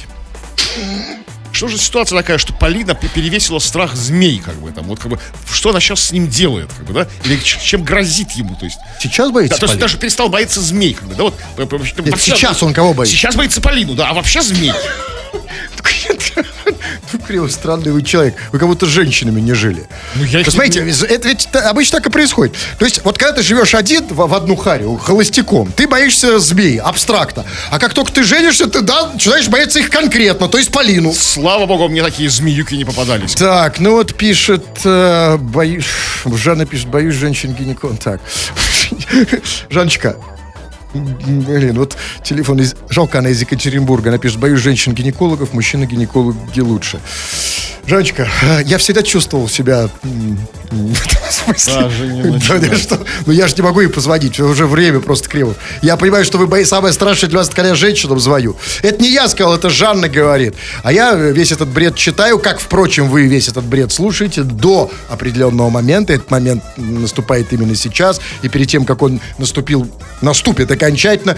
Что 1.52 1.68
же 1.68 1.78
ситуация 1.78 2.18
такая, 2.18 2.38
что 2.38 2.52
Полина 2.52 2.94
перевесила 2.94 3.60
страх 3.60 3.94
змей, 3.94 4.40
как 4.40 4.56
бы 4.56 4.72
там, 4.72 4.86
вот 4.86 4.98
как 4.98 5.12
бы, 5.12 5.20
что 5.52 5.70
она 5.70 5.78
сейчас 5.78 6.00
с 6.00 6.10
ним 6.10 6.26
делает, 6.28 6.68
как 6.76 6.84
бы, 6.84 6.92
да? 6.94 7.06
Или 7.24 7.38
чем 7.38 7.84
грозит 7.84 8.32
ему, 8.32 8.56
то 8.56 8.64
есть. 8.64 8.78
Сейчас 9.00 9.30
боитесь, 9.30 9.50
Да, 9.50 9.58
то 9.58 9.66
есть 9.66 9.78
даже 9.78 9.96
перестал 9.98 10.28
бояться 10.28 10.60
змей, 10.60 10.94
как 10.94 11.06
бы, 11.08 11.14
да, 11.14 11.24
вот. 11.24 11.34
Нет, 12.02 12.20
сейчас 12.20 12.60
он 12.64 12.74
кого 12.74 12.92
боится? 12.92 13.14
Сейчас 13.14 13.36
боится 13.36 13.60
Полину, 13.60 13.94
да, 13.94 14.08
а 14.10 14.14
вообще 14.14 14.42
змей. 14.42 14.72
Кремов, 17.26 17.52
странный 17.52 17.92
вы 17.92 18.02
человек. 18.02 18.34
Вы 18.52 18.58
как 18.58 18.68
будто 18.68 18.86
с 18.86 18.88
женщинами 18.88 19.40
не 19.40 19.52
жили. 19.54 19.86
Ну, 20.14 20.24
я 20.24 20.42
Вы 20.42 20.68
не- 20.68 21.04
это 21.06 21.28
ведь 21.28 21.48
обычно 21.54 21.98
так 21.98 22.06
и 22.06 22.10
происходит. 22.10 22.54
То 22.78 22.84
есть, 22.84 23.00
вот 23.04 23.18
когда 23.18 23.34
ты 23.34 23.42
живешь 23.42 23.74
один 23.74 24.06
в, 24.06 24.14
в 24.26 24.34
одну 24.34 24.56
харю, 24.56 24.96
холостяком, 24.96 25.70
ты 25.72 25.86
боишься 25.86 26.38
змей, 26.38 26.78
абстрактно. 26.78 27.44
А 27.70 27.78
как 27.78 27.94
только 27.94 28.12
ты 28.12 28.22
женишься, 28.24 28.66
ты, 28.66 28.80
да, 28.80 29.12
начинаешь 29.12 29.48
бояться 29.48 29.78
их 29.78 29.90
конкретно, 29.90 30.48
то 30.48 30.58
есть 30.58 30.70
Полину. 30.72 31.12
Слава 31.12 31.66
богу, 31.66 31.88
мне 31.88 32.02
такие 32.02 32.28
змеюки 32.28 32.74
не 32.74 32.84
попадались. 32.84 33.34
Так, 33.34 33.78
ну 33.80 33.92
вот 33.92 34.14
пишет, 34.14 34.64
э, 34.84 35.36
боюсь, 35.38 35.86
Жанна 36.24 36.66
пишет, 36.66 36.88
боюсь 36.88 37.14
женщин 37.14 37.52
гинеколог. 37.54 37.98
Так, 37.98 38.20
Жаночка, 39.70 40.16
блин, 40.94 41.78
вот 41.78 41.96
телефон 42.22 42.60
из, 42.60 42.74
жалко, 42.88 43.18
она 43.18 43.30
из 43.30 43.40
Екатеринбурга, 43.40 44.10
она 44.10 44.18
пишет, 44.18 44.38
боюсь 44.38 44.60
женщин-гинекологов, 44.60 45.52
мужчины-гинекологи 45.52 46.60
лучше. 46.60 47.00
Жаночка, 47.86 48.26
э, 48.42 48.60
я 48.64 48.78
всегда 48.78 49.02
чувствовал 49.02 49.46
себя 49.46 49.90
в 50.70 50.92
этом 51.06 51.30
смысле. 51.30 51.74
Да, 52.70 52.76
что- 52.76 52.98
Ну 53.26 53.32
я 53.32 53.46
же 53.46 53.54
не 53.56 53.62
могу 53.62 53.80
ей 53.82 53.88
позвонить, 53.88 54.40
уже 54.40 54.66
время 54.66 55.00
просто 55.00 55.28
криво. 55.28 55.54
Я 55.82 55.96
понимаю, 55.98 56.24
что 56.24 56.38
вы 56.38 56.64
самое 56.64 56.94
страшное 56.94 57.28
для 57.28 57.40
вас, 57.40 57.50
когда 57.50 57.68
я 57.68 57.74
женщинам 57.74 58.18
звоню. 58.20 58.56
Это 58.82 59.02
не 59.02 59.10
я 59.10 59.28
сказал, 59.28 59.54
это 59.54 59.68
Жанна 59.68 60.08
говорит. 60.08 60.54
А 60.82 60.92
я 60.92 61.14
весь 61.14 61.52
этот 61.52 61.68
бред 61.68 61.94
читаю, 61.96 62.38
как, 62.38 62.58
впрочем, 62.58 63.08
вы 63.10 63.26
весь 63.26 63.48
этот 63.48 63.64
бред 63.64 63.92
слушаете 63.92 64.44
до 64.44 64.90
определенного 65.10 65.68
момента. 65.68 66.14
Этот 66.14 66.30
момент 66.30 66.62
наступает 66.78 67.52
именно 67.52 67.74
сейчас. 67.74 68.20
И 68.42 68.48
перед 68.48 68.68
тем, 68.68 68.86
как 68.86 69.02
он 69.02 69.20
наступил, 69.36 69.86
наступит 70.22 70.70
окончательно, 70.84 71.36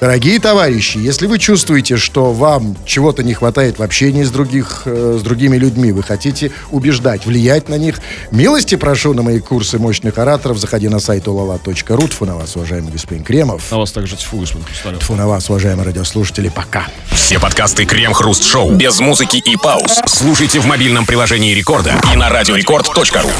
Дорогие 0.00 0.38
товарищи, 0.38 0.96
если 0.98 1.26
вы 1.26 1.40
чувствуете, 1.40 1.96
что 1.96 2.32
вам 2.32 2.76
чего-то 2.86 3.24
не 3.24 3.34
хватает 3.34 3.80
в 3.80 3.82
общении 3.82 4.22
с, 4.22 4.30
других, 4.30 4.82
э, 4.84 5.16
с 5.18 5.22
другими 5.22 5.56
людьми, 5.56 5.90
вы 5.90 6.04
хотите 6.04 6.52
убеждать, 6.70 7.26
влиять 7.26 7.68
на 7.68 7.74
них, 7.74 7.98
милости 8.30 8.76
прошу 8.76 9.12
на 9.12 9.22
мои 9.22 9.40
курсы 9.40 9.80
мощных 9.80 10.16
ораторов. 10.18 10.58
Заходи 10.58 10.88
на 10.88 11.00
сайт 11.00 11.26
olala.ru. 11.26 12.08
Тьфу 12.08 12.26
на 12.26 12.36
вас, 12.36 12.54
уважаемый 12.54 12.92
господин 12.92 13.24
Кремов. 13.24 13.68
На 13.72 13.78
вас 13.78 13.90
также 13.90 14.14
тьфу, 14.14 14.38
господин 14.38 14.64
Хрусталев. 14.66 15.00
Тьфу 15.00 15.16
на 15.16 15.26
вас, 15.26 15.50
уважаемые 15.50 15.86
радиослушатели. 15.86 16.48
Пока. 16.48 16.86
Все 17.10 17.40
подкасты 17.40 17.84
Крем-хруст-шоу 17.84 18.70
без 18.76 19.00
музыки 19.00 19.38
и 19.38 19.56
пауз 19.56 20.00
слушайте 20.06 20.60
в 20.60 20.66
мобильном 20.66 21.06
приложении 21.06 21.52
Рекорда 21.54 21.94
и 22.12 22.16
на 22.16 22.28
радиорекорд.ру. 22.28 23.30